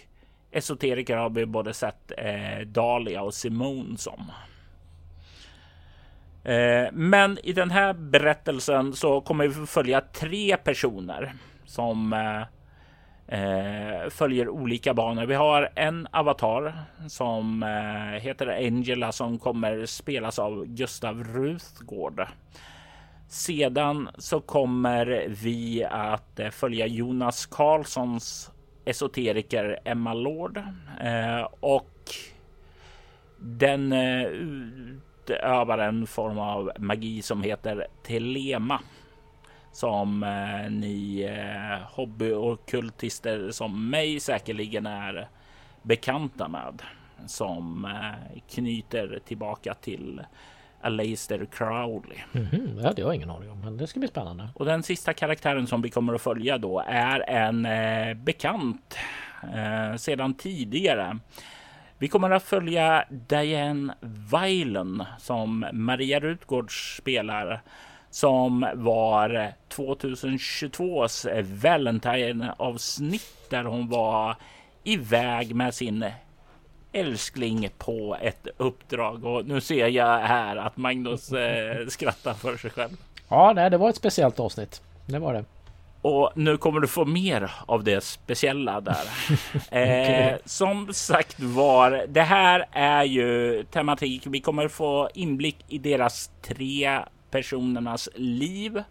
[0.50, 4.32] esoteriker har vi både sett eh, Dahlia och Simone som.
[6.46, 11.32] Eh, men i den här berättelsen så kommer vi följa tre personer
[11.64, 15.26] som eh, eh, följer olika banor.
[15.26, 16.74] Vi har en avatar
[17.08, 17.62] som
[18.20, 22.26] heter Angela som kommer spelas av Gustav Ruthgård.
[23.28, 28.50] Sedan så kommer vi att följa Jonas Karlssons
[28.84, 30.62] esoteriker Emma Lord
[31.60, 32.10] och
[33.38, 33.94] den
[35.30, 38.80] utövar en form av magi som heter telema
[39.72, 45.28] som eh, ni eh, hobby och kultister som mig säkerligen är
[45.82, 46.82] bekanta med
[47.26, 50.20] som eh, knyter tillbaka till
[50.80, 52.18] Aleister Crowley.
[52.32, 52.82] Mm -hmm.
[52.82, 54.48] Ja, det har jag ingen aning om, men det ska bli spännande.
[54.54, 58.98] Och den sista karaktären som vi kommer att följa då är en eh, bekant
[59.54, 61.18] eh, sedan tidigare.
[61.98, 63.94] Vi kommer att följa Diane
[64.30, 67.62] Weilen som Maria Rutgård spelar
[68.10, 74.36] som var 2022s Valentine avsnitt där hon var
[74.84, 76.04] iväg med sin
[76.92, 82.70] älskling på ett uppdrag och nu ser jag här att Magnus eh, skrattar för sig
[82.70, 82.96] själv.
[83.28, 84.82] Ja, nej, det var ett speciellt avsnitt.
[85.06, 85.44] Det var det.
[86.06, 89.04] Och nu kommer du få mer av det speciella där.
[89.70, 89.80] okay.
[90.30, 94.22] eh, som sagt var, det här är ju tematik.
[94.26, 97.00] Vi kommer få inblick i deras tre
[97.30, 98.82] personernas liv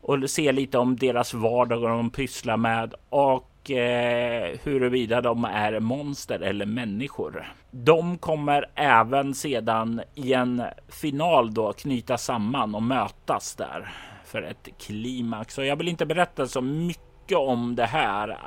[0.00, 5.80] och se lite om deras vardag och de pysslar med och eh, huruvida de är
[5.80, 7.52] monster eller människor.
[7.70, 13.92] De kommer även sedan i en final då knyta samman och mötas där
[14.24, 15.58] för ett klimax.
[15.58, 18.38] Och jag vill inte berätta så mycket om det här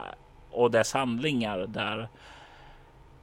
[0.51, 2.09] och dess handlingar där.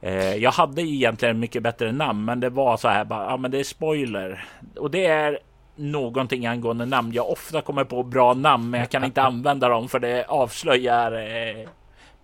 [0.01, 3.25] Eh, jag hade egentligen mycket bättre namn, men det var så här bara.
[3.25, 4.45] Ja, men det är spoiler
[4.75, 5.39] och det är
[5.75, 7.11] någonting angående namn.
[7.13, 11.11] Jag ofta kommer på bra namn, men jag kan inte använda dem för det avslöjar
[11.11, 11.67] eh,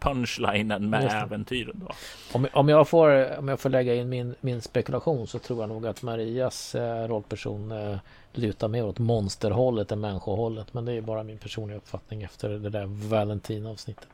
[0.01, 1.85] punchlinen med äventyren.
[1.87, 1.93] Då.
[2.33, 5.69] Om, om, jag får, om jag får lägga in min, min spekulation så tror jag
[5.69, 7.97] nog att Marias eh, rollperson eh,
[8.33, 10.73] lutar mer åt monsterhållet än människohållet.
[10.73, 14.09] Men det är bara min personliga uppfattning efter det där Valentin-avsnittet.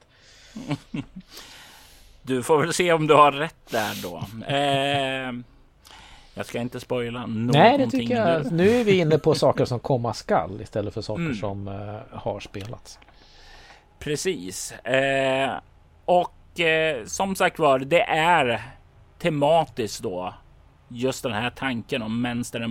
[2.21, 4.23] du får väl se om du har rätt där då.
[4.47, 5.33] Eh,
[6.33, 7.61] jag ska inte spoila någonting.
[7.61, 8.43] Nej, det tycker jag.
[8.45, 8.51] Nu.
[8.51, 11.35] nu är vi inne på saker som komma skall istället för saker mm.
[11.35, 12.99] som uh, har spelats.
[13.99, 14.71] Precis.
[14.71, 15.51] Eh,
[16.07, 18.61] och eh, som sagt var, det är
[19.19, 20.33] tematiskt då
[20.87, 22.67] just den här tanken om monster,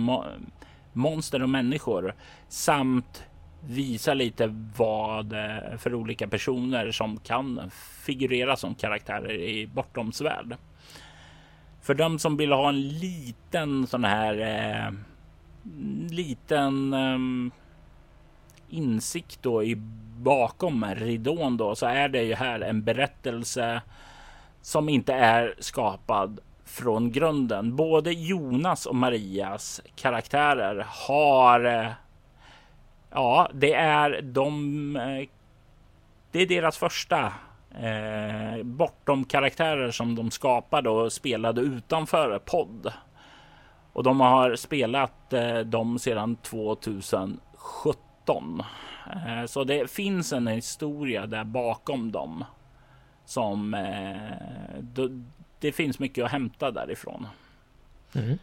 [0.93, 2.15] monster och människor
[2.49, 3.23] samt
[3.67, 4.47] visa lite
[4.77, 7.71] vad eh, för olika personer som kan
[8.05, 10.55] figurera som karaktärer i Bortoms värld.
[11.81, 14.93] För de som vill ha en liten sån här eh,
[16.09, 17.53] liten eh,
[18.69, 19.75] insikt då i
[20.17, 23.81] bakom ridån då så är det ju här en berättelse
[24.61, 27.75] som inte är skapad från grunden.
[27.75, 31.65] Både Jonas och Marias karaktärer har.
[31.65, 31.91] Eh,
[33.11, 34.95] ja, det är de.
[34.95, 35.27] Eh,
[36.31, 37.33] det är deras första
[37.79, 42.93] eh, bortom karaktärer som de skapade och spelade utanför podd.
[43.93, 48.63] Och de har spelat eh, dem sedan 2017.
[49.13, 52.43] Eh, så det finns en historia där bakom dem
[53.25, 55.13] som eh,
[55.59, 57.27] det finns mycket att hämta därifrån.
[58.15, 58.37] Mm.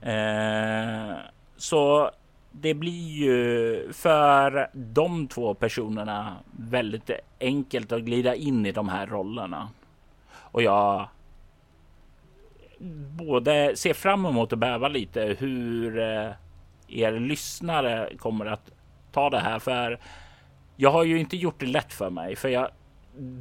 [0.00, 1.16] Eh,
[1.56, 2.10] så
[2.50, 7.10] det blir ju för de två personerna väldigt
[7.40, 9.68] enkelt att glida in i de här rollerna.
[10.34, 11.08] Och jag
[13.18, 15.98] både ser fram emot att bäva lite hur
[16.88, 18.70] er lyssnare kommer att
[19.12, 19.98] ta det här för
[20.76, 22.68] jag har ju inte gjort det lätt för mig för jag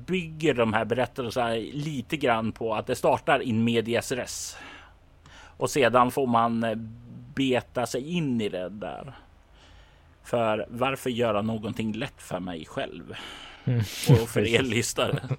[0.06, 4.58] bygger de här berättelserna lite grann på att det startar in medias res
[5.58, 6.66] och sedan får man
[7.36, 9.14] beta sig in i det där.
[10.24, 13.16] För varför göra någonting lätt för mig själv?
[13.66, 13.80] Mm.
[14.10, 15.20] Och för er lyssnare.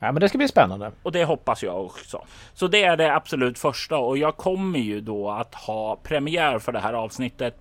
[0.00, 0.92] Ja, men det ska bli spännande.
[1.02, 2.24] Och det hoppas jag också.
[2.54, 6.72] Så det är det absolut första och jag kommer ju då att ha premiär för
[6.72, 7.56] det här avsnittet.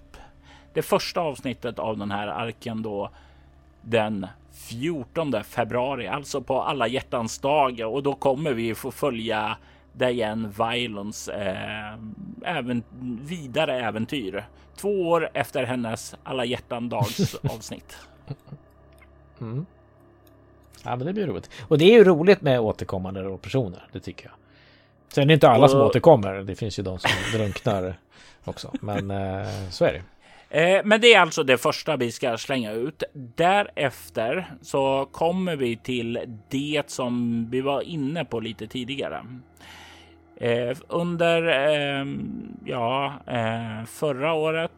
[0.78, 3.10] Det första avsnittet av den här arken då
[3.82, 9.58] den 14 februari, alltså på alla hjärtans dag och då kommer vi få följa
[9.94, 12.84] Diane Violence eh, även
[13.22, 14.48] vidare äventyr.
[14.76, 17.98] Två år efter hennes alla hjärtan dags avsnitt.
[19.42, 19.66] Mm.
[20.84, 21.50] Ja, men det blir roligt.
[21.68, 24.34] Och det är ju roligt med återkommande personer, det tycker jag.
[25.14, 25.72] Sen är det inte alla och...
[25.72, 26.34] som återkommer.
[26.34, 27.96] Det finns ju de som drunknar
[28.46, 28.74] också.
[28.82, 30.02] Men eh, så är det.
[30.50, 33.04] Eh, men det är alltså det första vi ska slänga ut.
[33.14, 36.20] Därefter så kommer vi till
[36.50, 39.22] det som vi var inne på lite tidigare.
[40.40, 42.06] Eh, under eh,
[42.66, 44.72] ja, eh, förra året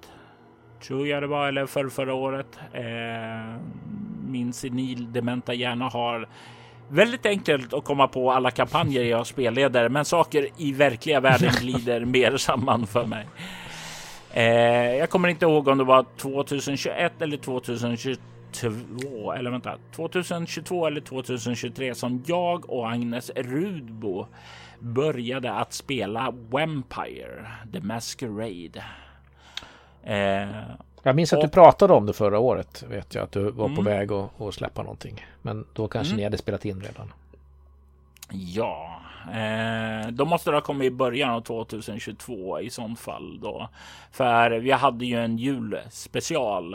[0.84, 2.60] tror jag det var, eller för förra året.
[4.28, 6.28] Min senildementa hjärna har
[6.90, 12.06] väldigt enkelt att komma på alla kampanjer jag spelleder, men saker i verkliga världen glider
[12.06, 13.28] mer samman för mig.
[14.34, 21.02] Eh, jag kommer inte ihåg om det var 2021 eller 2022 eller vänta, 2022 eller
[21.02, 24.26] 2023 som jag och Agnes Rudbo
[24.80, 28.84] började att spela Vampire, The Masquerade.
[30.04, 30.48] Eh,
[31.04, 32.84] jag minns att du pratade om det förra året.
[32.90, 33.76] Vet jag att du var mm.
[33.76, 35.26] på väg att, att släppa någonting.
[35.42, 36.18] Men då kanske mm.
[36.18, 37.14] ni hade spelat in redan.
[38.32, 38.99] Ja,
[39.34, 43.70] eh, då måste ha kommit i början av 2022 i sånt fall då.
[44.12, 46.74] För vi hade ju en julspecial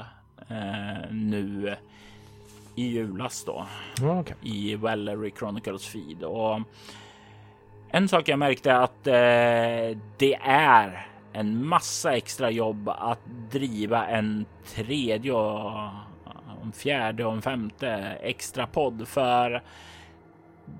[0.48, 1.76] eh, nu
[2.74, 3.66] i julas då.
[4.20, 4.36] Okay.
[4.42, 6.22] I Valerie Chronicles feed.
[6.22, 6.60] Och
[7.90, 14.46] en sak jag märkte att eh, det är en massa extra jobb att driva en
[14.66, 15.72] tredje och
[16.62, 17.90] en fjärde och en femte
[18.22, 19.62] extra podd för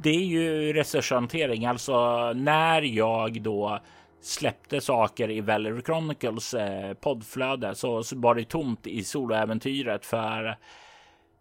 [0.02, 1.66] det är ju resurshantering.
[1.66, 3.78] Alltså när jag då
[4.20, 10.56] släppte saker i Valerie Chronicles eh, poddflöde så, så var det tomt i soloäventyret för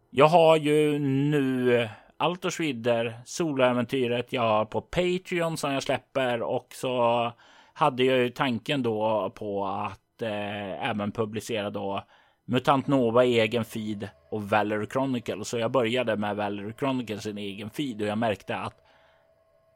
[0.09, 6.67] jag har ju nu Altors vidder, soloäventyret jag har på Patreon som jag släpper och
[6.73, 7.31] så
[7.73, 12.03] hade jag ju tanken då på att eh, även publicera då
[12.45, 15.45] Mutant Nova i egen feed och Valerie Chronicle.
[15.45, 18.75] Så jag började med Valerie Chronicle sin egen feed och jag märkte att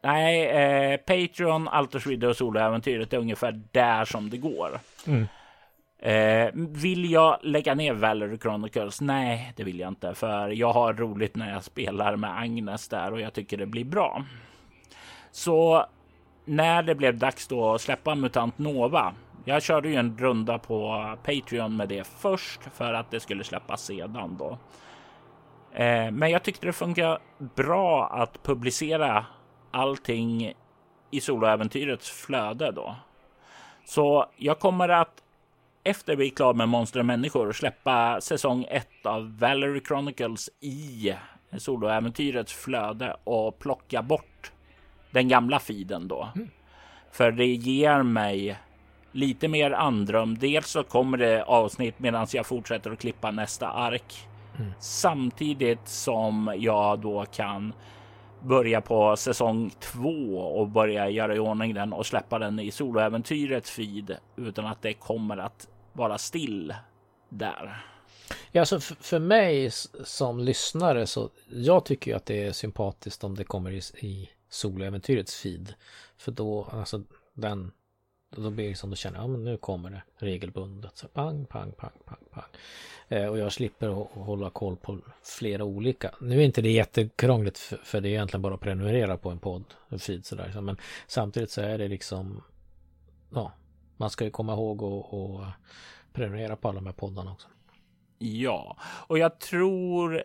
[0.04, 4.80] nej, eh, Patreon, Alters Vidder och soloäventyret är ungefär där som det går.
[5.08, 5.28] Mm.
[6.00, 9.02] Eh, vill jag lägga ner Valerie Chronicles?
[9.02, 13.14] Nej, det vill jag inte, för jag har roligt när jag spelar med Agnes där
[13.14, 14.26] och jag tycker det blir bra.
[15.32, 15.86] Så
[16.46, 19.14] när det blev dags då att släppa Mutant Nova.
[19.48, 23.82] Jag körde ju en runda på Patreon med det först för att det skulle släppas
[23.82, 24.58] sedan då.
[25.74, 27.20] Eh, men jag tyckte det funkar
[27.56, 29.26] bra att publicera
[29.72, 30.54] allting
[31.12, 32.96] i soloäventyrets flöde då.
[33.86, 35.24] Så jag kommer att
[35.84, 41.14] efter vi är klara med Monster och människor släppa säsong 1 av Valerie Chronicles i
[41.58, 44.52] soloäventyrets flöde och plocka bort
[45.12, 46.30] den gamla feeden då.
[46.36, 46.50] Mm.
[47.12, 48.58] För det ger mig
[49.18, 50.38] lite mer andrum.
[50.38, 54.28] Dels så kommer det avsnitt medan jag fortsätter att klippa nästa ark.
[54.60, 54.72] Mm.
[54.80, 57.74] Samtidigt som jag då kan
[58.42, 63.72] börja på säsong två och börja göra i ordning den och släppa den i soloäventyrets
[63.72, 66.74] feed utan att det kommer att vara still
[67.30, 67.86] där.
[68.52, 69.72] Ja, alltså för, mig
[70.04, 74.30] som lyssnare så jag tycker ju att det är sympatiskt om det kommer i, i
[74.50, 75.74] soläventyrets feed.
[76.18, 77.04] För då, alltså
[77.34, 77.72] den,
[78.44, 80.98] då blir det som du känner, ja men nu kommer det regelbundet.
[80.98, 82.50] Så pang, pang, pang, pang, pang.
[83.08, 83.90] Eh, och jag slipper
[84.20, 86.16] hålla koll på flera olika.
[86.22, 89.40] Nu är inte det jättekrångligt för, för det är egentligen bara att prenumerera på en
[89.40, 90.46] podd, en feed sådär.
[90.46, 90.66] Liksom.
[90.66, 90.78] Men
[91.08, 92.44] samtidigt så är det liksom,
[93.34, 93.52] ja,
[93.98, 95.54] man ska ju komma ihåg att
[96.14, 97.48] prenumerera på alla de här poddarna också.
[98.20, 100.24] Ja, och jag tror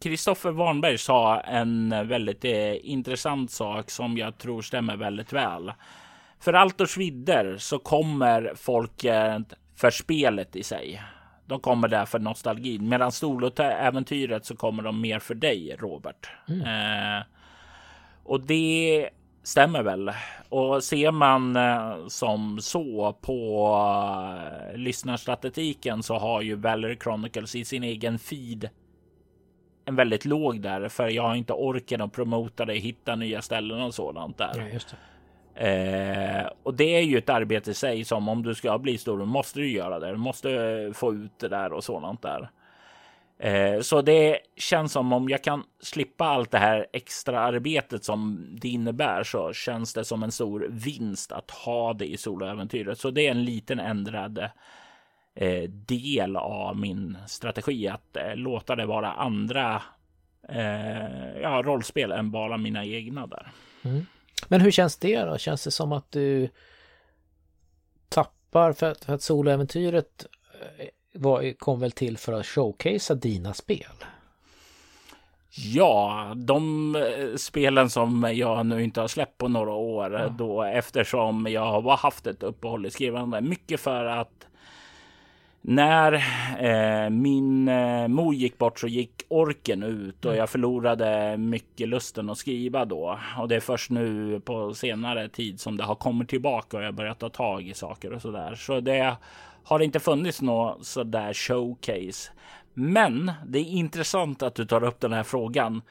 [0.00, 5.72] Kristoffer Warnberg sa en väldigt eh, intressant sak som jag tror stämmer väldigt väl.
[6.42, 11.02] För Altors vidder så kommer folket för spelet i sig.
[11.46, 12.88] De kommer där för nostalgin.
[12.88, 16.30] Medan Storlotäventyret så kommer de mer för dig, Robert.
[16.48, 16.60] Mm.
[16.60, 17.24] Eh,
[18.24, 19.08] och det
[19.42, 20.12] stämmer väl.
[20.48, 23.66] Och ser man eh, som så på
[24.72, 28.68] uh, lyssnarstatistiken så har ju Valerie Chronicles i sin egen feed
[29.84, 33.82] en väldigt låg där, för jag har inte orken att promota det, hitta nya ställen
[33.82, 34.70] och sådant där.
[34.72, 34.96] Ja.
[35.54, 39.24] Eh, och det är ju ett arbete i sig som om du ska bli stor,
[39.24, 40.10] måste du göra det.
[40.10, 42.50] Du måste få ut det där och sådant där.
[43.38, 48.48] Eh, så det känns som om jag kan slippa allt det här extra arbetet som
[48.60, 52.98] det innebär så känns det som en stor vinst att ha det i soloäventyret.
[52.98, 54.38] Så det är en liten ändrad
[55.34, 59.82] eh, del av min strategi att eh, låta det vara andra
[60.48, 63.46] eh, ja, rollspel än bara mina egna där.
[63.84, 64.06] Mm.
[64.48, 65.38] Men hur känns det då?
[65.38, 66.48] Känns det som att du
[68.08, 70.26] tappar för att, för att soloäventyret
[70.78, 74.04] eh, var, kom väl till för att showcasea dina spel?
[75.54, 80.28] Ja, de eh, spelen som jag nu inte har släppt på några år ja.
[80.28, 83.40] då eftersom jag har haft ett uppehåll i skrivande.
[83.40, 84.46] Mycket för att
[85.64, 86.12] när
[86.58, 90.38] eh, min eh, mor gick bort så gick orken ut och mm.
[90.38, 93.18] jag förlorade mycket lusten att skriva då.
[93.38, 96.94] Och det är först nu på senare tid som det har kommit tillbaka och jag
[96.94, 98.54] börjat ta tag i saker och så där.
[98.54, 99.16] Så det
[99.64, 102.32] har inte funnits något sådär showcase.
[102.74, 105.82] Men det är intressant att du tar upp den här frågan.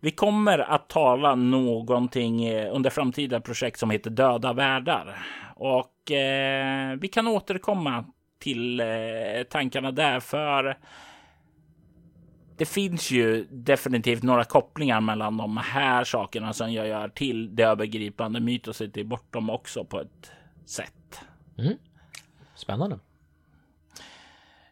[0.00, 5.26] Vi kommer att tala någonting eh, under framtida projekt som heter Döda världar
[5.56, 8.04] och eh, vi kan återkomma
[8.40, 8.86] till eh,
[9.50, 10.78] tankarna där för
[12.56, 17.62] det finns ju definitivt några kopplingar mellan de här sakerna som jag gör till det
[17.62, 20.30] övergripande mytositet bortom också på ett
[20.66, 21.20] sätt.
[21.58, 21.74] Mm.
[22.54, 22.98] Spännande.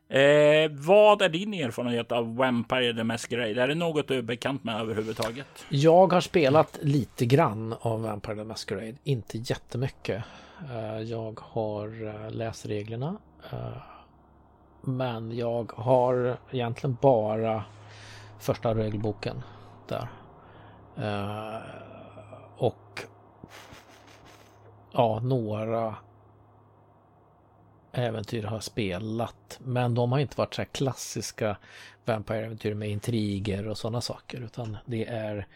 [0.08, 3.62] Eh, vad är din erfarenhet av Vampire the Masquerade?
[3.62, 5.64] Är det något du är bekant med överhuvudtaget?
[5.68, 10.24] Jag har spelat lite grann av Vampire the Masquerade, inte jättemycket.
[10.70, 13.16] Eh, jag har eh, läst reglerna
[13.52, 13.77] Eh,
[14.81, 17.65] men jag har egentligen bara
[18.39, 19.43] första regelboken
[19.89, 20.09] där.
[20.97, 21.60] Eh,
[22.56, 23.02] och
[24.93, 25.97] ja, några
[27.93, 29.59] äventyr har jag spelat.
[29.62, 31.56] Men de har inte varit så här klassiska
[32.05, 34.40] Vampire-äventyr med intriger och sådana saker.
[34.40, 35.47] Utan det är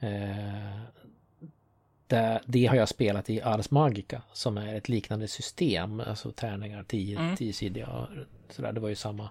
[0.00, 0.80] eh,
[2.46, 6.00] det, har jag spelat i Ars Magica som är ett liknande system.
[6.00, 7.36] Alltså tärningar, tio, mm.
[7.36, 8.06] tiosidiga.
[8.50, 8.72] Sådär.
[8.72, 9.30] Det var ju samma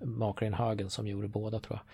[0.00, 1.86] makare i Hagen som gjorde båda tror jag.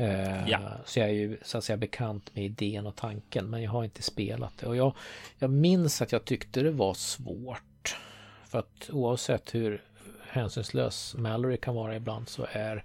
[0.00, 0.60] Uh, ja.
[0.84, 3.84] Så jag är ju så att säga bekant med idén och tanken men jag har
[3.84, 4.66] inte spelat det.
[4.66, 4.94] Och jag,
[5.38, 7.96] jag minns att jag tyckte det var svårt.
[8.44, 9.82] För att oavsett hur
[10.28, 12.84] hänsynslös Mallory kan vara ibland så är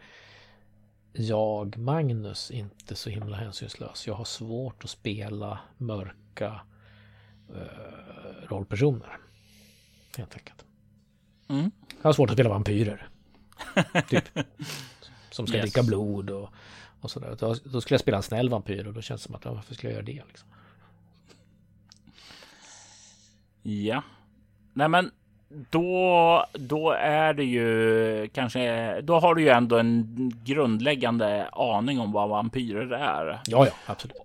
[1.14, 4.08] jag, Magnus, inte så himla hänsynslös.
[4.08, 6.75] Jag har svårt att spela mörka eh,
[8.48, 9.18] rollpersoner.
[10.18, 10.66] Helt enkelt.
[11.48, 11.72] Mm.
[12.02, 13.08] Jag har svårt att spela vampyrer.
[14.10, 14.24] typ.
[15.32, 15.64] Som ska yes.
[15.64, 16.50] dricka blod och,
[17.02, 17.38] och sådär.
[17.40, 19.76] Då, då, skulle jag spela en snäll vampyr och då känns det som att varför
[19.76, 20.24] skulle jag göra det?
[20.28, 20.50] Liksom?
[23.62, 24.04] Ja.
[24.74, 25.12] Nej men
[25.70, 32.12] då, då är det ju kanske, då har du ju ändå en grundläggande aning om
[32.12, 33.42] vad vampyrer är.
[33.46, 34.25] Ja, ja, absolut.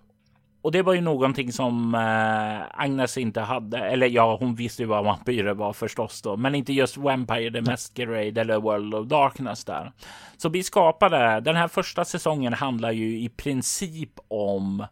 [0.63, 3.79] Och det var ju någonting som eh, Agnes inte hade.
[3.79, 7.71] Eller ja, hon visste ju vad vampyrer var förstås då, men inte just Vampire the
[7.71, 9.93] Masquerade eller World of Darkness där.
[10.37, 14.87] Så vi skapade den här första säsongen handlar ju i princip om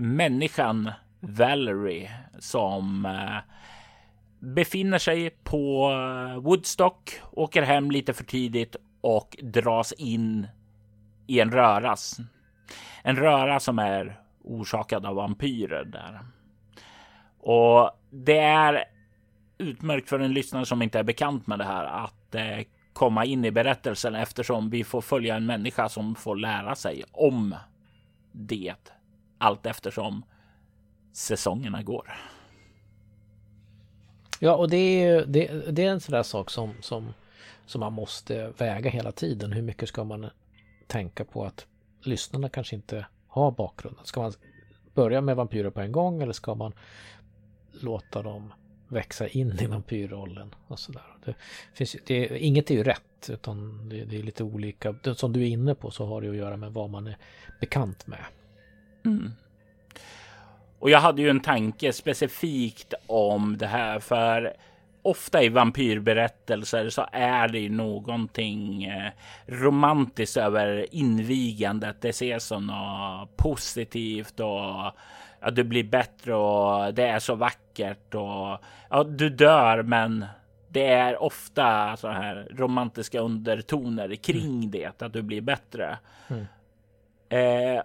[0.00, 0.90] människan
[1.20, 3.54] Valerie som eh,
[4.38, 5.90] befinner sig på
[6.40, 10.46] Woodstock, åker hem lite för tidigt och dras in
[11.26, 12.16] i en röras.
[13.02, 16.20] En röra som är orsakad av vampyrer där.
[17.38, 18.84] Och det är
[19.58, 23.44] utmärkt för en lyssnare som inte är bekant med det här att eh, komma in
[23.44, 27.54] i berättelsen eftersom vi får följa en människa som får lära sig om
[28.32, 28.74] det
[29.38, 30.24] allt eftersom
[31.12, 32.12] säsongerna går.
[34.40, 37.14] Ja, och det är, det, det är en sån där sak som, som,
[37.66, 39.52] som man måste väga hela tiden.
[39.52, 40.30] Hur mycket ska man
[40.86, 41.66] tänka på att
[42.00, 44.04] lyssnarna kanske inte ha bakgrunden?
[44.04, 44.32] Ska man
[44.94, 46.72] börja med vampyrer på en gång eller ska man
[47.72, 48.52] låta dem
[48.88, 51.02] växa in i vampyrrollen och sådär.
[51.24, 51.34] Det
[51.74, 54.94] finns, det, inget är ju rätt utan det, det, är lite olika.
[55.16, 57.16] Som du är inne på så har det att göra med vad man är
[57.60, 58.24] bekant med.
[59.04, 59.30] Mm.
[60.78, 64.56] Och jag hade ju en tanke specifikt om det här för
[65.02, 69.12] ofta i vampyrberättelser så är det ju någonting eh,
[69.46, 71.96] romantiskt över invigandet.
[72.00, 74.92] Det ses som något positivt och
[75.40, 78.58] ja, du blir bättre och det är så vackert och
[78.90, 80.26] ja, du dör, men
[80.68, 84.70] det är ofta så här romantiska undertoner kring mm.
[84.70, 85.98] det, att du blir bättre.
[86.28, 86.46] Mm.
[87.28, 87.82] Eh,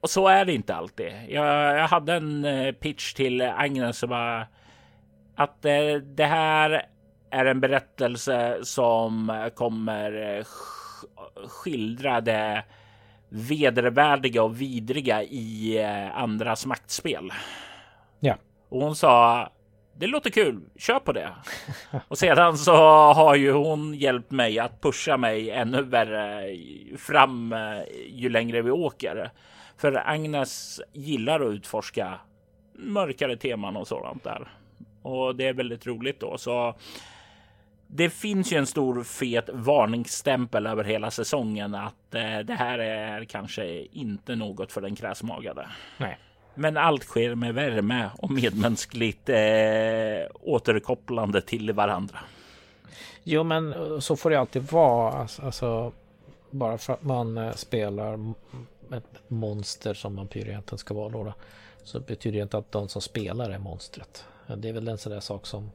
[0.00, 1.12] och så är det inte alltid.
[1.28, 4.46] Jag, jag hade en eh, pitch till Agnes som var
[5.34, 6.86] att eh, det här
[7.30, 10.44] är en berättelse som kommer eh,
[11.48, 12.64] skildra det
[13.28, 17.32] vedervärdiga och vidriga i eh, andras maktspel.
[18.20, 18.36] Ja.
[18.68, 19.48] Och hon sa
[19.96, 21.30] det låter kul, kör på det.
[22.08, 22.76] och sedan så
[23.12, 26.56] har ju hon hjälpt mig att pusha mig ännu värre
[26.98, 27.54] fram
[28.08, 29.30] ju längre vi åker.
[29.76, 32.20] För Agnes gillar att utforska
[32.74, 34.48] mörkare teman och sådant där.
[35.04, 36.38] Och det är väldigt roligt då.
[36.38, 36.74] Så
[37.86, 43.24] det finns ju en stor fet varningsstämpel över hela säsongen att eh, det här är
[43.24, 45.68] kanske inte något för den kräsmagade.
[45.98, 46.18] Nej.
[46.54, 49.36] Men allt sker med värme och medmänskligt eh,
[50.40, 52.18] återkopplande till varandra.
[53.22, 55.12] Jo, men så får det alltid vara.
[55.12, 55.92] Alltså, alltså
[56.50, 58.34] bara för att man eh, spelar
[58.92, 61.34] ett monster som vampyr egentligen ska vara då, då,
[61.84, 64.24] så betyder det inte att de som spelar är monstret.
[64.46, 65.70] Det är väl en sån där sak som,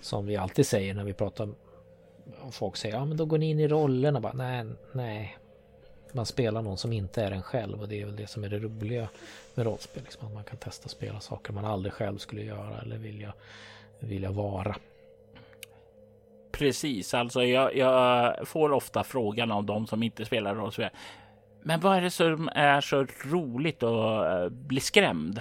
[0.00, 1.48] som vi alltid säger när vi pratar.
[2.50, 4.20] Folk säger ja men då går ni in i rollerna.
[4.20, 5.36] Bara, nej, nej.
[6.12, 8.48] Man spelar någon som inte är en själv och det är väl det som är
[8.48, 9.08] det roliga
[9.54, 10.02] med rollspel.
[10.02, 13.32] Liksom, att man kan testa spela saker man aldrig själv skulle göra eller vilja,
[13.98, 14.76] vilja vara.
[16.52, 20.90] Precis, alltså jag, jag, får ofta frågan av de som inte spelar rollspel.
[21.62, 25.40] Men vad är det som är så roligt att eh, bli skrämd?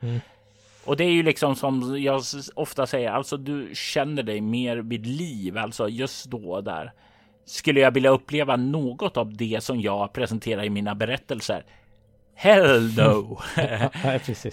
[0.00, 0.20] Mm.
[0.90, 2.22] Och det är ju liksom som jag
[2.54, 6.92] ofta säger, alltså du känner dig mer vid liv, alltså just då där.
[7.44, 11.64] Skulle jag vilja uppleva något av det som jag presenterar i mina berättelser?
[12.34, 13.38] Hell no!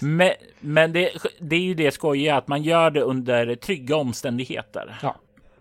[0.00, 4.98] men men det, det, är ju det skojiga att man gör det under trygga omständigheter.
[5.02, 5.16] Ja,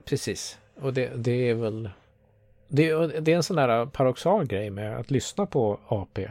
[0.06, 0.60] precis.
[0.82, 1.90] Och det, det är väl...
[2.68, 6.28] Det, det, är en sån där paradoxal grej med att lyssna på AP.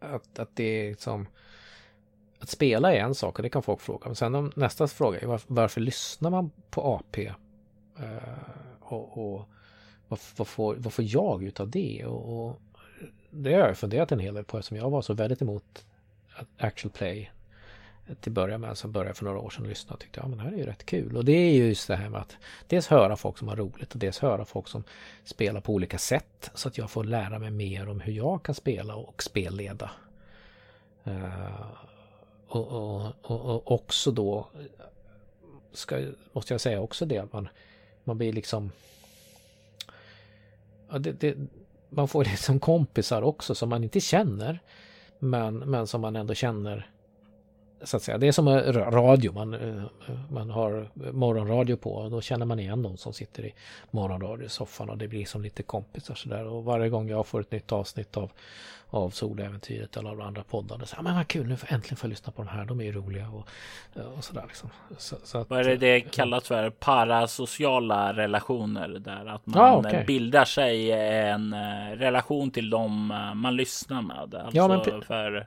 [0.00, 1.26] Att, att det är liksom
[2.38, 4.06] att spela är en sak och det kan folk fråga.
[4.06, 7.26] Men sen om, nästa fråga är varför, varför lyssnar man på AP?
[7.98, 8.06] Eh,
[8.80, 9.48] och, och
[10.08, 12.04] vad, vad, får, vad får jag ut av det?
[12.06, 12.60] Och, och
[13.30, 15.84] det har jag funderat en hel del på eftersom jag var så väldigt emot
[16.58, 17.30] actual play
[18.20, 18.78] till början med.
[18.78, 20.56] Så började jag för några år sedan lyssna och tyckte ja men det här är
[20.56, 21.16] ju rätt kul.
[21.16, 22.36] Och det är ju just det här med att
[22.66, 24.84] dels höra folk som har roligt och dels höra folk som
[25.24, 26.50] spelar på olika sätt.
[26.54, 29.90] Så att jag får lära mig mer om hur jag kan spela och spelleda.
[31.06, 31.87] Uh,
[32.48, 34.46] och, och, och, också då
[35.72, 37.48] ska, måste jag säga också det man,
[38.04, 38.72] man blir liksom
[40.90, 41.36] ja, det, det,
[41.88, 44.60] man får det som kompisar också som man inte känner
[45.18, 46.90] men, men som man ändå känner
[47.82, 48.18] så att säga.
[48.18, 49.82] Det är som radio, man, eh,
[50.30, 53.54] man har morgonradio på och då känner man igen någon som sitter i
[53.90, 56.44] morgonradiosoffan och det blir som lite kompisar sådär.
[56.44, 58.30] Och varje gång jag får ett nytt avsnitt av,
[58.90, 62.32] av Soläventyret eller av andra poddar, så men vad kul, nu får äntligen få lyssna
[62.32, 63.48] på de här, de är ju roliga och,
[64.16, 64.70] och sådär liksom.
[64.98, 66.70] Så, så att, vad är det det kallas för?
[66.70, 70.04] Parasociala relationer där att man ah, okay.
[70.04, 74.34] bildar sig en eh, relation till dem eh, man lyssnar med.
[74.34, 75.46] Alltså ja, men för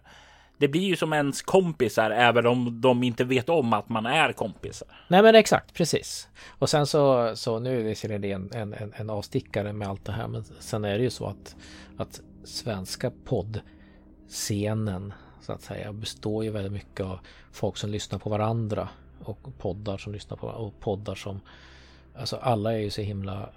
[0.61, 4.33] det blir ju som ens kompisar även om de inte vet om att man är
[4.33, 4.87] kompisar.
[5.07, 6.27] Nej men exakt, precis.
[6.49, 10.27] Och sen så, så nu är det en, en, en avstickare med allt det här.
[10.27, 11.55] Men sen är det ju så att,
[11.97, 17.19] att svenska poddscenen så att säga består ju väldigt mycket av
[17.51, 18.89] folk som lyssnar på varandra
[19.23, 21.39] och poddar som lyssnar på och poddar som
[22.15, 23.47] Alltså alla är ju så himla eh,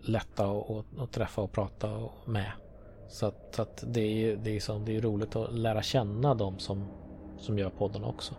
[0.00, 2.52] lätta lätta att träffa och prata med.
[3.08, 6.34] Så att, så att det, är, det, är som, det är roligt att lära känna
[6.34, 6.86] de som,
[7.38, 8.34] som gör podden också.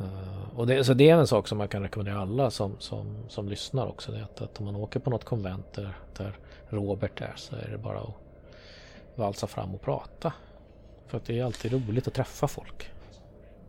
[0.00, 3.16] Uh, och det, så det är en sak som man kan rekommendera alla som, som,
[3.28, 4.12] som lyssnar också.
[4.12, 6.38] Det är att, att om man åker på något konvent där, där
[6.68, 8.14] Robert är så är det bara att
[9.14, 10.32] valsa fram och prata.
[11.06, 12.90] För att det är alltid roligt att träffa folk.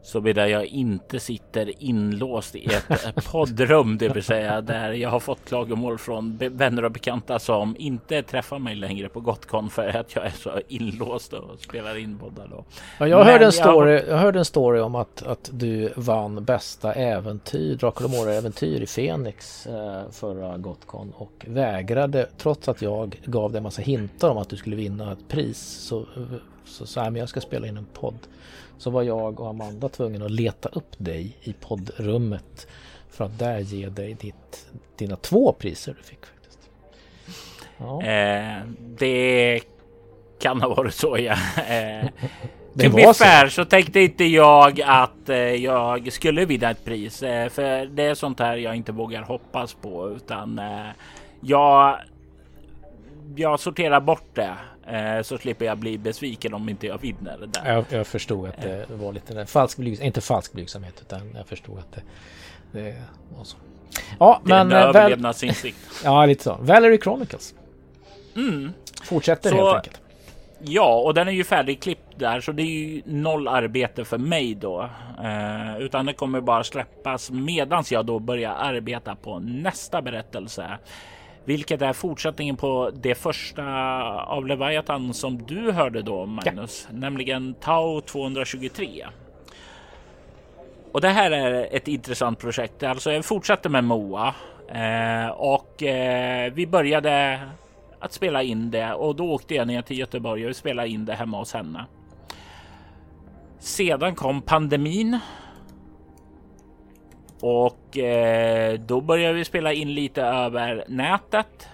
[0.04, 5.46] Såvida jag inte sitter inlåst i ett poddrum, det vill säga där jag har fått
[5.46, 10.26] klagomål från vänner och bekanta som inte träffar mig längre på Gotcon för att jag
[10.26, 12.64] är så inlåst och spelar in poddar då.
[13.00, 14.18] Ja, jag, hörde en story, jag...
[14.18, 19.68] hörde en story om att, att du vann bästa äventyr, Drakar och äventyr i Fenix
[19.68, 24.50] eh, förra Gotcon och vägrade, trots att jag gav dig en massa hintar om att
[24.50, 26.06] du skulle vinna ett pris, så
[26.72, 28.28] så sa jag, men jag ska spela in en podd.
[28.82, 32.68] Så var jag och Amanda tvungna att leta upp dig i poddrummet
[33.10, 36.70] för att där ge dig ditt, dina två priser du fick faktiskt.
[37.78, 38.04] Ja.
[38.04, 39.62] Eh, det
[40.40, 41.36] kan ha varit så ja.
[41.68, 42.10] Eh,
[42.74, 43.52] Det var fair så.
[43.52, 47.24] så tänkte inte jag att eh, jag skulle vinna ett pris.
[47.24, 50.10] Eh, för det är sånt här jag inte vågar hoppas på.
[50.10, 50.88] Utan eh,
[51.42, 52.00] jag,
[53.36, 54.56] jag sorterar bort det.
[54.88, 57.50] Eh, så slipper jag bli besviken om inte jag vinner.
[57.54, 57.74] Där.
[57.74, 60.08] Jag, jag förstod att det var lite falsk blygsamhet.
[60.08, 62.02] Inte falsk blygsamhet utan jag förstod att det,
[62.72, 62.96] det
[63.38, 63.58] var så.
[64.20, 64.72] Ja, det men...
[64.72, 65.78] Eh, överlevnadsinsikt.
[66.04, 66.58] ja, lite så.
[66.62, 67.56] Valerie Chronicles.
[68.36, 68.74] Mm.
[69.04, 70.02] Fortsätter så, helt enkelt.
[70.64, 74.56] Ja, och den är ju färdigklippt där, så det är ju noll arbete för mig
[74.56, 74.90] då.
[75.24, 80.78] Eh, utan det kommer bara släppas medans jag då börjar arbeta på nästa berättelse.
[81.46, 83.64] Vilket är fortsättningen på det första
[84.24, 86.98] av Leviathan som du hörde då Magnus, ja.
[86.98, 89.08] nämligen Tau 223.
[90.92, 92.84] Och det här är ett intressant projekt.
[92.84, 94.36] Alltså jag fortsatte med Moa
[94.68, 97.40] eh, och eh, vi började
[98.00, 101.14] att spela in det och då åkte jag ner till Göteborg och spelade in det
[101.14, 101.86] hemma hos henne.
[103.60, 105.20] Sedan kom pandemin.
[107.42, 111.68] Och eh, då började vi spela in lite över nätet.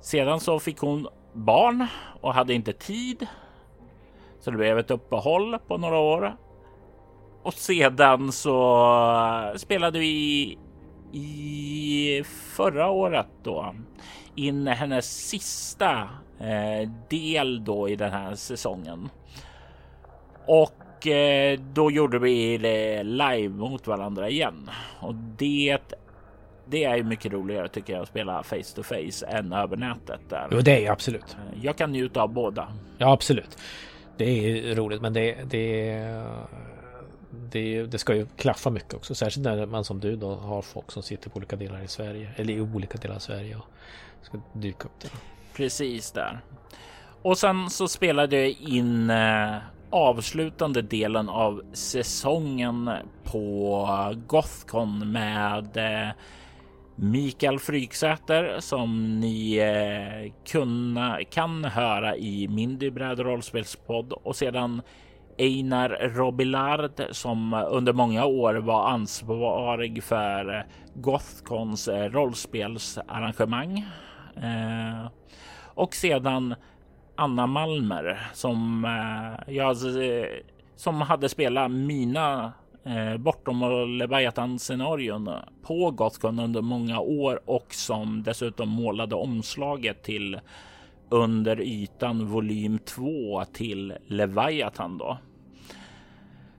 [0.00, 1.86] Sedan så fick hon barn
[2.20, 3.26] och hade inte tid.
[4.40, 6.36] Så det blev ett uppehåll på några år.
[7.42, 8.82] Och sedan så
[9.52, 10.58] eh, spelade vi
[11.12, 13.74] i förra året då
[14.34, 16.08] in hennes sista
[16.40, 19.08] eh, del då i den här säsongen.
[20.46, 24.70] Och eh, då gjorde vi det live mot varandra igen
[25.00, 25.78] och det
[26.68, 30.20] det är ju mycket roligare tycker jag att spela face to face än över nätet.
[30.28, 30.48] Där.
[30.50, 31.36] Jo, det är absolut.
[31.62, 32.68] Jag kan njuta av båda.
[32.98, 33.58] Ja, absolut.
[34.16, 36.22] Det är roligt, men det, det,
[37.30, 39.14] det, det ska ju klaffa mycket också.
[39.14, 42.30] Särskilt när man som du då har folk som sitter på olika delar i Sverige
[42.36, 43.66] eller i olika delar av Sverige och
[44.22, 45.10] ska dyka upp där.
[45.54, 46.40] Precis där.
[47.22, 49.56] Och sen så spelade jag in eh,
[49.90, 52.90] avslutande delen av säsongen
[53.24, 53.88] på
[54.26, 56.14] Gothcon med eh,
[56.96, 64.82] Mikael Fryksäter som ni eh, kunna, kan höra i Mindy bräd rollspelspodd och sedan
[65.38, 73.86] Einar Robillard som under många år var ansvarig för Gothcons eh, rollspelsarrangemang.
[74.36, 75.10] Eh,
[75.74, 76.54] och sedan
[77.16, 80.26] Anna Malmer som eh, jag alltså, eh,
[80.76, 82.52] som hade spelat mina
[82.84, 85.30] eh, bortom och Leviathan scenarion
[85.62, 90.40] på Gothcon under många år och som dessutom målade omslaget till
[91.08, 95.18] under ytan volym 2 till Leviathan då.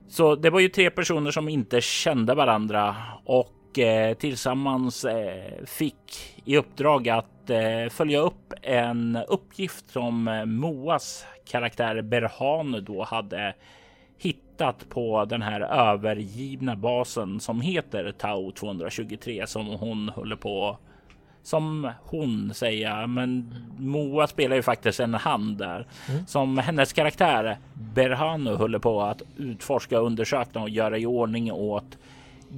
[0.08, 6.34] Så det var ju tre personer som inte kände varandra och eh, tillsammans eh, fick
[6.44, 13.54] i uppdrag att eh, följa upp en uppgift som eh, Moas karaktär Berhanu då hade
[14.18, 20.78] hittat på den här övergivna basen som heter Tau 223 som hon håller på
[21.42, 25.86] som hon säger, men Moa spelar ju faktiskt en hand där.
[26.08, 26.26] Mm.
[26.26, 31.98] som hennes karaktär Berhanu håller på att utforska, undersöka och göra i ordning åt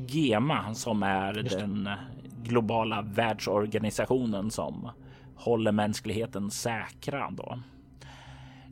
[0.07, 1.89] GEMA som är den
[2.43, 4.91] globala världsorganisationen som
[5.37, 7.31] håller mänskligheten säkra.
[7.31, 7.59] Då.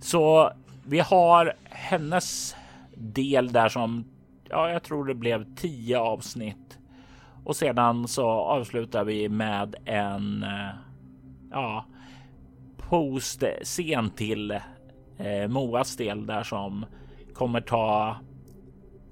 [0.01, 0.53] Så
[0.85, 2.57] vi har hennes
[2.95, 4.05] del där som
[4.49, 6.79] ja, jag tror det blev tio avsnitt
[7.45, 10.75] och sedan så avslutar vi med en eh,
[11.51, 11.85] ja,
[12.77, 14.51] post scen till
[15.19, 16.87] eh, Moas del där som
[17.35, 18.17] kommer ta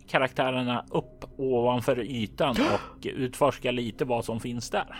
[0.08, 4.96] karaktärerna upp ovanför ytan och utforska lite vad som finns där.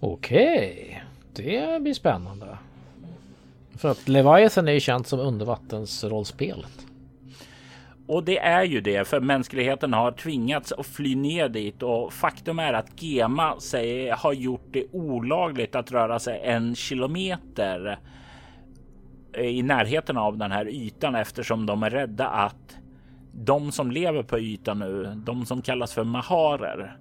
[0.00, 1.04] Okej,
[1.34, 2.58] det blir spännande.
[3.76, 6.86] För att Leviathan är ju känt som undervattensrollspelet.
[8.06, 12.58] Och det är ju det, för mänskligheten har tvingats att fly ner dit och faktum
[12.58, 17.98] är att Gema säger har gjort det olagligt att röra sig en kilometer
[19.38, 22.76] i närheten av den här ytan eftersom de är rädda att
[23.36, 26.98] de som lever på ytan nu, de som kallas för maharer,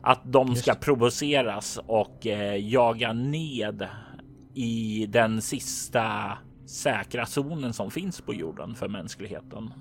[0.00, 3.88] att de ska provoceras och eh, jaga ned
[4.54, 9.74] i den sista säkra zonen som finns på jorden för mänskligheten.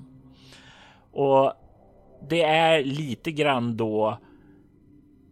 [1.11, 1.53] Och
[2.29, 4.17] det är lite grann då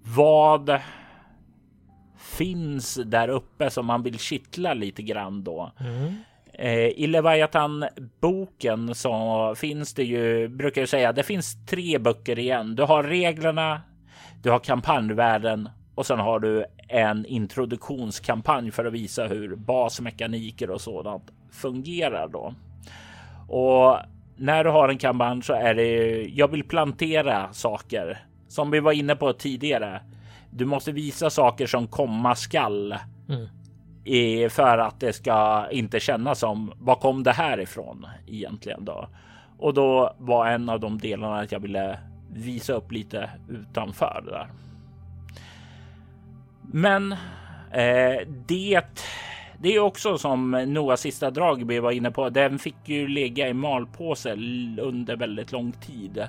[0.04, 0.80] vad
[2.18, 5.72] finns där uppe som man vill kittla lite grann då.
[5.80, 6.14] Mm.
[6.62, 7.86] Eh, I Leviathan
[8.22, 12.76] boken så finns det ju, brukar jag säga, det finns tre böcker igen.
[12.76, 13.82] Du har reglerna,
[14.42, 20.82] du har kampanjvärlden och sen har du en introduktionskampanj för att visa hur basmekaniker och
[20.82, 22.54] sådant fungerar då.
[23.48, 23.98] Och
[24.38, 28.92] när du har en kampanj så är det jag vill plantera saker som vi var
[28.92, 30.02] inne på tidigare.
[30.50, 32.96] Du måste visa saker som komma skall
[33.30, 33.48] mm
[34.04, 39.08] i, för att det ska inte kännas som var kom det här ifrån egentligen då?
[39.58, 42.00] Och då var en av de delarna att jag ville
[42.34, 44.48] visa upp lite utanför det där.
[46.62, 47.12] Men
[47.72, 48.84] eh, det
[49.62, 52.30] det är också som Noahs sista drag vi var inne på.
[52.30, 54.34] Den fick ju ligga i malpåse
[54.82, 56.28] under väldigt lång tid.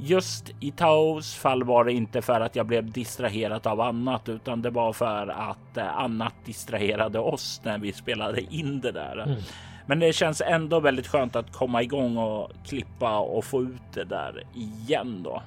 [0.00, 4.62] Just i Taos fall var det inte för att jag blev distraherad av annat, utan
[4.62, 9.22] det var för att eh, annat distraherade oss när vi spelade in det där.
[9.22, 9.40] Mm.
[9.86, 14.04] Men det känns ändå väldigt skönt att komma igång och klippa och få ut det
[14.04, 15.42] där igen då.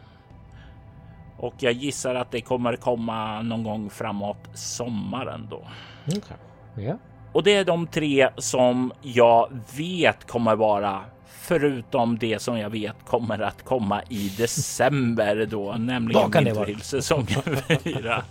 [1.38, 5.68] Och jag gissar att det kommer komma någon gång framåt sommaren då.
[6.08, 6.38] Okay.
[6.86, 6.98] Yeah.
[7.32, 11.02] Och det är de tre som jag vet kommer vara
[11.48, 18.24] förutom det som jag vet kommer att komma i december då, nämligen Winter säsong 4.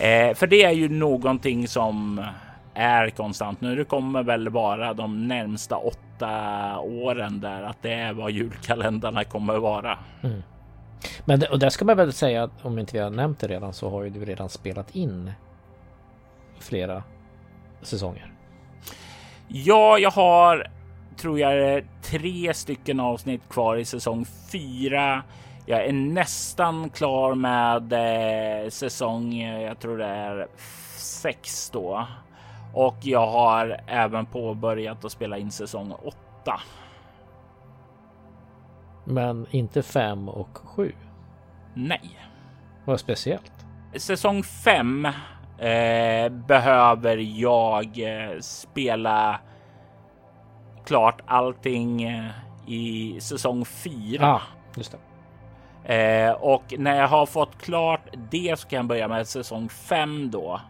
[0.00, 2.24] eh, för det är ju någonting som
[2.74, 3.76] är konstant nu.
[3.76, 9.58] Det kommer väl vara de närmsta åtta åren där att det är vad julkalendrarna kommer
[9.58, 9.98] vara.
[10.22, 10.42] Mm.
[11.24, 13.48] Men det, och där ska man väl säga att om inte vi har nämnt det
[13.48, 15.32] redan så har ju du redan spelat in
[16.58, 17.02] flera
[17.82, 18.32] säsonger.
[19.48, 20.70] Ja, jag har
[21.20, 25.22] tror jag tre stycken avsnitt kvar i säsong fyra.
[25.66, 30.48] Jag är nästan klar med eh, säsong, jag tror det är
[30.96, 32.06] sex då.
[32.74, 36.60] Och jag har även påbörjat att spela in säsong åtta.
[39.04, 40.92] Men inte fem och sju?
[41.74, 42.18] Nej.
[42.84, 43.52] Vad speciellt?
[43.96, 45.04] Säsong fem
[45.58, 49.40] eh, behöver jag eh, spela
[50.84, 52.30] klart allting eh,
[52.66, 54.26] i säsong fyra.
[54.26, 54.42] Ah,
[54.76, 54.98] just det.
[55.94, 58.00] Eh, och när jag har fått klart
[58.30, 60.60] det så kan jag börja med säsong fem då.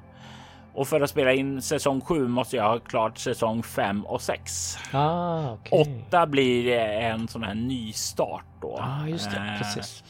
[0.75, 4.79] Och för att spela in säsong 7 måste jag ha klart säsong 5 och 6.
[4.93, 5.97] Ah, okay.
[6.09, 8.79] 8 blir en sån här nystart då.
[8.81, 10.05] Ah, just det, eh, precis.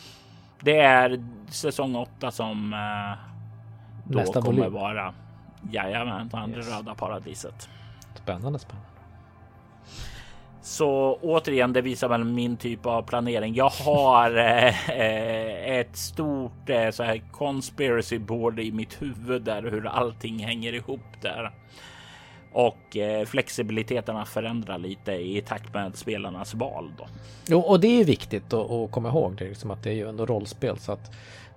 [0.61, 3.19] Det är säsong 8 som eh,
[4.05, 4.73] då Nästa kommer volym.
[4.73, 5.15] vara
[5.71, 6.69] jajamän, det yes.
[6.69, 7.69] röda paradiset.
[8.15, 8.90] Spännande, spännande.
[10.63, 13.55] Så återigen, det visar väl min typ av planering.
[13.55, 19.63] Jag har eh, eh, ett stort eh, så här conspiracy board i mitt huvud där
[19.63, 21.51] hur allting hänger ihop där.
[22.53, 26.93] Och eh, flexibiliteterna förändrar lite i takt med spelarnas val.
[26.99, 27.07] Då.
[27.49, 30.27] Jo, och det är viktigt att, komma ihåg det, liksom att det är ju ändå
[30.27, 31.13] rollspel så att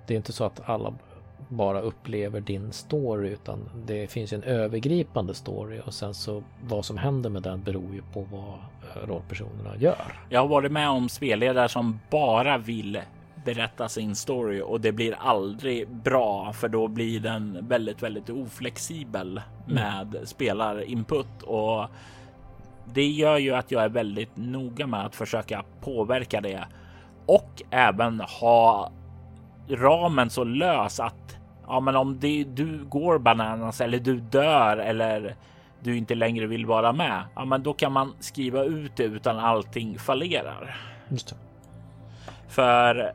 [0.08, 0.94] det är inte så att alla
[1.50, 6.98] bara upplever din story utan det finns en övergripande story och sen så vad som
[6.98, 8.54] händer med den beror ju på vad
[9.08, 10.20] rollpersonerna gör.
[10.30, 13.02] Jag har varit med om spelledare som bara vill
[13.46, 19.42] berätta sin story och det blir aldrig bra för då blir den väldigt, väldigt oflexibel
[19.68, 19.76] mm.
[19.76, 20.26] med mm.
[20.26, 21.88] spelarinput och
[22.94, 26.68] det gör ju att jag är väldigt noga med att försöka påverka det
[27.26, 28.92] och även ha
[29.70, 31.38] ramen så lös att
[31.68, 35.36] ja, men om det, du går bananas eller du dör eller
[35.84, 39.40] du inte längre vill vara med, ja, men då kan man skriva ut det utan
[39.40, 40.78] allting fallerar.
[41.10, 41.36] Just det.
[42.48, 43.14] För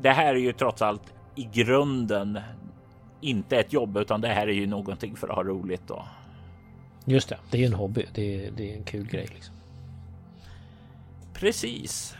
[0.00, 2.40] det här är ju trots allt i grunden
[3.20, 6.04] inte ett jobb, utan det här är ju någonting för att ha roligt då.
[7.04, 8.06] Just det, det är ju en hobby.
[8.14, 9.54] Det är, det är en kul grej liksom.
[11.34, 12.16] Precis.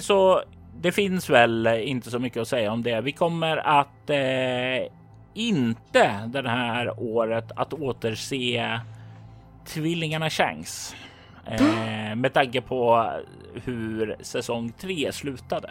[0.00, 0.42] Så
[0.80, 3.00] det finns väl inte så mycket att säga om det.
[3.00, 4.92] Vi kommer att eh,
[5.38, 8.80] inte det här året att återse
[9.66, 10.96] tvillingarna Chans
[11.46, 13.12] eh, med tanke på
[13.64, 15.70] hur säsong 3 slutade.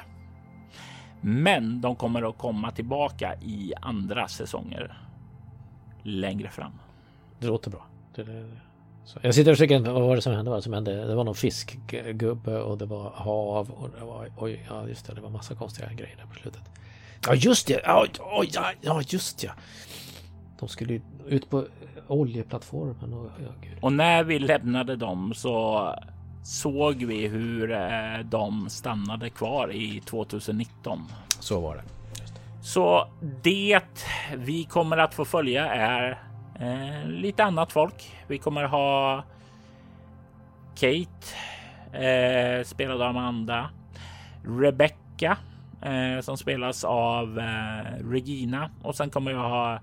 [1.21, 4.97] Men de kommer att komma tillbaka i andra säsonger
[6.03, 6.71] längre fram.
[7.39, 7.85] Det låter bra.
[8.15, 8.49] Det,
[9.21, 10.51] jag sitter och försöker, vad var det som hände?
[10.51, 11.05] Vad som hände?
[11.05, 15.13] Det var någon fiskgubbe och det var hav och det var, oj, ja just det,
[15.13, 16.61] det var massa konstiga grejer där på slutet.
[17.25, 18.05] Ja just det, ja,
[18.53, 19.51] ja, ja just ja.
[20.59, 21.65] De skulle ut på
[22.07, 25.93] oljeplattformen och, ja, och när vi lämnade dem så
[26.43, 30.99] såg vi hur eh, de stannade kvar i 2019.
[31.39, 31.83] Så var det.
[32.63, 33.07] Så
[33.43, 33.81] det
[34.35, 36.27] vi kommer att få följa är
[36.59, 38.15] Eh, lite annat folk.
[38.27, 39.23] Vi kommer ha
[40.75, 41.35] Kate
[42.05, 43.69] eh, spelad av Amanda.
[44.43, 45.37] Rebecca
[45.81, 48.69] eh, som spelas av eh, Regina.
[48.81, 49.79] Och sen kommer jag ha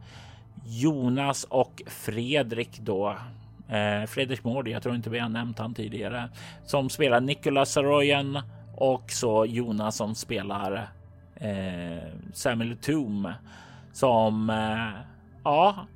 [0.64, 3.16] Jonas och Fredrik då.
[3.68, 6.28] Eh, Fredrik Mård, jag tror inte vi har nämnt han tidigare,
[6.66, 8.40] som spelar Nicolas Saroyan
[8.76, 10.88] och så Jonas som spelar
[11.36, 12.02] eh,
[12.32, 13.32] Samuel Toom
[13.92, 15.00] som eh,
[15.44, 15.86] ja,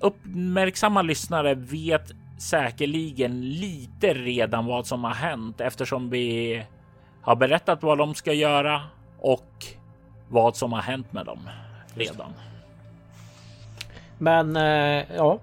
[0.00, 6.62] uppmärksamma lyssnare vet säkerligen lite redan vad som har hänt eftersom vi
[7.22, 8.82] har berättat vad de ska göra
[9.24, 9.66] och
[10.28, 11.50] vad som har hänt med dem
[11.94, 12.32] redan.
[14.18, 15.38] Men eh, ja,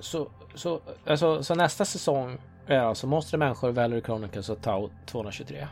[0.00, 5.66] så, så, alltså, så nästa säsong är alltså Monster Människor, Valerie Chronicles och Tau 223.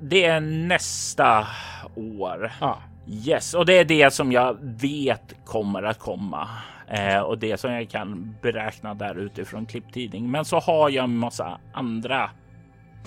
[0.00, 1.46] Det är nästa
[1.94, 2.52] år.
[2.60, 2.78] Ja.
[3.06, 6.48] Yes, och det är det som jag vet kommer att komma
[6.88, 10.30] eh, och det som jag kan beräkna där utifrån klipptidning.
[10.30, 12.30] Men så har jag en massa andra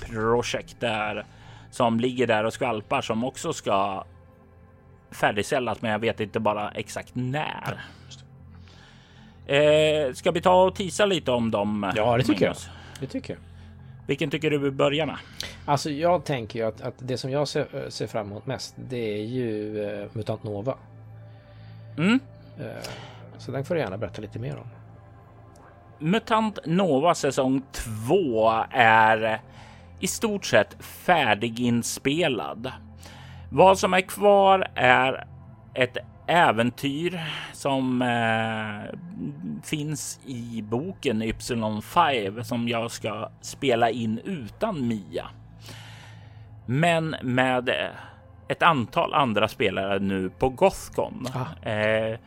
[0.07, 1.25] projekt där
[1.71, 4.03] som ligger där och skvalpar som också ska
[5.11, 7.83] färdigställas, men jag vet inte bara exakt när.
[9.45, 11.91] Eh, ska vi ta och tisa lite om dem?
[11.95, 12.55] Ja, det tycker jag.
[12.99, 13.41] Det tycker jag.
[14.07, 15.17] Vilken tycker du vi börjar med?
[15.65, 19.13] Alltså, jag tänker ju att, att det som jag ser, ser, fram emot mest, det
[19.13, 20.75] är ju uh, Mutant Nova.
[21.97, 22.19] Mm.
[22.59, 22.65] Uh,
[23.37, 24.67] så den får du gärna berätta lite mer om.
[25.99, 29.41] Mutant Nova säsong 2 är
[30.01, 32.71] i stort sett färdiginspelad.
[33.49, 35.25] Vad som är kvar är
[35.73, 35.97] ett
[36.27, 37.21] äventyr
[37.53, 38.99] som eh,
[39.63, 45.27] finns i boken Ypsilon 5 som jag ska spela in utan Mia.
[46.65, 47.69] Men med
[48.47, 51.27] ett antal andra spelare nu på Gothcon.
[51.33, 51.69] Ah.
[51.69, 52.19] Eh,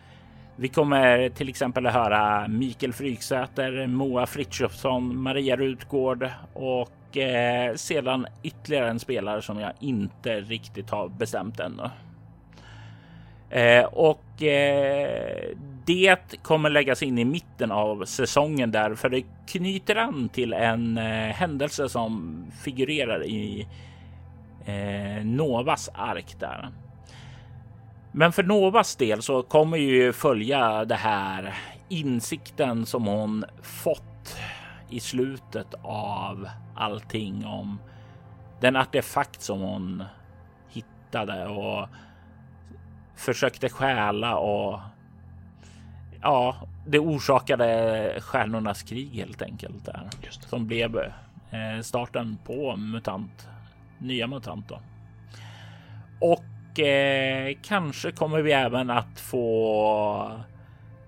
[0.57, 8.27] vi kommer till exempel att höra Mikael Fryksäter, Moa Frithiofsson, Maria Rutgård och eh, sedan
[8.43, 11.91] ytterligare en spelare som jag inte riktigt har bestämt ännu.
[13.51, 19.97] Eh, och eh, det kommer läggas in i mitten av säsongen där för det knyter
[19.97, 23.67] an till en eh, händelse som figurerar i
[24.67, 26.69] eh, Novas ark där.
[28.17, 31.55] Men för Novas del så kommer ju följa det här
[31.89, 34.37] insikten som hon fått
[34.91, 37.81] i slutet av allting om
[38.61, 40.05] den artefakt som hon
[40.69, 41.89] hittade och
[43.17, 44.81] försökte stjäla och
[46.23, 50.97] ja, det orsakade stjärnornas krig helt enkelt där som blev
[51.51, 53.49] eh, starten på MUTANT,
[53.99, 54.81] nya MUTANT då.
[56.21, 56.45] Och
[56.79, 60.31] eh, kanske kommer vi även att få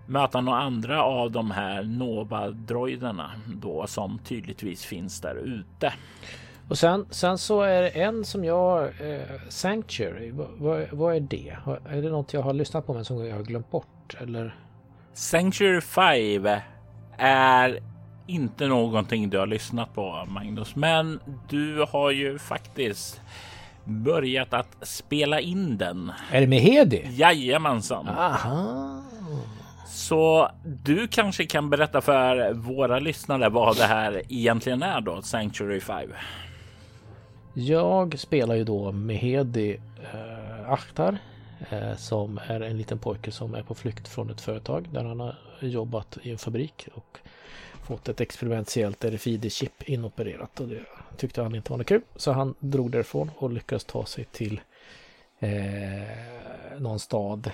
[0.07, 5.93] möta några andra av de här Nova droiderna då som tydligtvis finns där ute.
[6.69, 8.85] Och sen, sen så är det en som jag...
[8.85, 11.57] Eh, Sanctuary, vad, vad är det?
[11.89, 14.17] Är det något jag har lyssnat på men som jag har glömt bort?
[14.21, 14.55] Eller?
[15.13, 16.61] Sanctuary 5
[17.19, 17.81] är
[18.27, 23.21] inte någonting du har lyssnat på Magnus, men du har ju faktiskt
[23.87, 26.13] börjat att spela in den.
[26.33, 27.09] Är det med Hedi?
[27.11, 28.09] Jajamensan.
[28.09, 29.03] Aha.
[29.87, 35.81] Så du kanske kan berätta för våra lyssnare vad det här egentligen är då, Sanctuary
[35.81, 36.11] 5?
[37.55, 39.81] Jag spelar ju då Mehedi
[40.13, 41.19] eh, Akhtar
[41.71, 45.21] eh, som är en liten pojke som är på flykt från ett företag där han
[45.21, 47.19] har jobbat i en fabrik och
[47.87, 50.81] fått ett experimentellt RFID-chip inopererat och det
[51.17, 52.01] tyckte han inte var något kul.
[52.17, 54.61] Så han drog därifrån och lyckades ta sig till
[55.39, 57.51] eh, någon stad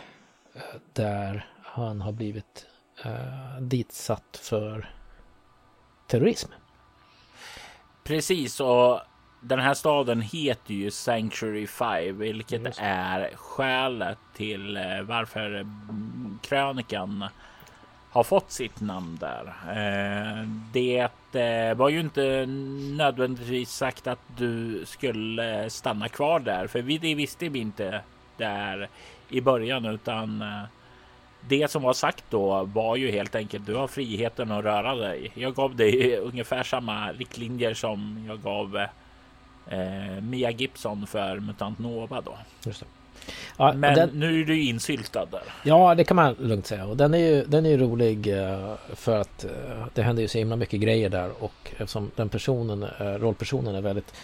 [0.55, 0.61] eh,
[0.93, 2.67] där han har blivit
[3.05, 4.91] eh, ditsatt för
[6.07, 6.51] terrorism.
[8.05, 9.01] Precis, och
[9.43, 12.73] den här staden heter ju Sanctuary 5, vilket mm.
[12.79, 15.67] är skälet till eh, varför
[16.43, 17.25] krönikan
[18.13, 19.53] har fått sitt namn där.
[19.69, 21.09] Eh, det
[21.41, 22.47] eh, var ju inte
[22.97, 28.01] nödvändigtvis sagt att du skulle stanna kvar där, för det visste vi inte
[28.37, 28.89] där
[29.29, 30.63] i början, utan eh,
[31.49, 35.33] det som var sagt då var ju helt enkelt du har friheten att röra dig.
[35.35, 38.77] Jag gav dig ungefär samma riktlinjer som jag gav
[39.67, 42.39] eh, Mia Gibson för Mutant Nova då.
[42.65, 43.02] Just det.
[43.57, 45.43] Ja, Men den, nu är du insyltad där.
[45.63, 46.87] Ja, det kan man lugnt säga.
[46.87, 49.51] Och den är ju, den är ju rolig eh, för att eh,
[49.95, 53.81] det händer ju så himla mycket grejer där och eftersom den personen, eh, rollpersonen är
[53.81, 54.15] väldigt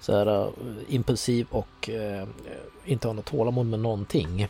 [0.00, 0.50] så här
[0.88, 1.90] impulsiv och
[2.84, 4.48] inte har något tålamod med någonting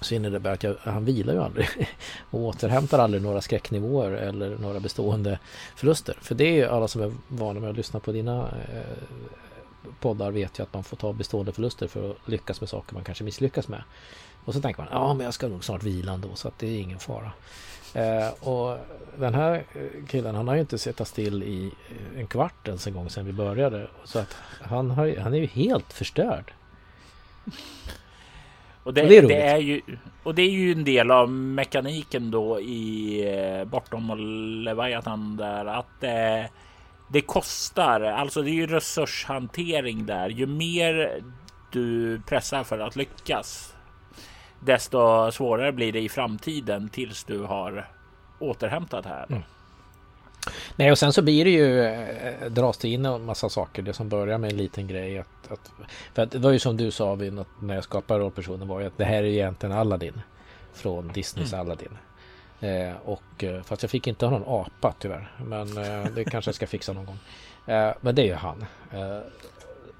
[0.00, 1.68] så innebär det att jag, han vilar ju aldrig
[2.30, 5.38] och återhämtar aldrig några skräcknivåer eller några bestående
[5.76, 6.16] förluster.
[6.20, 8.48] För det är ju alla som är vana med att lyssna på dina
[10.00, 13.04] poddar vet ju att man får ta bestående förluster för att lyckas med saker man
[13.04, 13.82] kanske misslyckas med.
[14.44, 16.66] Och så tänker man, ja men jag ska nog snart vila ändå så att det
[16.66, 17.32] är ingen fara.
[17.94, 18.78] Eh, och
[19.18, 19.64] den här
[20.08, 21.72] killen han har ju inte suttit still i
[22.16, 23.86] en kvart ens en gång sedan vi började.
[24.04, 26.52] Så att han, har, han är ju helt förstörd.
[28.82, 29.80] Och det, och det, är det, är ju,
[30.22, 34.18] och det är ju en del av mekaniken då i eh, Bortom och
[34.64, 36.50] Leviathan där att eh,
[37.08, 38.00] det kostar.
[38.00, 40.28] Alltså det är ju resurshantering där.
[40.28, 41.22] Ju mer
[41.70, 43.74] du pressar för att lyckas,
[44.60, 47.88] desto svårare blir det i framtiden tills du har
[48.38, 49.26] återhämtat här.
[49.28, 49.42] Mm.
[50.76, 53.82] Nej, och sen så blir det ju äh, dras det in en massa saker.
[53.82, 55.18] Det som börjar med en liten grej.
[55.18, 55.72] Att, att,
[56.14, 58.80] för att det var ju som du sa vid något, när jag skapade rollpersonen var
[58.80, 60.20] ju att det här är egentligen Aladdin.
[60.72, 61.66] Från Disneys mm.
[61.66, 61.98] Aladdin.
[62.64, 65.32] Eh, och eh, fast jag fick inte ha någon apa tyvärr.
[65.46, 67.18] Men eh, det kanske jag ska fixa någon gång.
[67.66, 68.64] Eh, men det är ju han.
[68.92, 69.20] Eh,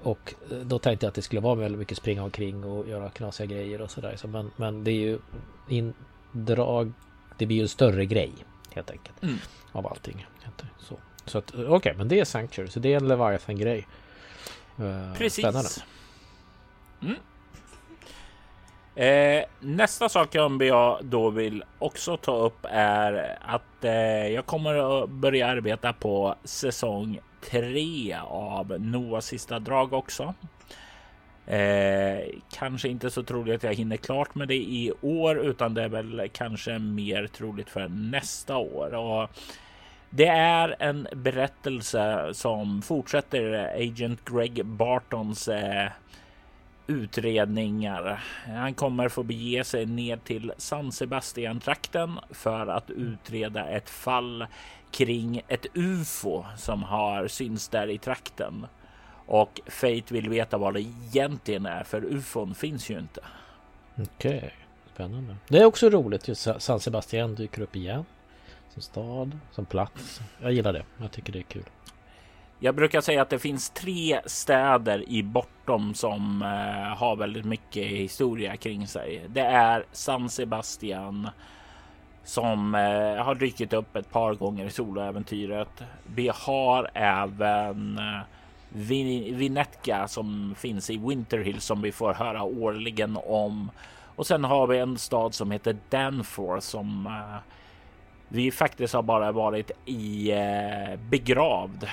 [0.01, 0.33] och
[0.63, 3.81] då tänkte jag att det skulle vara väldigt mycket springa omkring och göra knasiga grejer
[3.81, 4.15] och sådär.
[4.15, 5.19] Så, men, men det är ju
[5.69, 6.93] indrag.
[7.37, 8.33] Det blir ju en större grej
[8.73, 9.23] helt enkelt.
[9.23, 9.37] Mm.
[9.71, 10.27] Av allting.
[10.79, 12.69] Så, så att okej, okay, men det är Sanctuary.
[12.69, 13.87] Så det är en Leviathan grej.
[14.79, 15.45] Uh, Precis.
[15.45, 15.69] Spännande.
[17.01, 17.15] Mm.
[18.95, 25.09] Eh, nästa sak jag då vill också ta upp är att eh, jag kommer att
[25.09, 27.19] börja arbeta på säsong
[27.49, 30.33] 3 av Noahs sista drag också.
[31.47, 32.19] Eh,
[32.51, 35.89] kanske inte så troligt att jag hinner klart med det i år, utan det är
[35.89, 38.93] väl kanske mer troligt för nästa år.
[38.93, 39.29] Och
[40.09, 45.89] det är en berättelse som fortsätter Agent Greg Bartons eh,
[46.87, 48.23] utredningar.
[48.47, 54.45] Han kommer få bege sig ner till San Sebastian trakten för att utreda ett fall
[54.91, 58.67] kring ett UFO som har synts där i trakten.
[59.25, 63.21] Och Fate vill veta vad det egentligen är för UFOn finns ju inte.
[63.95, 64.49] Okej, okay.
[64.93, 65.35] spännande.
[65.47, 68.05] Det är också roligt just San Sebastian dyker upp igen.
[68.73, 70.21] Som stad, som plats.
[70.41, 70.85] Jag gillar det.
[70.97, 71.65] Jag tycker det är kul.
[72.59, 77.87] Jag brukar säga att det finns tre städer i bortom som eh, har väldigt mycket
[77.87, 79.25] historia kring sig.
[79.27, 81.29] Det är San Sebastian
[82.23, 85.83] som eh, har dykt upp ett par gånger i soloäventyret.
[86.15, 88.21] Vi har även eh,
[89.33, 93.71] Vinetka som finns i Winterhill som vi får höra årligen om.
[94.15, 97.37] Och sen har vi en stad som heter Danforth som eh,
[98.27, 101.87] vi faktiskt har bara varit i eh, begravd.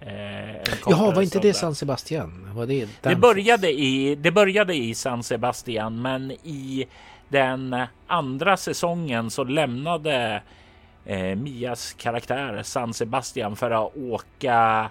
[0.00, 2.50] Eh, Jaha, var inte det San Sebastian?
[2.54, 6.86] Var det, det, började i, det började i San Sebastian, men i
[7.28, 10.42] den andra säsongen så lämnade
[11.04, 14.90] eh, Mias karaktär San Sebastian för att åka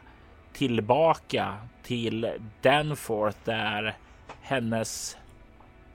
[0.54, 1.54] tillbaka
[1.84, 3.96] till Danforth där
[4.42, 5.18] hennes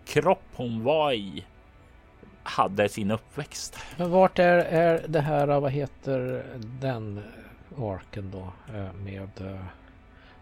[0.06, 1.44] kropp hon var i
[2.42, 3.78] hade sin uppväxt.
[3.96, 6.44] Men vart är, är det här, vad heter
[6.80, 7.22] den
[7.78, 9.60] arken då eh, med eh,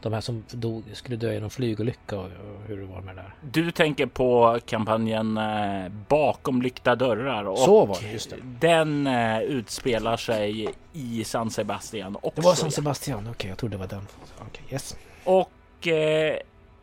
[0.03, 2.29] de här som dog, skulle dö i någon flygolycka och
[2.67, 3.35] hur det var med det där.
[3.41, 7.45] Du tänker på kampanjen eh, Bakom lyckta dörrar.
[7.45, 8.37] Och Så var det, just det.
[8.43, 9.07] Den
[9.43, 12.41] utspelar sig i San Sebastian också.
[12.41, 14.07] Det var San Sebastian, okej, okay, jag trodde det var den.
[14.47, 14.97] Okay, yes.
[15.25, 16.39] Och eh,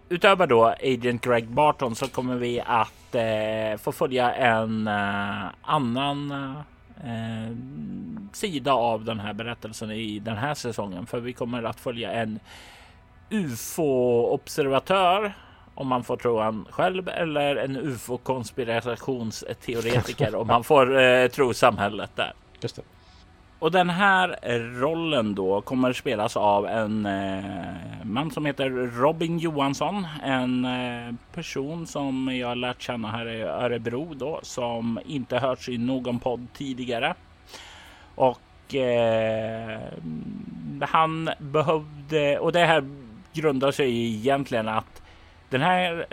[0.09, 6.33] utöver då Agent Greg Barton så kommer vi att eh, få följa en eh, annan
[7.05, 7.51] eh,
[8.33, 11.05] sida av den här berättelsen i den här säsongen.
[11.05, 12.39] För vi kommer att följa en
[13.29, 15.33] UFO-observatör
[15.75, 22.11] om man får tro han själv eller en UFO-konspirationsteoretiker om man får eh, tro samhället
[22.15, 22.33] där.
[22.61, 22.81] Just det.
[23.59, 24.37] Och den här
[24.79, 27.43] rollen då kommer spelas av en eh,
[28.03, 28.69] man som heter
[28.99, 30.07] Robin Johansson.
[30.23, 35.69] En eh, person som jag har lärt känna här i Örebro då som inte hörts
[35.69, 37.13] i någon podd tidigare.
[38.15, 39.79] Och eh,
[40.81, 42.83] han behövde, och det här
[43.33, 45.01] grundar sig egentligen att
[45.49, 46.07] den här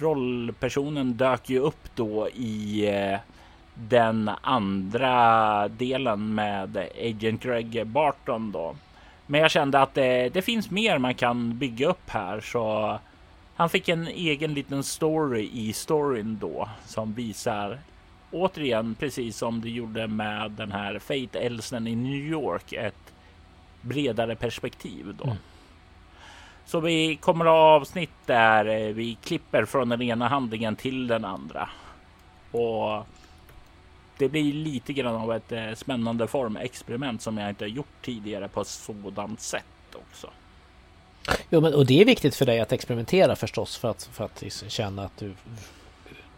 [0.00, 3.18] rollpersonen dök ju upp då i eh,
[3.74, 8.74] den andra delen med Agent Greg Barton då.
[9.26, 12.98] Men jag kände att det, det, finns mer man kan bygga upp här så
[13.54, 17.78] han fick en egen liten story i storyn då som visar
[18.30, 23.12] återigen precis som det gjorde med den här Fate Elsnen i New York ett
[23.80, 25.24] bredare perspektiv då.
[25.24, 25.36] Mm.
[26.64, 31.24] Så vi kommer att ha avsnitt där vi klipper från den ena handlingen till den
[31.24, 31.68] andra.
[32.50, 33.06] Och
[34.18, 38.60] det blir lite grann av ett eh, spännande formexperiment som jag inte gjort tidigare på
[38.60, 39.64] ett sådant sätt
[39.94, 40.30] också.
[41.50, 44.44] Jo, men och det är viktigt för dig att experimentera förstås för att, för att
[44.68, 45.34] känna att du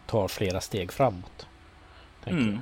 [0.05, 1.47] tar flera steg framåt.
[2.25, 2.59] Mm.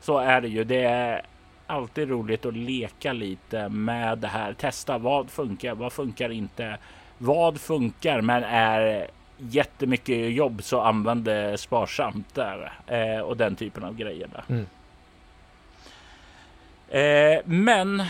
[0.00, 0.64] Så är det ju.
[0.64, 1.22] Det är
[1.66, 4.52] alltid roligt att leka lite med det här.
[4.52, 6.78] Testa vad funkar, vad funkar inte?
[7.18, 13.84] Vad funkar men är jättemycket jobb så använd det sparsamt där eh, och den typen
[13.84, 14.28] av grejer.
[14.32, 14.44] Där.
[14.48, 14.66] Mm.
[16.88, 18.00] Eh, men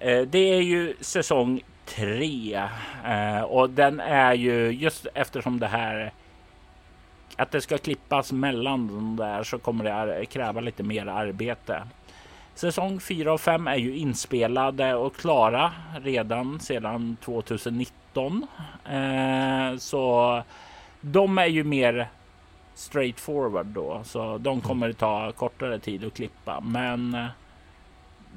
[0.00, 2.62] eh, det är ju säsong tre
[3.04, 6.12] eh, och den är ju just eftersom det här
[7.36, 11.82] att det ska klippas mellan de där så kommer det kräva lite mer arbete.
[12.54, 18.46] Säsong 4 och 5 är ju inspelade och klara redan sedan 2019.
[18.84, 20.42] Eh, så
[21.04, 22.08] de är ju mer
[22.74, 26.60] straightforward då, så de kommer ta kortare tid att klippa.
[26.60, 27.26] Men eh,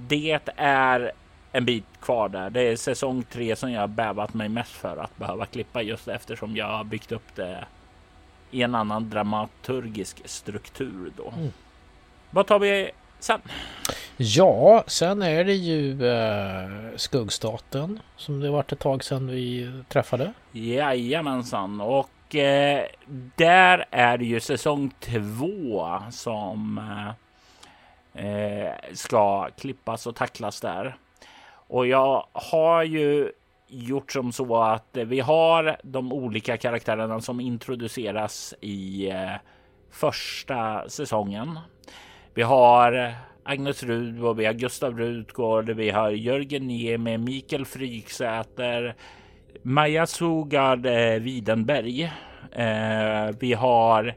[0.08, 1.12] det är
[1.52, 2.50] en bit kvar där.
[2.50, 6.56] Det är säsong 3 som jag bävat mig mest för att behöva klippa just eftersom
[6.56, 7.66] jag har byggt upp det
[8.52, 11.34] i en annan dramaturgisk struktur då.
[11.38, 11.52] Mm.
[12.30, 13.42] Vad tar vi sen?
[14.18, 20.34] Ja, sen är det ju eh, Skuggstaten som det varit ett tag sedan vi träffade.
[20.52, 22.84] Jajamensan, och eh,
[23.36, 30.98] där är det ju säsong två som eh, eh, ska klippas och tacklas där.
[31.50, 33.32] Och jag har ju
[33.68, 39.34] gjort som så att vi har de olika karaktärerna som introduceras i eh,
[39.92, 41.60] första säsongen.
[42.34, 43.14] Vi har
[43.44, 48.96] Agnes Rudbo, vi har Gustav Rutgård, vi har Jörgen Niemi, Mikael Fryksäter,
[49.62, 52.04] Maja Sogard eh, Widenberg.
[52.52, 54.16] Eh, vi har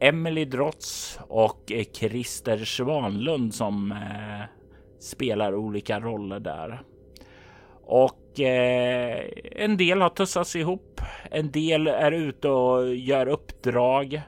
[0.00, 4.42] Emily Drotz och eh, Christer Svanlund som eh,
[5.00, 6.82] spelar olika roller där.
[7.82, 9.24] Och eh,
[9.56, 11.00] en del har tussats ihop.
[11.30, 14.22] En del är ute och gör uppdrag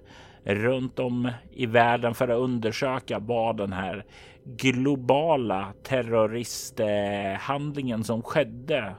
[0.44, 4.05] runt om i världen för att undersöka vad den här
[4.44, 8.94] globala terroristhandlingen som skedde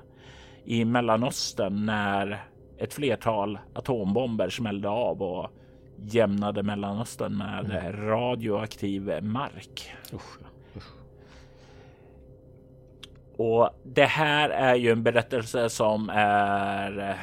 [0.65, 2.43] i Mellanöstern när
[2.77, 5.49] ett flertal atombomber smällde av och
[5.97, 8.07] jämnade Mellanöstern med mm.
[8.07, 9.93] radioaktiv mark.
[10.13, 10.37] Usch.
[13.37, 17.17] Och det här är ju en berättelse som är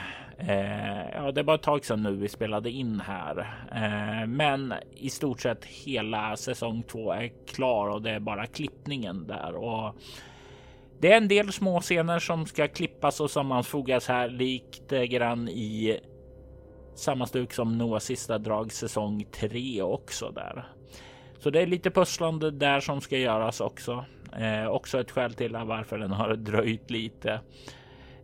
[0.48, 3.38] Eh, ja, det var ett tag sedan nu vi spelade in här,
[3.72, 9.26] eh, men i stort sett hela säsong två är klar och det är bara klippningen
[9.26, 9.94] där och
[11.00, 15.48] det är en del små scener som ska klippas och sammanfogas här likt eh, grann
[15.48, 16.00] i
[16.94, 20.68] samma stuk som Noahs sista drag säsong 3 också där.
[21.38, 24.04] Så det är lite pusslande där som ska göras också.
[24.38, 27.40] Eh, också ett skäl till varför den har dröjt lite.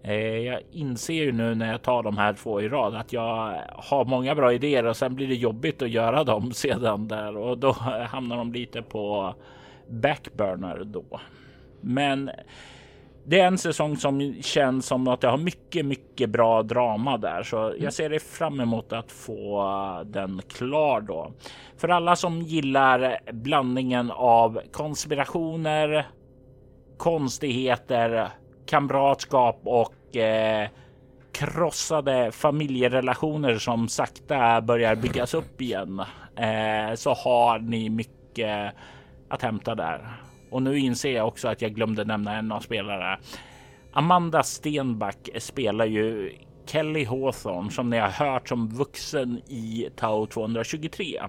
[0.03, 3.63] Eh, jag inser ju nu när jag tar de här två i rad att jag
[3.69, 7.59] har många bra idéer och sen blir det jobbigt att göra dem sedan där och
[7.59, 7.73] då
[8.11, 9.35] hamnar de lite på
[9.89, 11.21] backburner då.
[11.81, 12.31] Men
[13.25, 17.43] det är en säsong som känns som att det har mycket, mycket bra drama där,
[17.43, 17.91] så jag mm.
[17.91, 21.33] ser fram emot att få den klar då.
[21.77, 26.07] För alla som gillar blandningen av konspirationer,
[26.97, 28.29] konstigheter,
[28.67, 30.69] kamratskap och eh,
[31.33, 36.01] krossade familjerelationer som sakta börjar byggas upp igen
[36.37, 38.75] eh, så har ni mycket
[39.29, 40.26] att hämta där.
[40.51, 43.19] Och nu inser jag också att jag glömde nämna en av spelare.
[43.93, 46.33] Amanda Stenback spelar ju
[46.67, 51.21] Kelly Hawthorne som ni har hört som vuxen i Tau 223.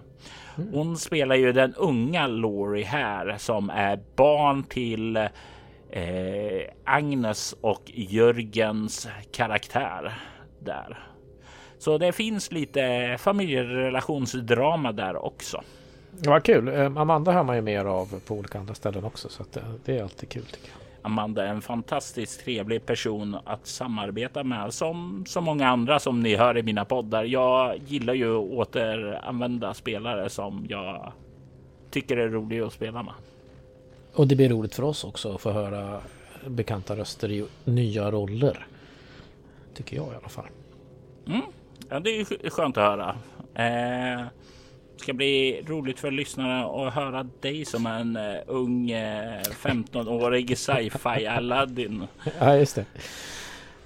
[0.58, 0.74] Mm.
[0.74, 9.08] Hon spelar ju den unga Laurie här som är barn till eh, Agnes och Jörgens
[9.32, 10.14] karaktär
[10.60, 11.00] där.
[11.80, 15.64] Så det finns lite familjerelationsdrama där också.
[16.20, 16.68] Det var kul.
[16.68, 19.98] Eh, Amanda hör man ju mer av på olika andra ställen också, så det, det
[19.98, 20.88] är alltid kul tycker jag.
[21.02, 26.36] Amanda är en fantastiskt trevlig person att samarbeta med som så många andra som ni
[26.36, 27.24] hör i mina poddar.
[27.24, 31.12] Jag gillar ju att återanvända spelare som jag
[31.92, 33.14] tycker är roliga att spela med.
[34.14, 36.02] Och det blir roligt för oss också att få höra
[36.48, 38.68] bekanta röster i nya roller.
[39.74, 40.48] Tycker jag i alla fall.
[41.28, 41.42] Mm.
[41.90, 43.16] Ja, det är skönt att höra.
[43.54, 44.26] Eh,
[45.00, 50.58] ska bli roligt för lyssnarna att höra dig som en uh, ung uh, eh, 15-årig
[50.58, 52.08] sci-fi Aladdin.
[52.40, 52.86] ja, just det.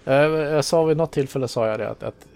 [0.07, 2.27] Uh, jag sa vid något tillfälle sa jag det att, att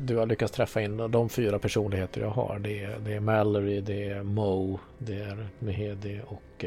[0.00, 2.58] du har lyckats träffa in de fyra personligheter jag har.
[2.58, 6.64] Det är, det är Mallory, det är Mo, det är Mehedi och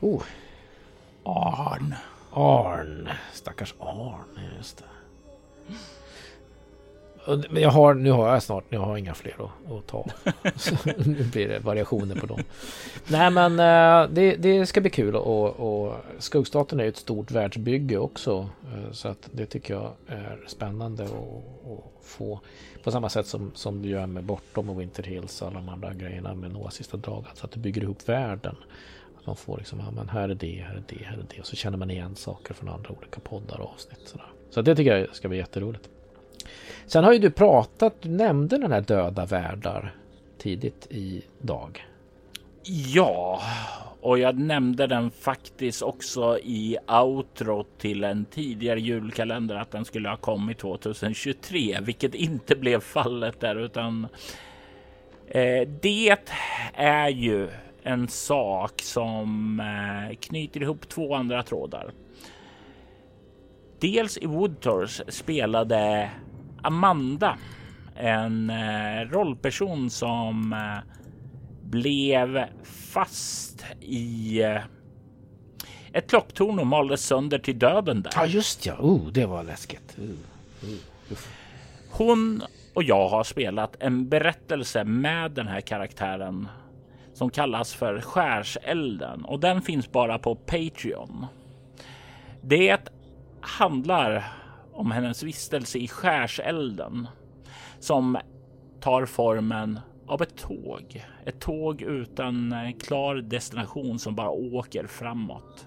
[0.00, 0.22] Oh.
[1.24, 1.94] Arn.
[2.32, 3.08] Arn.
[3.32, 4.84] Stackars Arn, just det.
[7.26, 10.06] Men jag har, nu har jag snart, jag har inga fler att, att ta.
[11.04, 12.40] nu blir det variationer på dem.
[13.08, 17.98] Nej men eh, det, det ska bli kul och, och Skuggstaten är ett stort världsbygge
[17.98, 18.48] också.
[18.72, 22.40] Eh, så att det tycker jag är spännande att få.
[22.84, 25.68] På samma sätt som, som du gör med Bortom och Winter Hills och alla de
[25.68, 27.36] andra grejerna med Noah sista draget.
[27.36, 28.56] Så att du bygger ihop världen.
[29.18, 31.40] Att man får liksom, ja men här är det, här är det, här är det.
[31.40, 34.00] Och så känner man igen saker från andra olika poddar och avsnitt.
[34.04, 34.26] Sådär.
[34.50, 35.88] Så det tycker jag ska bli jätteroligt.
[36.86, 39.94] Sen har ju du pratat, du nämnde den här döda världar
[40.38, 41.86] tidigt i dag.
[42.62, 43.40] Ja,
[44.00, 50.08] och jag nämnde den faktiskt också i outro till en tidigare julkalender att den skulle
[50.08, 54.06] ha kommit 2023, vilket inte blev fallet där utan
[55.26, 56.16] eh, det
[56.74, 57.48] är ju
[57.82, 61.92] en sak som eh, knyter ihop två andra trådar.
[63.78, 66.10] Dels i Woodtors spelade
[66.62, 67.36] Amanda,
[67.96, 70.92] en eh, rollperson som eh,
[71.62, 74.60] blev fast i eh,
[75.92, 78.12] ett klocktorn och maldes sönder till döden där.
[78.14, 78.74] Ja, just ja.
[78.78, 79.98] Oh, det var läskigt.
[79.98, 80.04] Uh,
[80.70, 81.18] uh,
[81.90, 82.42] Hon
[82.74, 86.48] och jag har spelat en berättelse med den här karaktären
[87.14, 91.26] som kallas för Skärselden och den finns bara på Patreon.
[92.42, 92.78] Det
[93.40, 94.32] handlar
[94.80, 97.08] om hennes vistelse i skärselden
[97.78, 98.18] som
[98.80, 101.04] tar formen av ett tåg.
[101.24, 105.66] Ett tåg utan eh, klar destination som bara åker framåt.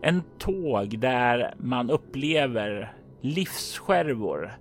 [0.00, 4.52] En tåg där man upplever livsskärvor,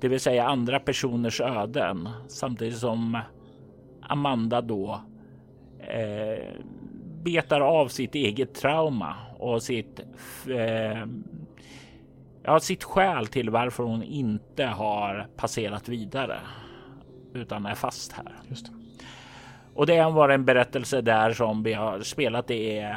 [0.00, 3.18] det vill säga andra personers öden, samtidigt som
[4.02, 5.00] Amanda då
[5.78, 6.54] eh,
[7.24, 10.00] betar av sitt eget trauma och sitt
[10.48, 11.06] eh,
[12.44, 16.38] ja, sitt skäl till varför hon inte har passerat vidare
[17.34, 18.32] utan är fast här.
[18.48, 18.72] Just det.
[19.74, 22.96] Och det var en berättelse där som vi har spelat det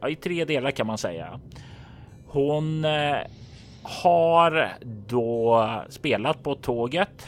[0.00, 1.40] ja, i tre delar kan man säga.
[2.26, 3.16] Hon eh,
[3.82, 4.68] har
[5.06, 7.26] då spelat på tåget.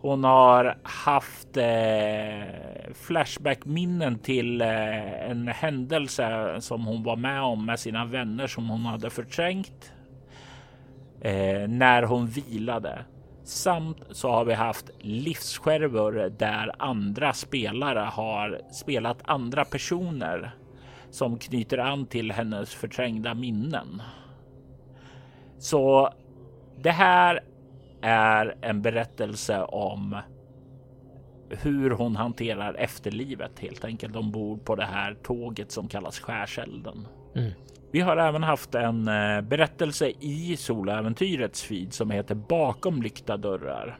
[0.00, 7.80] Hon har haft eh, flashback-minnen till eh, en händelse som hon var med om med
[7.80, 9.92] sina vänner som hon hade förträngt
[11.22, 13.04] eh, när hon vilade.
[13.44, 20.54] Samt så har vi haft livsskärvor där andra spelare har spelat andra personer
[21.10, 24.02] som knyter an till hennes förträngda minnen.
[25.58, 26.12] Så
[26.82, 27.40] det här
[28.02, 30.16] är en berättelse om
[31.50, 37.08] hur hon hanterar efterlivet helt enkelt ombord på det här tåget som kallas skärselden.
[37.34, 37.52] Mm.
[37.92, 43.98] Vi har även haft en eh, berättelse i Soläventyrets feed som heter Bakom lyckta dörrar.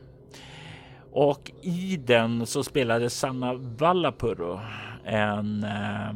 [1.12, 4.60] Och i den så spelade Sanna Vallapuro
[5.04, 6.14] en eh,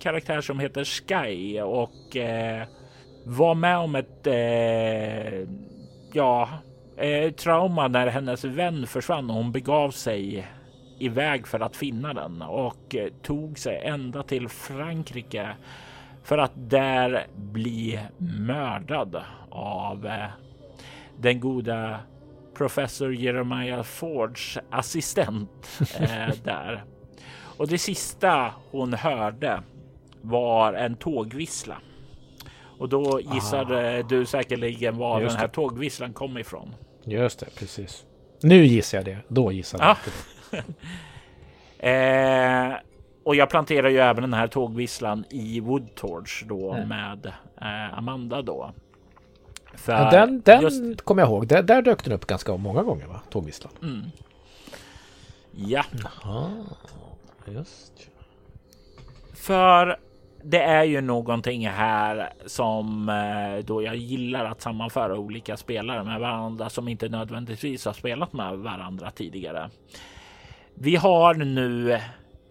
[0.00, 2.66] karaktär som heter Sky och eh,
[3.24, 5.48] var med om ett eh,
[6.12, 6.48] ja,
[6.96, 10.48] eh, trauma när hennes vän försvann och hon begav sig
[10.98, 15.48] iväg för att finna den och eh, tog sig ända till Frankrike
[16.26, 20.26] för att där bli mördad av eh,
[21.18, 22.00] den goda
[22.54, 26.84] professor Jeremiah Fords assistent eh, där.
[27.56, 29.62] Och det sista hon hörde
[30.22, 31.76] var en tågvissla.
[32.78, 34.02] Och då gissade ah.
[34.02, 35.54] du säkerligen var Just den här det.
[35.54, 36.74] tågvisslan kom ifrån.
[37.04, 38.04] Just det, precis.
[38.40, 39.18] Nu gissar jag det.
[39.28, 39.98] Då gissade jag ah.
[41.78, 41.90] det.
[41.90, 42.76] eh,
[43.26, 46.88] och jag planterar ju även den här tågvisslan i Woodtorch då mm.
[46.88, 47.26] med
[47.60, 48.72] eh, Amanda då.
[49.74, 51.02] För ja, den den just...
[51.02, 51.46] kommer jag ihåg.
[51.46, 53.20] Där, där dök den upp ganska många gånger, va?
[53.30, 53.72] Tågvisslan.
[53.82, 54.02] Mm.
[55.50, 55.84] Ja.
[56.22, 56.50] Jaha,
[57.46, 58.10] just.
[59.34, 59.96] För
[60.42, 66.20] det är ju någonting här som eh, då jag gillar att sammanföra olika spelare med
[66.20, 69.70] varandra som inte nödvändigtvis har spelat med varandra tidigare.
[70.74, 72.00] Vi har nu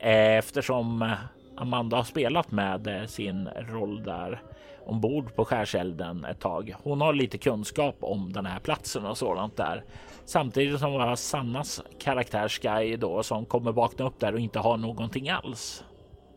[0.06, 1.16] eftersom
[1.58, 4.42] Amanda har spelat med eh, sin roll där
[4.86, 6.76] ombord på skärselden ett tag.
[6.84, 9.84] Hon har lite kunskap om den här platsen och sådant där.
[10.26, 14.60] Samtidigt som vi har Sannas karaktär Sky då som kommer vakna upp där och inte
[14.60, 15.84] har någonting alls.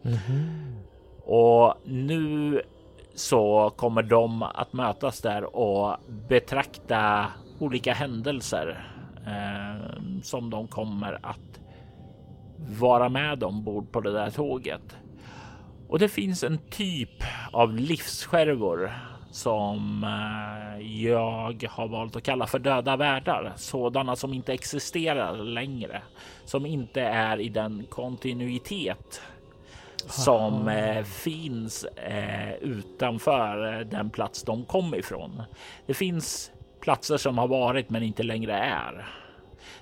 [0.05, 0.75] Mm -hmm.
[1.25, 2.63] Och nu
[3.15, 5.97] så kommer de att mötas där och
[6.29, 7.27] betrakta
[7.59, 8.87] olika händelser
[9.27, 11.61] eh, som de kommer att
[12.59, 14.97] vara med ombord på det där tåget.
[15.89, 17.23] Och det finns en typ
[17.53, 18.93] av livsskärvor
[19.31, 23.53] som eh, jag har valt att kalla för döda världar.
[23.57, 26.03] Sådana som inte existerar längre,
[26.45, 29.23] som inte är i den kontinuitet
[30.07, 35.43] som eh, finns eh, utanför den plats de kom ifrån.
[35.87, 39.07] Det finns platser som har varit men inte längre är.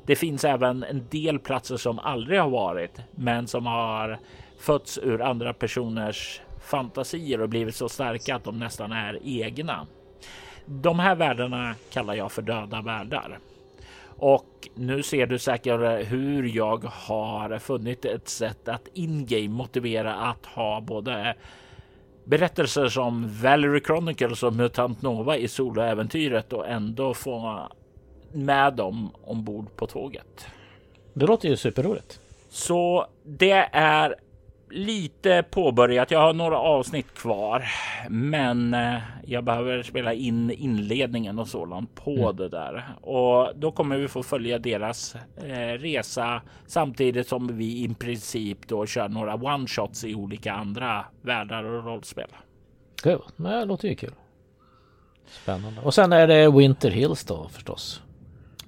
[0.06, 4.18] Det finns även en del platser som aldrig har varit men som har
[4.58, 9.86] fötts ur andra personers fantasier och blivit så starka att de nästan är egna.
[10.66, 13.38] De här världarna kallar jag för döda världar.
[14.18, 20.46] Och nu ser du säkert hur jag har funnit ett sätt att in-game motivera att
[20.46, 21.34] ha både
[22.24, 27.68] berättelser som Valerie Chronicles och Mutant Nova i soloäventyret och ändå få
[28.32, 30.46] med dem ombord på tåget.
[31.12, 32.20] Det låter ju superroligt.
[32.48, 34.14] Så det är
[34.70, 36.10] lite påbörjat.
[36.10, 37.64] Jag har några avsnitt kvar,
[38.08, 42.36] men eh, jag behöver spela in inledningen och sådant på mm.
[42.36, 47.94] det där och då kommer vi få följa deras eh, resa samtidigt som vi i
[47.94, 52.28] princip då kör några one shots i olika andra världar och rollspel.
[53.36, 54.14] Det låter ju kul.
[55.26, 55.80] Spännande.
[55.80, 58.02] Och sen är det Winter Hills då förstås.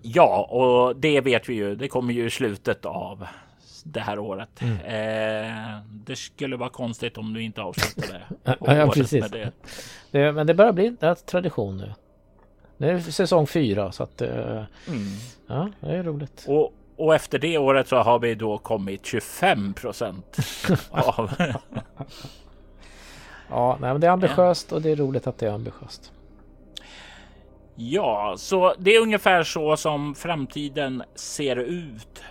[0.02, 1.74] Ja, och det vet vi ju.
[1.74, 3.26] Det kommer ju i slutet av
[3.84, 4.62] det här året.
[4.62, 4.76] Mm.
[4.76, 8.20] Eh, det skulle vara konstigt om du inte avslutade
[8.60, 9.30] ja, precis.
[9.30, 9.52] Det.
[10.10, 11.92] Det, men det börjar bli en tradition nu.
[12.78, 15.08] Det är säsong fyra så att eh, mm.
[15.46, 16.44] ja, det är roligt.
[16.48, 20.36] Och, och efter det året så har vi då kommit 25 procent
[20.90, 21.32] av.
[23.50, 26.12] ja, nej, men det är ambitiöst och det är roligt att det är ambitiöst.
[27.80, 32.22] Ja, så det är ungefär så som framtiden ser ut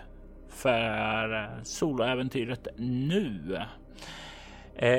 [0.49, 3.61] för soloäventyret nu.
[4.75, 4.89] Eh,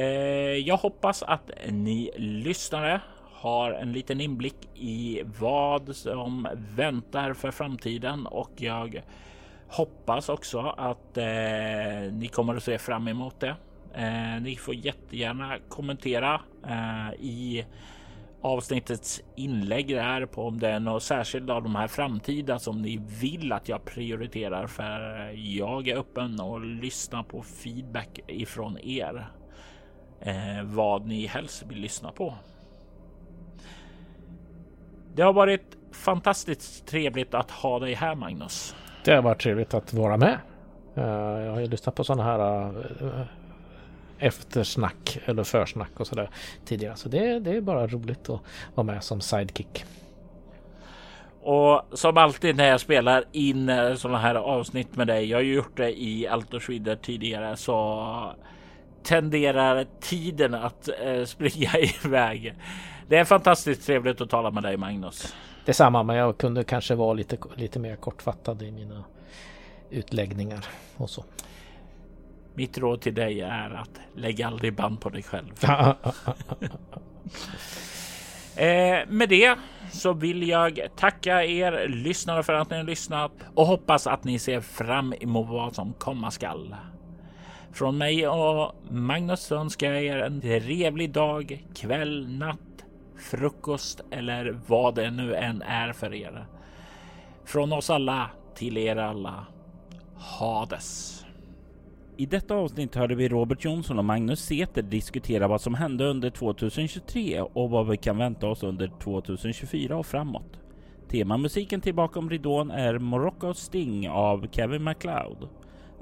[0.67, 3.01] jag hoppas att ni lyssnare
[3.33, 9.03] har en liten inblick i vad som väntar för framtiden och jag
[9.69, 13.57] hoppas också att eh, ni kommer att se fram emot det.
[13.95, 17.65] Eh, ni får jättegärna kommentera eh, i
[18.43, 23.01] avsnittets inlägg där på om det är något särskilt av de här framtida som ni
[23.21, 29.31] vill att jag prioriterar för jag är öppen och lyssnar på feedback ifrån er.
[30.21, 32.35] Eh, vad ni helst vill lyssna på.
[35.15, 38.77] Det har varit fantastiskt trevligt att ha dig här Magnus.
[39.05, 40.39] Det har varit trevligt att vara med.
[40.95, 41.05] Eh,
[41.45, 42.67] jag har ju lyssnat på sådana här
[43.03, 43.27] eh,
[44.19, 46.31] eftersnack eller försnack och sådär
[46.65, 46.97] tidigare.
[46.97, 48.41] Så det, det är bara roligt att
[48.75, 49.85] vara med som sidekick.
[51.41, 55.31] Och som alltid när jag spelar in eh, sådana här avsnitt med dig.
[55.31, 58.33] Jag har gjort det i Alto Schwider tidigare så
[59.03, 61.71] tenderar tiden att eh, springa
[62.05, 62.55] iväg.
[63.09, 65.35] Det är fantastiskt trevligt att tala med dig Magnus.
[65.65, 69.05] Detsamma, men jag kunde kanske vara lite, lite mer kortfattad i mina
[69.91, 70.65] utläggningar
[70.97, 71.25] och så.
[72.59, 75.65] Mitt råd till dig är att lägg aldrig band på dig själv.
[78.57, 79.59] eh, med det
[79.93, 84.39] så vill jag tacka er lyssnare för att ni har lyssnat och hoppas att ni
[84.39, 86.75] ser fram emot vad som komma skall.
[87.73, 92.85] Från mig och Magnus önskar jag er en trevlig dag, kväll, natt,
[93.31, 96.47] frukost eller vad det nu än är för er.
[97.45, 99.47] Från oss alla till er alla.
[100.17, 101.25] Hades.
[102.21, 106.31] I detta avsnitt hörde vi Robert Jonsson och Magnus Seter diskutera vad som hände under
[106.31, 110.61] 2023 och vad vi kan vänta oss under 2024 och framåt.
[111.09, 115.49] Temamusiken till Bakom ridån är Morocco Sting av Kevin MacLeod.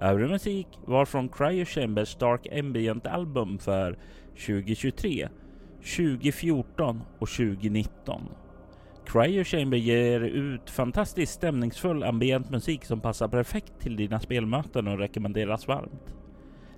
[0.01, 3.99] Övrig musik var från Cryo Chambers Dark Ambient album för
[4.47, 5.28] 2023,
[5.97, 8.23] 2014 och 2019.
[9.07, 14.99] Cryo Chamber ger ut fantastiskt stämningsfull ambient musik som passar perfekt till dina spelmöten och
[14.99, 16.15] rekommenderas varmt.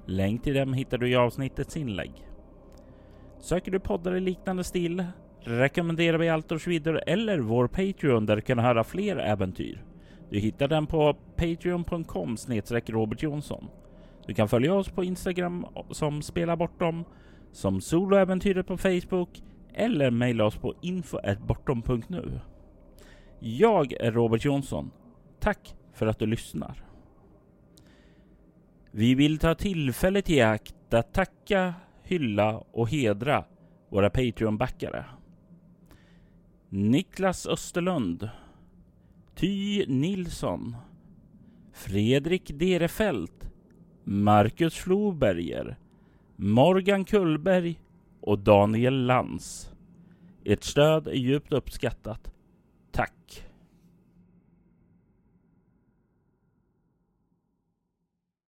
[0.07, 2.13] Länk till dem hittar du i avsnittets inlägg.
[3.41, 5.05] Söker du poddar i liknande stil
[5.41, 9.85] rekommenderar vi Altors vidare eller vår Patreon där du kan höra fler äventyr.
[10.31, 12.37] Du hittar den på patreon.com
[12.87, 13.69] Robert Jonsson.
[14.27, 17.05] Du kan följa oss på Instagram som Spela Bortom,
[17.53, 19.43] som Soloäventyret på Facebook
[19.75, 22.41] eller mejla oss på info.bortom.nu.
[23.41, 24.91] Jag är Robert Jonsson.
[25.41, 26.85] Tack för att du lyssnar.
[28.91, 33.45] Vi vill ta tillfället i akt att tacka, hylla och hedra
[33.89, 35.05] våra Patreon-backare.
[36.69, 38.31] Niklas Österlund
[39.35, 40.77] Ty Nilsson
[41.73, 43.51] Fredrik Derefelt
[44.05, 45.77] Marcus Floberger
[46.37, 47.81] Morgan Kullberg
[48.29, 49.71] och Daniel Lantz.
[50.45, 52.33] Ert stöd är djupt uppskattat